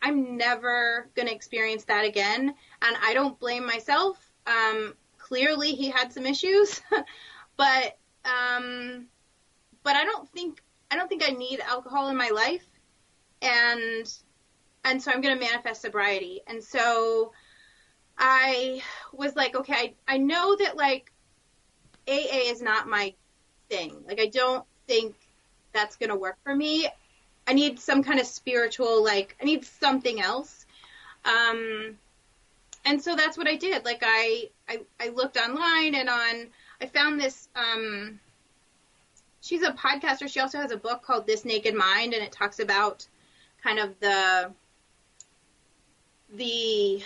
I'm 0.02 0.36
never 0.36 1.08
going 1.14 1.28
to 1.28 1.34
experience 1.34 1.84
that 1.84 2.04
again. 2.04 2.54
And 2.82 2.96
I 3.02 3.14
don't 3.14 3.38
blame 3.40 3.66
myself. 3.66 4.18
Um, 4.46 4.94
clearly, 5.18 5.72
he 5.72 5.90
had 5.90 6.12
some 6.12 6.26
issues, 6.26 6.80
but 7.56 7.98
um, 8.24 9.06
but 9.82 9.96
I 9.96 10.04
don't 10.04 10.28
think 10.30 10.62
I 10.90 10.96
don't 10.96 11.08
think 11.08 11.24
I 11.26 11.32
need 11.32 11.60
alcohol 11.60 12.08
in 12.08 12.16
my 12.16 12.28
life, 12.28 12.66
and 13.42 14.06
and 14.86 15.02
so 15.02 15.10
I'm 15.10 15.20
going 15.20 15.36
to 15.36 15.44
manifest 15.44 15.82
sobriety. 15.82 16.42
And 16.46 16.62
so 16.62 17.32
I 18.16 18.82
was 19.12 19.34
like, 19.34 19.56
okay, 19.56 19.94
I, 20.08 20.14
I 20.14 20.16
know 20.16 20.56
that 20.56 20.76
like 20.76 21.12
AA 22.08 22.46
is 22.46 22.62
not 22.62 22.88
my 22.88 23.12
thing. 23.68 23.96
Like 24.06 24.20
I 24.20 24.26
don't 24.26 24.64
think 24.86 25.16
that's 25.72 25.96
going 25.96 26.10
to 26.10 26.16
work 26.16 26.38
for 26.44 26.54
me. 26.54 26.88
I 27.48 27.52
need 27.52 27.80
some 27.80 28.02
kind 28.02 28.20
of 28.20 28.26
spiritual, 28.26 29.02
like 29.02 29.36
I 29.42 29.44
need 29.44 29.64
something 29.64 30.20
else. 30.20 30.66
Um, 31.24 31.98
and 32.84 33.02
so 33.02 33.16
that's 33.16 33.36
what 33.36 33.48
I 33.48 33.56
did. 33.56 33.84
Like 33.84 34.02
I, 34.06 34.50
I, 34.68 34.80
I 35.00 35.08
looked 35.08 35.36
online 35.36 35.96
and 35.96 36.08
on, 36.08 36.46
I 36.80 36.86
found 36.86 37.20
this, 37.20 37.48
um, 37.56 38.20
she's 39.40 39.62
a 39.62 39.72
podcaster. 39.72 40.28
She 40.28 40.38
also 40.38 40.58
has 40.58 40.70
a 40.70 40.76
book 40.76 41.02
called 41.02 41.26
This 41.26 41.44
Naked 41.44 41.74
Mind 41.74 42.14
and 42.14 42.22
it 42.22 42.30
talks 42.30 42.60
about 42.60 43.04
kind 43.64 43.80
of 43.80 43.98
the, 43.98 44.52
the, 46.34 47.02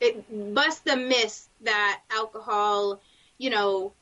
it 0.00 0.54
busts 0.54 0.80
the 0.80 0.96
myth 0.96 1.48
that 1.62 2.00
alcohol, 2.10 3.00
you 3.38 3.50
know, 3.50 3.92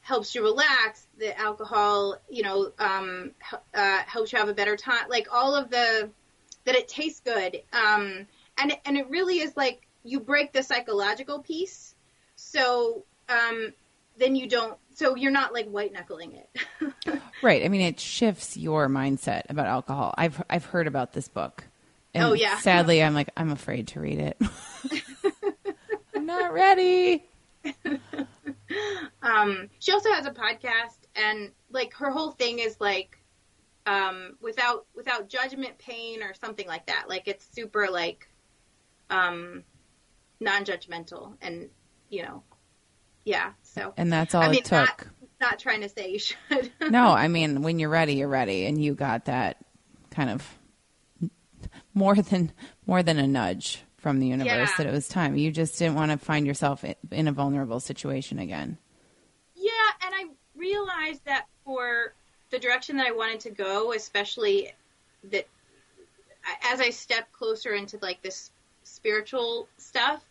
helps 0.00 0.34
you 0.34 0.42
relax, 0.42 1.06
that 1.18 1.38
alcohol, 1.38 2.16
you 2.30 2.42
know, 2.42 2.70
um, 2.78 3.32
uh, 3.74 3.98
helps 4.06 4.32
you 4.32 4.38
have 4.38 4.48
a 4.48 4.54
better 4.54 4.76
time, 4.76 5.08
like 5.08 5.28
all 5.32 5.54
of 5.54 5.70
the, 5.70 6.08
that 6.64 6.74
it 6.74 6.88
tastes 6.88 7.20
good. 7.20 7.60
Um, 7.72 8.26
and, 8.58 8.76
and 8.84 8.96
it 8.96 9.08
really 9.10 9.38
is 9.40 9.56
like, 9.56 9.82
you 10.04 10.20
break 10.20 10.52
the 10.52 10.62
psychological 10.62 11.40
piece. 11.40 11.94
So, 12.36 13.02
um, 13.28 13.72
then 14.18 14.36
you 14.36 14.48
don't, 14.48 14.78
so 14.94 15.16
you're 15.16 15.32
not 15.32 15.52
like 15.52 15.68
white 15.68 15.92
knuckling 15.92 16.34
it. 16.34 17.20
Right. 17.42 17.64
I 17.64 17.68
mean, 17.68 17.82
it 17.82 18.00
shifts 18.00 18.56
your 18.56 18.88
mindset 18.88 19.42
about 19.50 19.66
alcohol. 19.66 20.14
I've 20.16 20.42
I've 20.48 20.64
heard 20.64 20.86
about 20.86 21.12
this 21.12 21.28
book. 21.28 21.64
And 22.16 22.24
Oh, 22.24 22.32
yeah. 22.32 22.58
Sadly, 22.58 23.02
I'm 23.02 23.14
like 23.14 23.30
I'm 23.36 23.50
afraid 23.50 23.88
to 23.88 24.00
read 24.00 24.18
it. 24.18 24.40
I'm 26.14 26.26
not 26.26 26.52
ready. 26.52 27.24
um, 29.22 29.68
she 29.78 29.92
also 29.92 30.10
has 30.12 30.26
a 30.26 30.30
podcast 30.30 30.98
and 31.14 31.50
like 31.70 31.92
her 31.94 32.10
whole 32.10 32.30
thing 32.32 32.58
is 32.58 32.76
like, 32.80 33.18
um, 33.86 34.36
without, 34.40 34.86
without 34.94 35.28
judgment, 35.28 35.78
pain 35.78 36.22
or 36.22 36.34
something 36.34 36.66
like 36.66 36.86
that. 36.86 37.04
Like 37.08 37.28
it's 37.28 37.46
super 37.52 37.88
like, 37.90 38.28
um, 39.10 39.62
non-judgmental 40.40 41.34
and, 41.40 41.68
you 42.08 42.22
know, 42.22 42.42
yeah. 43.24 43.52
So, 43.62 43.92
And 43.96 44.12
that's 44.12 44.34
all 44.34 44.42
I 44.42 44.48
mean, 44.48 44.58
it 44.60 44.64
took. 44.64 44.72
not, 44.72 45.06
not 45.40 45.58
trying 45.58 45.80
to 45.82 45.88
say 45.88 46.12
you 46.12 46.18
should. 46.18 46.72
no, 46.88 47.08
I 47.08 47.28
mean, 47.36 47.62
when 47.62 47.78
you're 47.78 47.90
ready, 47.90 48.14
you're 48.14 48.28
ready, 48.28 48.66
and 48.66 48.82
you 48.82 48.94
got 48.94 49.26
that 49.26 49.58
kind 50.10 50.30
of 50.30 50.55
more 51.96 52.14
than 52.14 52.52
more 52.86 53.02
than 53.02 53.18
a 53.18 53.26
nudge 53.26 53.82
from 53.96 54.20
the 54.20 54.28
universe 54.28 54.70
Yeah. 54.70 54.74
that 54.78 54.86
it 54.86 54.92
was 54.92 55.08
time. 55.08 55.36
You 55.36 55.50
just 55.50 55.76
didn't 55.78 55.96
want 55.96 56.12
to 56.12 56.18
find 56.18 56.46
yourself 56.46 56.84
in 57.10 57.26
a 57.26 57.32
vulnerable 57.32 57.80
situation 57.80 58.38
again. 58.38 58.78
Yeah, 59.56 59.70
and 60.04 60.14
I 60.14 60.26
realized 60.54 61.24
that 61.24 61.46
for 61.64 62.12
the 62.50 62.58
direction 62.60 62.98
that 62.98 63.06
I 63.08 63.10
wanted 63.12 63.40
to 63.40 63.50
go, 63.50 63.92
especially 63.92 64.72
that 65.24 65.48
as 66.62 66.80
I 66.80 66.90
stepped 66.90 67.32
closer 67.32 67.72
into 67.74 67.98
like 68.00 68.22
this 68.22 68.52
spiritual 68.84 69.66
stuff, 69.78 70.22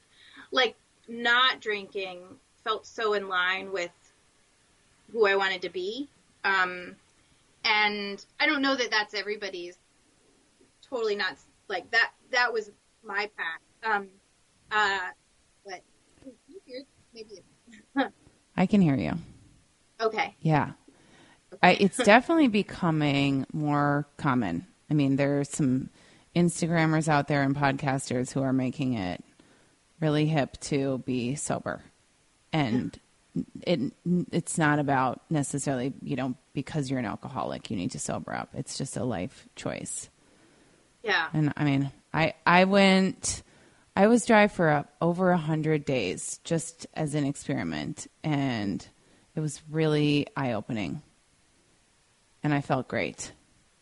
like 0.51 0.75
not 1.09 1.59
drinking 1.59 2.19
felt 2.63 2.85
so 2.85 3.13
in 3.13 3.27
line 3.27 3.71
with 3.73 3.91
who 5.11 5.25
I 5.27 5.35
wanted 5.35 5.61
to 5.63 5.69
be. 5.69 6.07
Um, 6.45 6.95
and 7.65 8.23
I 8.39 8.45
don't 8.45 8.61
know 8.61 8.75
that 8.75 8.91
that's 8.91 9.13
everybody's 9.13 9.77
totally 10.87 11.15
not 11.15 11.37
like 11.67 11.89
that. 11.91 12.11
That 12.31 12.51
was 12.51 12.71
my 13.03 13.29
path. 13.37 13.91
Um, 13.91 14.07
uh, 14.71 14.99
but 15.65 15.81
you 16.47 16.59
hear 16.65 16.81
maybe 17.13 17.43
I 18.57 18.65
can 18.65 18.81
hear 18.81 18.95
you. 18.95 19.13
okay. 19.99 20.35
Yeah. 20.41 20.71
I, 21.63 21.71
it's 21.79 21.97
definitely 21.97 22.49
becoming 22.49 23.45
more 23.53 24.07
common 24.17 24.67
I 24.89 24.93
mean, 24.93 25.15
there 25.15 25.39
are 25.39 25.43
some 25.43 25.89
Instagrammers 26.35 27.07
out 27.07 27.27
there 27.27 27.43
and 27.43 27.55
podcasters 27.55 28.31
who 28.31 28.41
are 28.41 28.53
making 28.53 28.93
it 28.93 29.23
really 29.99 30.25
hip 30.25 30.59
to 30.61 30.99
be 30.99 31.35
sober. 31.35 31.81
And 32.53 32.97
it 33.63 33.79
it's 34.31 34.57
not 34.57 34.79
about 34.79 35.21
necessarily, 35.29 35.93
you 36.01 36.15
know, 36.15 36.35
because 36.53 36.89
you're 36.89 36.99
an 36.99 37.05
alcoholic, 37.05 37.69
you 37.69 37.75
need 37.75 37.91
to 37.91 37.99
sober 37.99 38.33
up. 38.33 38.49
It's 38.53 38.77
just 38.77 38.95
a 38.95 39.03
life 39.03 39.47
choice. 39.55 40.09
Yeah. 41.05 41.29
And 41.33 41.53
I 41.55 41.63
mean, 41.63 41.91
I 42.13 42.33
I 42.45 42.65
went 42.65 43.43
I 43.95 44.07
was 44.07 44.25
dry 44.25 44.47
for 44.49 44.67
a, 44.69 44.87
over 45.01 45.31
a 45.31 45.37
hundred 45.37 45.85
days 45.85 46.39
just 46.43 46.85
as 46.95 47.15
an 47.15 47.25
experiment, 47.25 48.07
and 48.23 48.85
it 49.35 49.39
was 49.39 49.61
really 49.71 50.27
eye 50.35 50.51
opening. 50.53 51.01
And 52.43 52.53
I 52.53 52.61
felt 52.61 52.87
great. 52.87 53.31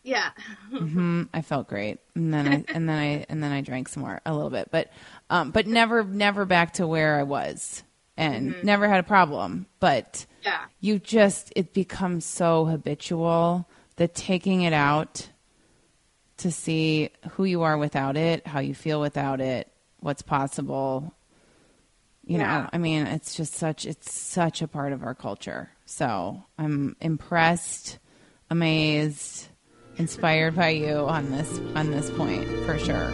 Yeah. 0.04 0.32
hmm 0.70 1.24
I 1.34 1.42
felt 1.42 1.68
great, 1.70 2.00
and 2.14 2.34
then 2.34 2.46
I 2.48 2.66
and 2.74 2.88
then 2.90 2.98
I 2.98 3.26
and 3.30 3.42
then 3.42 3.52
I 3.52 3.62
drank 3.62 3.88
some 3.88 4.04
more 4.04 4.20
a 4.26 4.34
little 4.34 4.50
bit, 4.50 4.68
but 4.70 4.92
um, 5.30 5.52
but 5.52 5.66
never 5.66 6.04
never 6.04 6.46
back 6.46 6.74
to 6.74 6.86
where 6.88 7.18
I 7.18 7.24
was, 7.24 7.84
and 8.18 8.54
never 8.64 8.88
had 8.90 9.00
a 9.00 9.04
problem. 9.04 9.66
But 9.80 10.26
Yeah. 10.44 10.60
you 10.82 11.00
just 11.00 11.54
it 11.56 11.74
becomes 11.74 12.26
so 12.26 12.66
habitual 12.66 13.68
that 13.96 14.14
taking 14.14 14.64
it 14.64 14.74
out 14.74 15.30
to 16.44 16.52
see 16.52 17.10
who 17.32 17.44
you 17.46 17.64
are 17.64 17.78
without 17.78 18.16
it, 18.16 18.46
how 18.46 18.60
you 18.60 18.76
feel 18.76 19.02
without 19.02 19.41
it, 19.41 19.68
what's 20.00 20.22
possible. 20.22 21.14
You 22.26 22.38
Yeah. 22.38 22.62
know, 22.62 22.70
I 22.72 22.78
mean, 22.78 23.08
it's 23.08 23.36
just 23.36 23.54
such 23.56 23.86
it's 23.86 24.14
such 24.14 24.62
a 24.62 24.68
part 24.68 24.94
of 24.94 25.04
our 25.04 25.16
culture. 25.16 25.70
So 25.86 26.44
I'm 26.58 26.96
impressed, 27.02 27.98
amazed, 28.50 29.48
inspired 29.98 30.56
by 30.56 30.70
you 30.70 30.96
on 30.96 31.32
this 31.32 31.60
on 31.76 31.91
this 31.91 32.10
point 32.12 32.48
for 32.66 32.78
sure. 32.78 33.12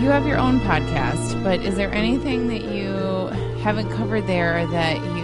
You 0.00 0.08
have 0.10 0.26
your 0.26 0.36
own 0.38 0.58
podcast, 0.60 1.40
but 1.44 1.60
is 1.62 1.76
there 1.76 1.92
anything 1.94 2.48
that 2.48 2.64
you 2.64 2.88
haven't 3.62 3.88
covered 3.92 4.26
there 4.26 4.66
that 4.66 4.96
you 4.96 5.21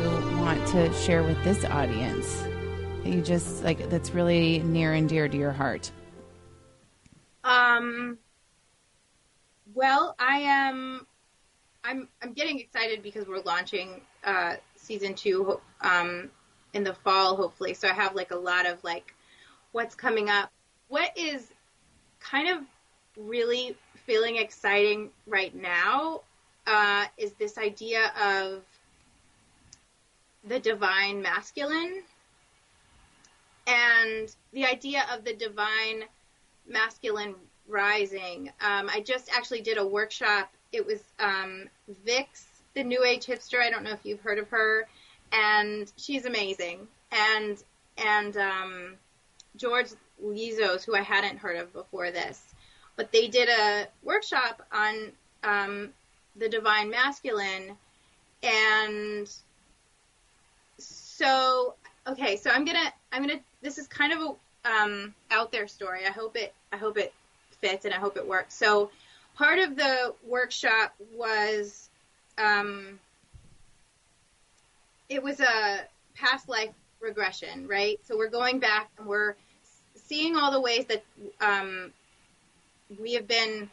want 0.48 0.66
to 0.66 0.90
share 0.94 1.22
with 1.22 1.36
this 1.44 1.62
audience? 1.66 2.42
That 3.02 3.12
you 3.12 3.20
just 3.20 3.62
like 3.64 3.90
that's 3.90 4.12
really 4.12 4.60
near 4.60 4.94
and 4.94 5.06
dear 5.06 5.28
to 5.28 5.36
your 5.36 5.52
heart? 5.52 5.90
Um. 7.44 8.16
Well, 9.74 10.16
I 10.18 10.38
am. 10.38 11.06
I'm. 11.84 12.08
I'm 12.22 12.32
getting 12.32 12.58
excited 12.60 13.02
because 13.02 13.28
we're 13.28 13.42
launching 13.42 14.00
uh, 14.24 14.54
season 14.74 15.12
two 15.12 15.60
um, 15.82 16.30
in 16.72 16.82
the 16.82 16.94
fall, 16.94 17.36
hopefully. 17.36 17.74
So 17.74 17.86
I 17.86 17.92
have 17.92 18.14
like 18.14 18.30
a 18.30 18.36
lot 18.36 18.64
of 18.64 18.82
like 18.82 19.14
what's 19.72 19.94
coming 19.94 20.30
up. 20.30 20.50
What 20.88 21.10
is 21.14 21.52
kind 22.20 22.48
of 22.48 22.64
really 23.18 23.76
feeling 24.06 24.36
exciting 24.36 25.10
right 25.26 25.54
now 25.54 26.22
uh, 26.66 27.04
is 27.18 27.32
this 27.34 27.58
idea 27.58 28.12
of 28.18 28.62
the 30.44 30.58
divine 30.58 31.20
masculine 31.20 32.02
and 33.66 34.34
the 34.52 34.64
idea 34.64 35.04
of 35.14 35.24
the 35.24 35.34
divine 35.34 36.04
masculine 36.66 37.34
rising. 37.68 38.48
Um, 38.60 38.88
I 38.90 39.00
just 39.00 39.30
actually 39.34 39.60
did 39.60 39.78
a 39.78 39.86
workshop. 39.86 40.50
It 40.72 40.84
was 40.84 41.00
um, 41.18 41.68
Vix, 42.04 42.46
the 42.74 42.82
New 42.82 43.04
Age 43.04 43.26
hipster. 43.26 43.60
I 43.60 43.70
don't 43.70 43.84
know 43.84 43.92
if 43.92 44.04
you've 44.04 44.20
heard 44.20 44.38
of 44.38 44.48
her, 44.48 44.86
and 45.32 45.92
she's 45.96 46.24
amazing. 46.24 46.88
And 47.12 47.62
and 47.98 48.36
um, 48.36 48.94
George 49.56 49.88
Lizos, 50.22 50.84
who 50.84 50.94
I 50.94 51.02
hadn't 51.02 51.38
heard 51.38 51.56
of 51.56 51.72
before 51.72 52.10
this, 52.10 52.42
but 52.96 53.12
they 53.12 53.28
did 53.28 53.48
a 53.48 53.86
workshop 54.02 54.66
on 54.72 55.12
um, 55.44 55.90
the 56.36 56.48
divine 56.48 56.90
masculine, 56.90 57.76
and 58.42 59.30
so 61.18 61.74
okay, 62.06 62.36
so 62.36 62.50
I'm 62.50 62.64
gonna 62.64 62.92
I'm 63.12 63.22
gonna 63.22 63.40
this 63.60 63.76
is 63.76 63.88
kind 63.88 64.12
of 64.12 64.20
a 64.20 64.70
um, 64.70 65.14
out 65.32 65.50
there 65.50 65.66
story. 65.66 66.06
I 66.06 66.10
hope 66.10 66.36
it 66.36 66.54
I 66.72 66.76
hope 66.76 66.96
it 66.96 67.12
fits 67.60 67.84
and 67.84 67.92
I 67.92 67.96
hope 67.96 68.16
it 68.16 68.26
works. 68.26 68.54
So 68.54 68.90
part 69.34 69.58
of 69.58 69.74
the 69.74 70.14
workshop 70.24 70.94
was 71.16 71.90
um, 72.38 73.00
it 75.08 75.20
was 75.20 75.40
a 75.40 75.80
past 76.14 76.48
life 76.48 76.70
regression, 77.00 77.66
right? 77.66 77.98
So 78.04 78.16
we're 78.16 78.30
going 78.30 78.60
back 78.60 78.88
and 78.98 79.08
we're 79.08 79.34
seeing 79.96 80.36
all 80.36 80.52
the 80.52 80.60
ways 80.60 80.84
that 80.84 81.02
um, 81.40 81.92
we 83.00 83.14
have 83.14 83.26
been 83.26 83.68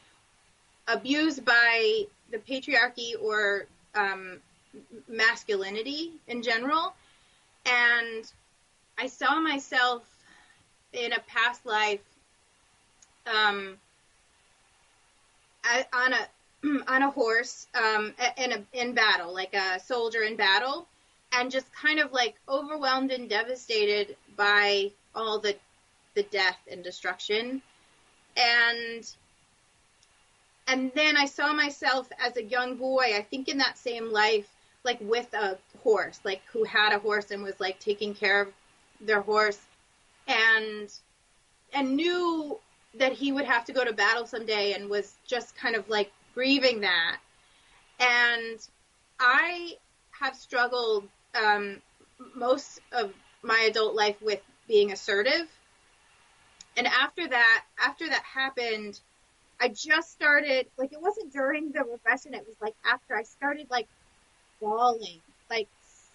abused 0.88 1.46
by 1.46 2.06
the 2.32 2.40
patriarchy 2.40 3.14
or 3.22 3.68
um, 3.94 4.40
masculinity 5.08 6.12
in 6.28 6.42
general. 6.42 6.96
And 7.66 8.32
I 8.98 9.08
saw 9.08 9.40
myself 9.40 10.04
in 10.94 11.14
a 11.14 11.20
past 11.22 11.66
life 11.66 12.02
um, 13.26 13.78
on 15.94 16.14
a 16.14 16.28
on 16.88 17.04
a 17.04 17.10
horse 17.10 17.68
um, 17.76 18.14
in 18.38 18.52
a 18.52 18.64
in 18.74 18.94
battle, 18.94 19.34
like 19.34 19.54
a 19.54 19.80
soldier 19.80 20.24
in 20.24 20.36
battle, 20.36 20.88
and 21.34 21.52
just 21.52 21.72
kind 21.74 22.00
of 22.00 22.12
like 22.12 22.36
overwhelmed 22.48 23.12
and 23.12 23.30
devastated 23.30 24.16
by 24.36 24.92
all 25.14 25.40
the 25.40 25.56
the 26.14 26.24
death 26.24 26.60
and 26.72 26.84
destruction, 26.84 27.62
and 28.38 29.12
and 30.68 30.92
then 30.96 31.18
I 31.18 31.26
saw 31.26 31.54
myself 31.54 32.10
as 32.20 32.38
a 32.38 32.44
young 32.44 32.76
boy, 32.76 33.12
I 33.16 33.22
think 33.22 33.48
in 33.48 33.60
that 33.60 33.78
same 33.78 34.12
life, 34.12 34.50
like 34.86 35.00
with 35.02 35.34
a 35.34 35.58
horse, 35.84 36.20
like 36.24 36.42
who 36.54 36.64
had 36.64 36.94
a 36.94 37.00
horse 37.00 37.32
and 37.32 37.44
was 37.44 37.60
like 37.60 37.80
taking 37.80 38.14
care 38.14 38.44
of 38.44 38.54
their 39.02 39.22
horse, 39.22 39.60
and 40.28 40.90
and 41.74 41.96
knew 41.96 42.58
that 42.94 43.12
he 43.12 43.32
would 43.34 43.46
have 43.46 43.66
to 43.66 43.74
go 43.74 43.84
to 43.84 43.92
battle 43.92 44.26
someday, 44.26 44.74
and 44.74 44.90
was 44.90 45.16
just 45.28 45.58
kind 45.58 45.76
of 45.76 45.90
like 45.90 46.12
grieving 46.34 46.82
that, 46.82 47.18
and 48.00 48.60
I 49.20 49.74
have 50.12 50.36
struggled 50.36 51.08
um, 51.34 51.82
most 52.36 52.80
of 52.94 53.12
my 53.42 53.68
adult 53.70 53.96
life 53.96 54.22
with 54.22 54.42
being 54.68 54.92
assertive, 54.92 55.50
and 56.78 56.88
after 56.88 57.28
that, 57.28 57.66
after 57.84 58.08
that 58.08 58.24
happened. 58.24 59.00
I 59.58 59.70
just 59.70 60.12
started 60.12 60.68
like 60.78 60.92
it 60.92 61.02
wasn't 61.02 61.32
during 61.32 61.72
the 61.72 61.86
regression, 61.86 62.34
it 62.34 62.46
was 62.46 62.58
like 62.62 62.76
after 62.86 63.16
I 63.16 63.24
started 63.24 63.68
like 63.70 63.88
bawling, 64.60 65.22
like 65.50 65.68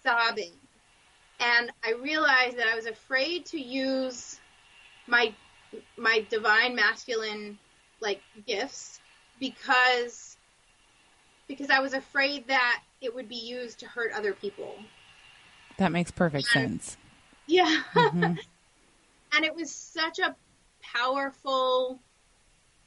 sobbing. 0.03 0.51
And 1.39 1.71
I 1.83 1.93
realized 1.93 2.57
that 2.57 2.67
I 2.67 2.75
was 2.75 2.85
afraid 2.85 3.45
to 3.47 3.59
use 3.59 4.39
my 5.07 5.33
my 5.97 6.25
divine 6.29 6.75
masculine 6.75 7.57
like 8.01 8.21
gifts 8.45 8.99
because 9.39 10.37
because 11.47 11.69
I 11.69 11.79
was 11.79 11.93
afraid 11.93 12.47
that 12.47 12.81
it 13.01 13.13
would 13.13 13.27
be 13.27 13.35
used 13.35 13.79
to 13.79 13.87
hurt 13.87 14.11
other 14.13 14.33
people. 14.33 14.75
That 15.77 15.91
makes 15.91 16.11
perfect 16.11 16.47
sense. 16.47 16.97
Yeah. 17.47 17.81
Mhm. 17.95 18.37
and 19.33 19.45
it 19.45 19.55
was 19.55 19.71
such 19.71 20.19
a 20.19 20.35
powerful 20.81 21.99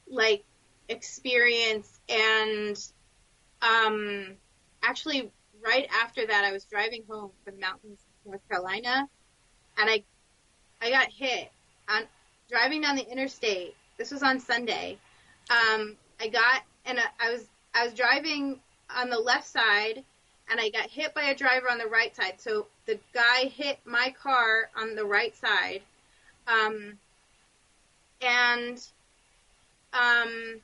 like 0.07 0.43
experience 0.89 1.99
and 2.09 2.77
um 3.61 4.35
actually 4.83 5.31
right 5.65 5.87
after 6.01 6.25
that 6.27 6.45
I 6.45 6.51
was 6.51 6.65
driving 6.65 7.03
home 7.09 7.31
from 7.43 7.55
the 7.55 7.61
mountains 7.61 7.99
North 8.25 8.47
Carolina 8.49 9.09
and 9.77 9.89
I 9.89 10.03
I 10.81 10.91
got 10.91 11.07
hit 11.11 11.51
on 11.89 12.03
driving 12.49 12.81
down 12.81 12.95
the 12.95 13.09
interstate. 13.09 13.75
This 13.97 14.11
was 14.11 14.23
on 14.23 14.39
Sunday. 14.39 14.97
Um 15.49 15.95
I 16.19 16.27
got 16.27 16.61
and 16.85 16.99
I 17.19 17.31
was 17.31 17.47
I 17.73 17.85
was 17.85 17.93
driving 17.93 18.59
on 18.95 19.09
the 19.09 19.19
left 19.19 19.47
side 19.47 20.03
and 20.49 20.59
I 20.59 20.69
got 20.69 20.89
hit 20.89 21.13
by 21.15 21.23
a 21.23 21.35
driver 21.35 21.69
on 21.71 21.79
the 21.79 21.87
right 21.87 22.15
side. 22.15 22.35
So 22.37 22.67
the 22.85 22.99
guy 23.13 23.45
hit 23.45 23.79
my 23.85 24.13
car 24.21 24.69
on 24.75 24.95
the 24.95 25.05
right 25.05 25.35
side. 25.35 25.81
Um 26.47 26.99
and 28.21 28.81
um 29.93 30.61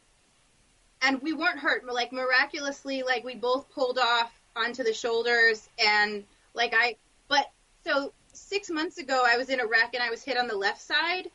and 1.02 1.22
we 1.24 1.34
weren't 1.34 1.60
hurt 1.60 1.86
like 1.92 2.14
miraculously 2.14 3.02
like 3.02 3.24
we 3.24 3.36
both 3.36 3.70
pulled 3.72 3.98
off 3.98 4.32
onto 4.56 4.84
the 4.84 4.94
shoulders 4.94 5.70
and 5.84 6.24
like 6.54 6.74
i 6.76 6.96
but 7.28 7.52
so 7.86 8.12
six 8.34 8.70
months 8.70 8.98
ago 8.98 9.24
i 9.26 9.38
was 9.38 9.50
in 9.50 9.60
a 9.60 9.66
wreck 9.66 9.92
and 9.94 10.04
i 10.04 10.10
was 10.10 10.24
hit 10.24 10.38
on 10.38 10.48
the 10.48 10.56
left 10.56 10.82
side 10.82 11.28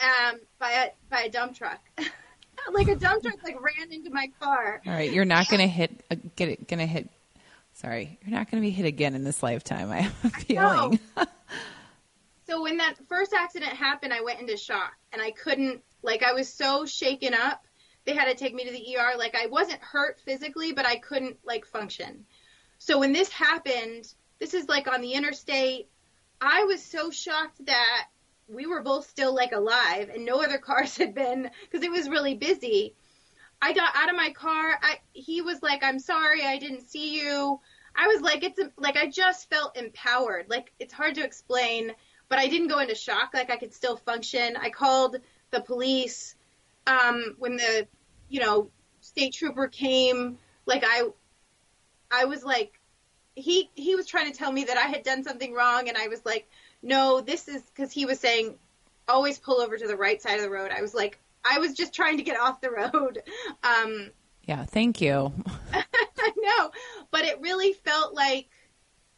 um 0.00 0.38
by 0.58 0.70
a 0.70 0.88
by 1.10 1.22
a 1.22 1.30
dump 1.30 1.54
truck 1.54 1.80
like 2.72 2.88
a 2.88 2.96
dump 2.96 3.22
truck 3.22 3.42
like 3.44 3.56
ran 3.60 3.92
into 3.92 4.10
my 4.10 4.28
car 4.40 4.80
All 4.86 4.92
right, 4.92 5.12
you're 5.12 5.24
not 5.24 5.48
going 5.48 5.60
to 5.60 5.68
hit 5.68 6.04
uh, 6.10 6.16
get 6.34 6.48
it 6.48 6.68
going 6.68 6.80
to 6.80 6.86
hit 6.86 7.08
Sorry, 7.76 8.18
you're 8.24 8.34
not 8.34 8.50
going 8.50 8.62
to 8.62 8.66
be 8.66 8.70
hit 8.70 8.86
again 8.86 9.14
in 9.14 9.22
this 9.22 9.42
lifetime. 9.42 9.90
I 9.90 10.00
have 10.00 10.24
a 10.24 10.30
feeling. 10.30 10.98
so 12.46 12.62
when 12.62 12.78
that 12.78 12.94
first 13.06 13.34
accident 13.34 13.72
happened, 13.72 14.14
I 14.14 14.22
went 14.22 14.40
into 14.40 14.56
shock 14.56 14.94
and 15.12 15.20
I 15.20 15.30
couldn't, 15.32 15.82
like, 16.02 16.22
I 16.22 16.32
was 16.32 16.48
so 16.50 16.86
shaken 16.86 17.34
up. 17.34 17.66
They 18.06 18.14
had 18.14 18.28
to 18.28 18.34
take 18.34 18.54
me 18.54 18.64
to 18.64 18.70
the 18.70 18.96
ER. 18.96 19.18
Like, 19.18 19.36
I 19.36 19.48
wasn't 19.48 19.82
hurt 19.82 20.18
physically, 20.24 20.72
but 20.72 20.86
I 20.86 20.96
couldn't, 20.96 21.36
like, 21.44 21.66
function. 21.66 22.24
So 22.78 22.98
when 22.98 23.12
this 23.12 23.30
happened, 23.30 24.12
this 24.38 24.54
is 24.54 24.68
like 24.68 24.86
on 24.86 25.00
the 25.00 25.12
interstate. 25.12 25.88
I 26.40 26.64
was 26.64 26.82
so 26.82 27.10
shocked 27.10 27.64
that 27.66 28.08
we 28.48 28.66
were 28.66 28.82
both 28.82 29.08
still 29.08 29.34
like 29.34 29.52
alive 29.52 30.10
and 30.12 30.24
no 30.24 30.42
other 30.42 30.58
cars 30.70 30.96
had 30.96 31.14
been 31.14 31.50
because 31.62 31.84
it 31.84 31.90
was 31.90 32.08
really 32.08 32.34
busy. 32.34 32.94
I 33.60 33.72
got 33.72 33.96
out 33.96 34.10
of 34.10 34.16
my 34.16 34.30
car. 34.30 34.78
I, 34.82 34.98
he 35.12 35.40
was 35.40 35.62
like, 35.62 35.82
I'm 35.82 35.98
sorry, 35.98 36.44
I 36.44 36.58
didn't 36.58 36.88
see 36.88 37.18
you. 37.20 37.60
I 37.96 38.08
was 38.08 38.20
like, 38.20 38.44
it's 38.44 38.58
a, 38.58 38.70
like, 38.76 38.96
I 38.96 39.08
just 39.08 39.48
felt 39.48 39.76
empowered. 39.76 40.46
Like, 40.50 40.72
it's 40.78 40.92
hard 40.92 41.14
to 41.14 41.24
explain, 41.24 41.92
but 42.28 42.38
I 42.38 42.48
didn't 42.48 42.68
go 42.68 42.78
into 42.78 42.94
shock. 42.94 43.30
Like, 43.32 43.50
I 43.50 43.56
could 43.56 43.72
still 43.72 43.96
function. 43.96 44.56
I 44.56 44.68
called 44.68 45.16
the 45.50 45.62
police, 45.62 46.36
um, 46.86 47.36
when 47.38 47.56
the, 47.56 47.88
you 48.28 48.40
know, 48.40 48.70
state 49.00 49.32
trooper 49.32 49.68
came. 49.68 50.36
Like, 50.66 50.84
I, 50.86 51.08
I 52.10 52.24
was 52.24 52.44
like, 52.44 52.80
he, 53.34 53.70
he 53.74 53.94
was 53.94 54.06
trying 54.06 54.30
to 54.30 54.36
tell 54.36 54.50
me 54.50 54.64
that 54.64 54.78
I 54.78 54.86
had 54.86 55.02
done 55.02 55.24
something 55.24 55.52
wrong. 55.52 55.88
And 55.88 55.96
I 55.96 56.08
was 56.08 56.24
like, 56.24 56.48
no, 56.82 57.20
this 57.20 57.48
is 57.48 57.62
because 57.62 57.92
he 57.92 58.06
was 58.06 58.20
saying, 58.20 58.56
always 59.08 59.38
pull 59.38 59.60
over 59.60 59.76
to 59.76 59.86
the 59.86 59.96
right 59.96 60.20
side 60.20 60.36
of 60.36 60.42
the 60.42 60.50
road. 60.50 60.70
I 60.76 60.82
was 60.82 60.94
like, 60.94 61.18
I 61.44 61.58
was 61.58 61.74
just 61.74 61.94
trying 61.94 62.16
to 62.16 62.22
get 62.22 62.38
off 62.38 62.60
the 62.60 62.70
road. 62.70 63.22
Um, 63.62 64.10
yeah, 64.44 64.64
thank 64.64 65.00
you. 65.00 65.32
I 65.72 66.32
know, 66.36 66.70
but 67.10 67.24
it 67.24 67.40
really 67.40 67.72
felt 67.72 68.14
like 68.14 68.48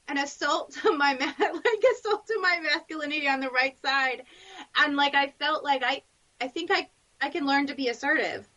an 0.08 0.16
assault 0.16 0.72
to 0.82 0.96
my 0.96 1.12
like 1.18 1.84
assault 1.98 2.26
to 2.26 2.38
my 2.40 2.60
masculinity 2.62 3.28
on 3.28 3.40
the 3.40 3.50
right 3.50 3.76
side, 3.84 4.22
and 4.78 4.96
like 4.96 5.14
I 5.14 5.28
felt 5.38 5.62
like 5.64 5.82
I 5.84 6.02
I 6.40 6.48
think 6.48 6.70
I 6.72 6.88
I 7.20 7.28
can 7.28 7.46
learn 7.46 7.66
to 7.66 7.74
be 7.74 7.88
assertive, 7.88 8.48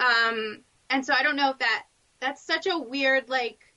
um, 0.00 0.64
and 0.90 1.06
so 1.06 1.14
I 1.14 1.22
don't 1.22 1.36
know 1.36 1.50
if 1.50 1.58
that 1.58 1.84
that's 2.18 2.42
such 2.42 2.66
a 2.66 2.76
weird 2.76 3.28
like 3.28 3.67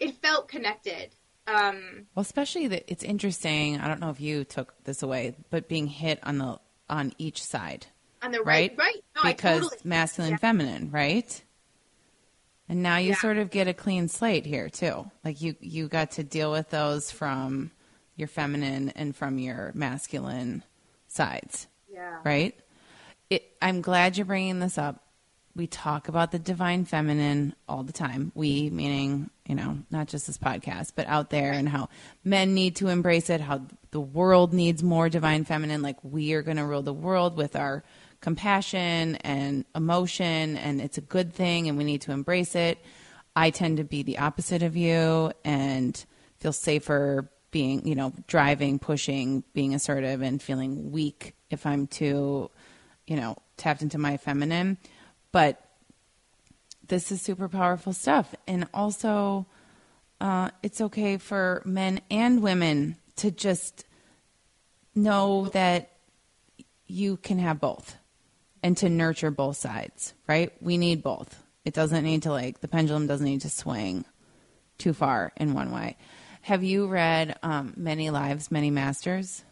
it 0.00 0.16
felt 0.22 0.48
connected. 0.48 1.14
Um, 1.46 2.06
well, 2.14 2.20
especially 2.22 2.68
that 2.68 2.84
it's 2.90 3.02
interesting. 3.02 3.80
I 3.80 3.88
don't 3.88 4.00
know 4.00 4.10
if 4.10 4.20
you 4.20 4.44
took 4.44 4.74
this 4.84 5.02
away, 5.02 5.34
but 5.50 5.68
being 5.68 5.86
hit 5.86 6.20
on 6.22 6.38
the 6.38 6.58
on 6.90 7.12
each 7.18 7.42
side 7.42 7.86
on 8.22 8.32
the 8.32 8.40
right, 8.42 8.74
right, 8.76 8.78
right. 8.78 9.04
No, 9.16 9.22
because 9.30 9.60
totally, 9.62 9.80
masculine, 9.84 10.30
yeah. 10.32 10.36
feminine, 10.38 10.90
right? 10.90 11.42
And 12.68 12.82
now 12.82 12.98
you 12.98 13.10
Yeah. 13.10 13.16
sort 13.16 13.38
of 13.38 13.50
get 13.50 13.68
a 13.68 13.74
clean 13.74 14.08
slate 14.08 14.44
here 14.44 14.68
too. 14.68 15.10
Like 15.24 15.40
you, 15.40 15.54
you 15.60 15.88
got 15.88 16.12
to 16.12 16.24
deal 16.24 16.50
with 16.52 16.68
those 16.70 17.10
from 17.10 17.70
your 18.16 18.28
feminine 18.28 18.90
and 18.90 19.14
from 19.16 19.38
your 19.38 19.70
masculine 19.74 20.64
sides, 21.06 21.66
Yeah. 21.90 22.18
right? 22.24 22.58
It, 23.30 23.56
I'm 23.62 23.80
glad 23.80 24.16
you're 24.16 24.26
bringing 24.26 24.58
this 24.60 24.76
up. 24.78 25.02
We 25.58 25.66
talk 25.66 26.06
about 26.06 26.30
the 26.30 26.38
divine 26.38 26.84
feminine 26.84 27.52
all 27.68 27.82
the 27.82 27.92
time. 27.92 28.30
We, 28.36 28.70
meaning, 28.70 29.28
you 29.44 29.56
know, 29.56 29.78
not 29.90 30.06
just 30.06 30.28
this 30.28 30.38
podcast, 30.38 30.92
but 30.94 31.08
out 31.08 31.30
there 31.30 31.50
and 31.50 31.68
how 31.68 31.88
men 32.22 32.54
need 32.54 32.76
to 32.76 32.86
embrace 32.86 33.28
it, 33.28 33.40
how 33.40 33.62
the 33.90 34.00
world 34.00 34.54
needs 34.54 34.84
more 34.84 35.08
divine 35.08 35.44
feminine. 35.44 35.82
Like 35.82 35.96
we 36.04 36.32
are 36.34 36.42
going 36.42 36.58
to 36.58 36.64
rule 36.64 36.82
the 36.82 36.92
world 36.92 37.36
with 37.36 37.56
our 37.56 37.82
compassion 38.20 39.16
and 39.16 39.64
emotion, 39.74 40.56
and 40.58 40.80
it's 40.80 40.96
a 40.96 41.00
good 41.00 41.34
thing, 41.34 41.68
and 41.68 41.76
we 41.76 41.82
need 41.82 42.02
to 42.02 42.12
embrace 42.12 42.54
it. 42.54 42.78
I 43.34 43.50
tend 43.50 43.78
to 43.78 43.84
be 43.84 44.04
the 44.04 44.18
opposite 44.18 44.62
of 44.62 44.76
you 44.76 45.32
and 45.44 46.04
feel 46.38 46.52
safer 46.52 47.28
being, 47.50 47.84
you 47.84 47.96
know, 47.96 48.12
driving, 48.28 48.78
pushing, 48.78 49.42
being 49.54 49.74
assertive, 49.74 50.22
and 50.22 50.40
feeling 50.40 50.92
weak 50.92 51.34
if 51.50 51.66
I'm 51.66 51.88
too, 51.88 52.48
you 53.08 53.16
know, 53.16 53.36
tapped 53.56 53.82
into 53.82 53.98
my 53.98 54.18
feminine. 54.18 54.78
But 55.38 55.62
this 56.88 57.12
is 57.12 57.22
super 57.22 57.48
powerful 57.48 57.92
stuff. 57.92 58.34
And 58.48 58.66
also, 58.74 59.46
uh, 60.20 60.50
it's 60.64 60.80
okay 60.80 61.16
for 61.16 61.62
men 61.64 62.00
and 62.10 62.42
women 62.42 62.96
to 63.18 63.30
just 63.30 63.84
know 64.96 65.46
that 65.50 65.92
you 66.88 67.18
can 67.18 67.38
have 67.38 67.60
both 67.60 67.94
and 68.64 68.76
to 68.78 68.88
nurture 68.88 69.30
both 69.30 69.56
sides, 69.56 70.12
right? 70.26 70.52
We 70.60 70.76
need 70.76 71.04
both. 71.04 71.40
It 71.64 71.72
doesn't 71.72 72.02
need 72.02 72.24
to, 72.24 72.32
like, 72.32 72.60
the 72.60 72.66
pendulum 72.66 73.06
doesn't 73.06 73.24
need 73.24 73.42
to 73.42 73.48
swing 73.48 74.06
too 74.76 74.92
far 74.92 75.32
in 75.36 75.54
one 75.54 75.70
way. 75.70 75.98
Have 76.40 76.64
you 76.64 76.88
read 76.88 77.38
um, 77.44 77.74
Many 77.76 78.10
Lives, 78.10 78.50
Many 78.50 78.72
Masters? 78.72 79.44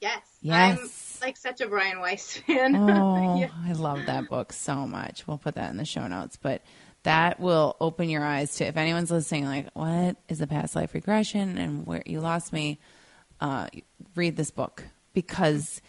Yes. 0.00 0.22
Yes. 0.40 0.78
I'm 0.78 0.88
like 1.22 1.36
such 1.36 1.60
a 1.60 1.68
Brian 1.68 2.00
Weiss 2.00 2.36
fan. 2.46 2.74
Oh, 2.76 3.36
Yeah. 3.40 3.50
I 3.66 3.72
love 3.72 4.06
that 4.06 4.28
book 4.28 4.52
so 4.52 4.86
much. 4.86 5.26
We'll 5.26 5.38
put 5.38 5.54
that 5.56 5.70
in 5.70 5.76
the 5.76 5.84
show 5.84 6.06
notes. 6.06 6.36
But 6.40 6.62
that 7.04 7.38
will 7.40 7.76
open 7.80 8.08
your 8.08 8.24
eyes 8.24 8.56
to 8.56 8.64
if 8.66 8.76
anyone's 8.76 9.10
listening, 9.10 9.44
like, 9.46 9.68
what 9.74 10.16
is 10.28 10.40
a 10.40 10.46
past 10.46 10.74
life 10.76 10.94
regression 10.94 11.56
and 11.58 11.86
where 11.86 12.02
you 12.06 12.20
lost 12.20 12.52
me? 12.52 12.78
Uh, 13.40 13.68
read 14.16 14.36
this 14.36 14.50
book 14.50 14.84
because 15.12 15.80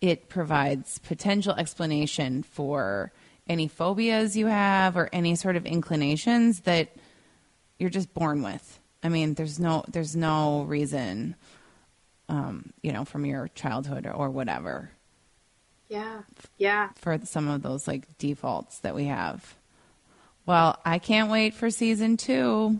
it 0.00 0.28
provides 0.28 0.98
potential 0.98 1.52
explanation 1.54 2.42
for 2.42 3.12
any 3.48 3.68
phobias 3.68 4.36
you 4.36 4.46
have 4.46 4.96
or 4.96 5.08
any 5.12 5.34
sort 5.34 5.56
of 5.56 5.66
inclinations 5.66 6.60
that 6.60 6.94
you're 7.78 7.90
just 7.90 8.12
born 8.14 8.42
with. 8.42 8.80
I 9.02 9.08
mean, 9.10 9.34
there's 9.34 9.60
no 9.60 9.84
there's 9.88 10.16
no 10.16 10.62
reason, 10.62 11.36
um, 12.28 12.72
you 12.82 12.92
know, 12.92 13.04
from 13.04 13.24
your 13.26 13.48
childhood 13.54 14.06
or, 14.06 14.12
or 14.12 14.30
whatever 14.30 14.90
Yeah. 15.88 16.22
Yeah. 16.58 16.90
for 16.96 17.18
some 17.24 17.48
of 17.48 17.62
those 17.62 17.86
like 17.88 18.18
defaults 18.18 18.78
that 18.80 18.94
we 18.94 19.04
have. 19.06 19.54
Well, 20.46 20.78
I 20.84 20.98
can't 20.98 21.30
wait 21.30 21.54
for 21.54 21.70
season 21.70 22.16
two. 22.16 22.78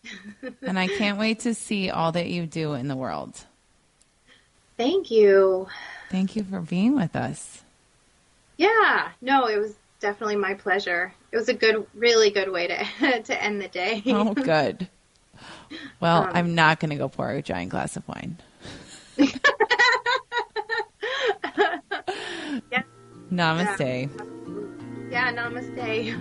and 0.62 0.78
I 0.78 0.86
can't 0.88 1.18
wait 1.18 1.40
to 1.40 1.54
see 1.54 1.90
all 1.90 2.12
that 2.12 2.28
you 2.28 2.46
do 2.46 2.74
in 2.74 2.88
the 2.88 2.96
world. 2.96 3.34
Thank 4.76 5.10
you. 5.10 5.66
Thank 6.10 6.36
you 6.36 6.44
for 6.44 6.60
being 6.60 6.94
with 6.94 7.16
us. 7.16 7.62
Yeah. 8.56 9.08
No, 9.20 9.46
it 9.46 9.58
was 9.58 9.74
definitely 10.00 10.36
my 10.36 10.54
pleasure. 10.54 11.12
It 11.32 11.36
was 11.36 11.48
a 11.48 11.54
good, 11.54 11.86
really 11.94 12.30
good 12.30 12.50
way 12.50 12.68
to 12.68 13.22
to 13.22 13.42
end 13.42 13.60
the 13.60 13.68
day. 13.68 14.02
Oh, 14.06 14.34
good. 14.34 14.88
Well, 16.00 16.22
Um, 16.24 16.30
I'm 16.34 16.54
not 16.54 16.80
going 16.80 16.90
to 16.90 16.96
go 16.96 17.08
pour 17.08 17.30
a 17.30 17.42
giant 17.42 17.70
glass 17.70 17.96
of 17.96 18.06
wine. 18.08 18.38
Yeah. 22.72 22.82
Namaste. 23.30 24.10
Yeah. 25.10 25.32
Namaste. 25.32 26.14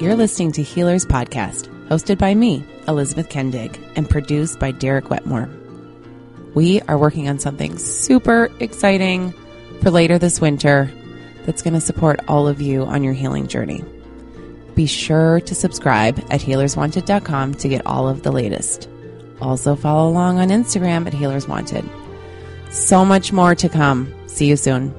You're 0.00 0.14
listening 0.14 0.52
to 0.52 0.62
Healers 0.62 1.04
Podcast, 1.04 1.66
hosted 1.88 2.18
by 2.18 2.32
me, 2.34 2.64
Elizabeth 2.86 3.28
Kendig, 3.28 3.76
and 3.96 4.08
produced 4.08 4.60
by 4.60 4.70
Derek 4.70 5.10
Wetmore. 5.10 5.50
We 6.54 6.80
are 6.82 6.96
working 6.96 7.28
on 7.28 7.40
something 7.40 7.76
super 7.78 8.48
exciting 8.60 9.34
for 9.82 9.90
later 9.90 10.18
this 10.18 10.40
winter 10.40 10.90
that's 11.44 11.62
going 11.62 11.74
to 11.74 11.80
support 11.80 12.20
all 12.28 12.46
of 12.46 12.60
you 12.60 12.84
on 12.84 13.02
your 13.02 13.12
healing 13.12 13.48
journey. 13.48 13.84
Be 14.78 14.86
sure 14.86 15.40
to 15.40 15.56
subscribe 15.56 16.20
at 16.30 16.40
healerswanted.com 16.40 17.54
to 17.56 17.68
get 17.68 17.84
all 17.84 18.08
of 18.08 18.22
the 18.22 18.30
latest. 18.30 18.88
Also, 19.40 19.74
follow 19.74 20.08
along 20.08 20.38
on 20.38 20.50
Instagram 20.50 21.04
at 21.04 21.12
Healers 21.12 21.48
Wanted. 21.48 21.84
So 22.70 23.04
much 23.04 23.32
more 23.32 23.56
to 23.56 23.68
come. 23.68 24.14
See 24.28 24.46
you 24.46 24.54
soon. 24.54 24.94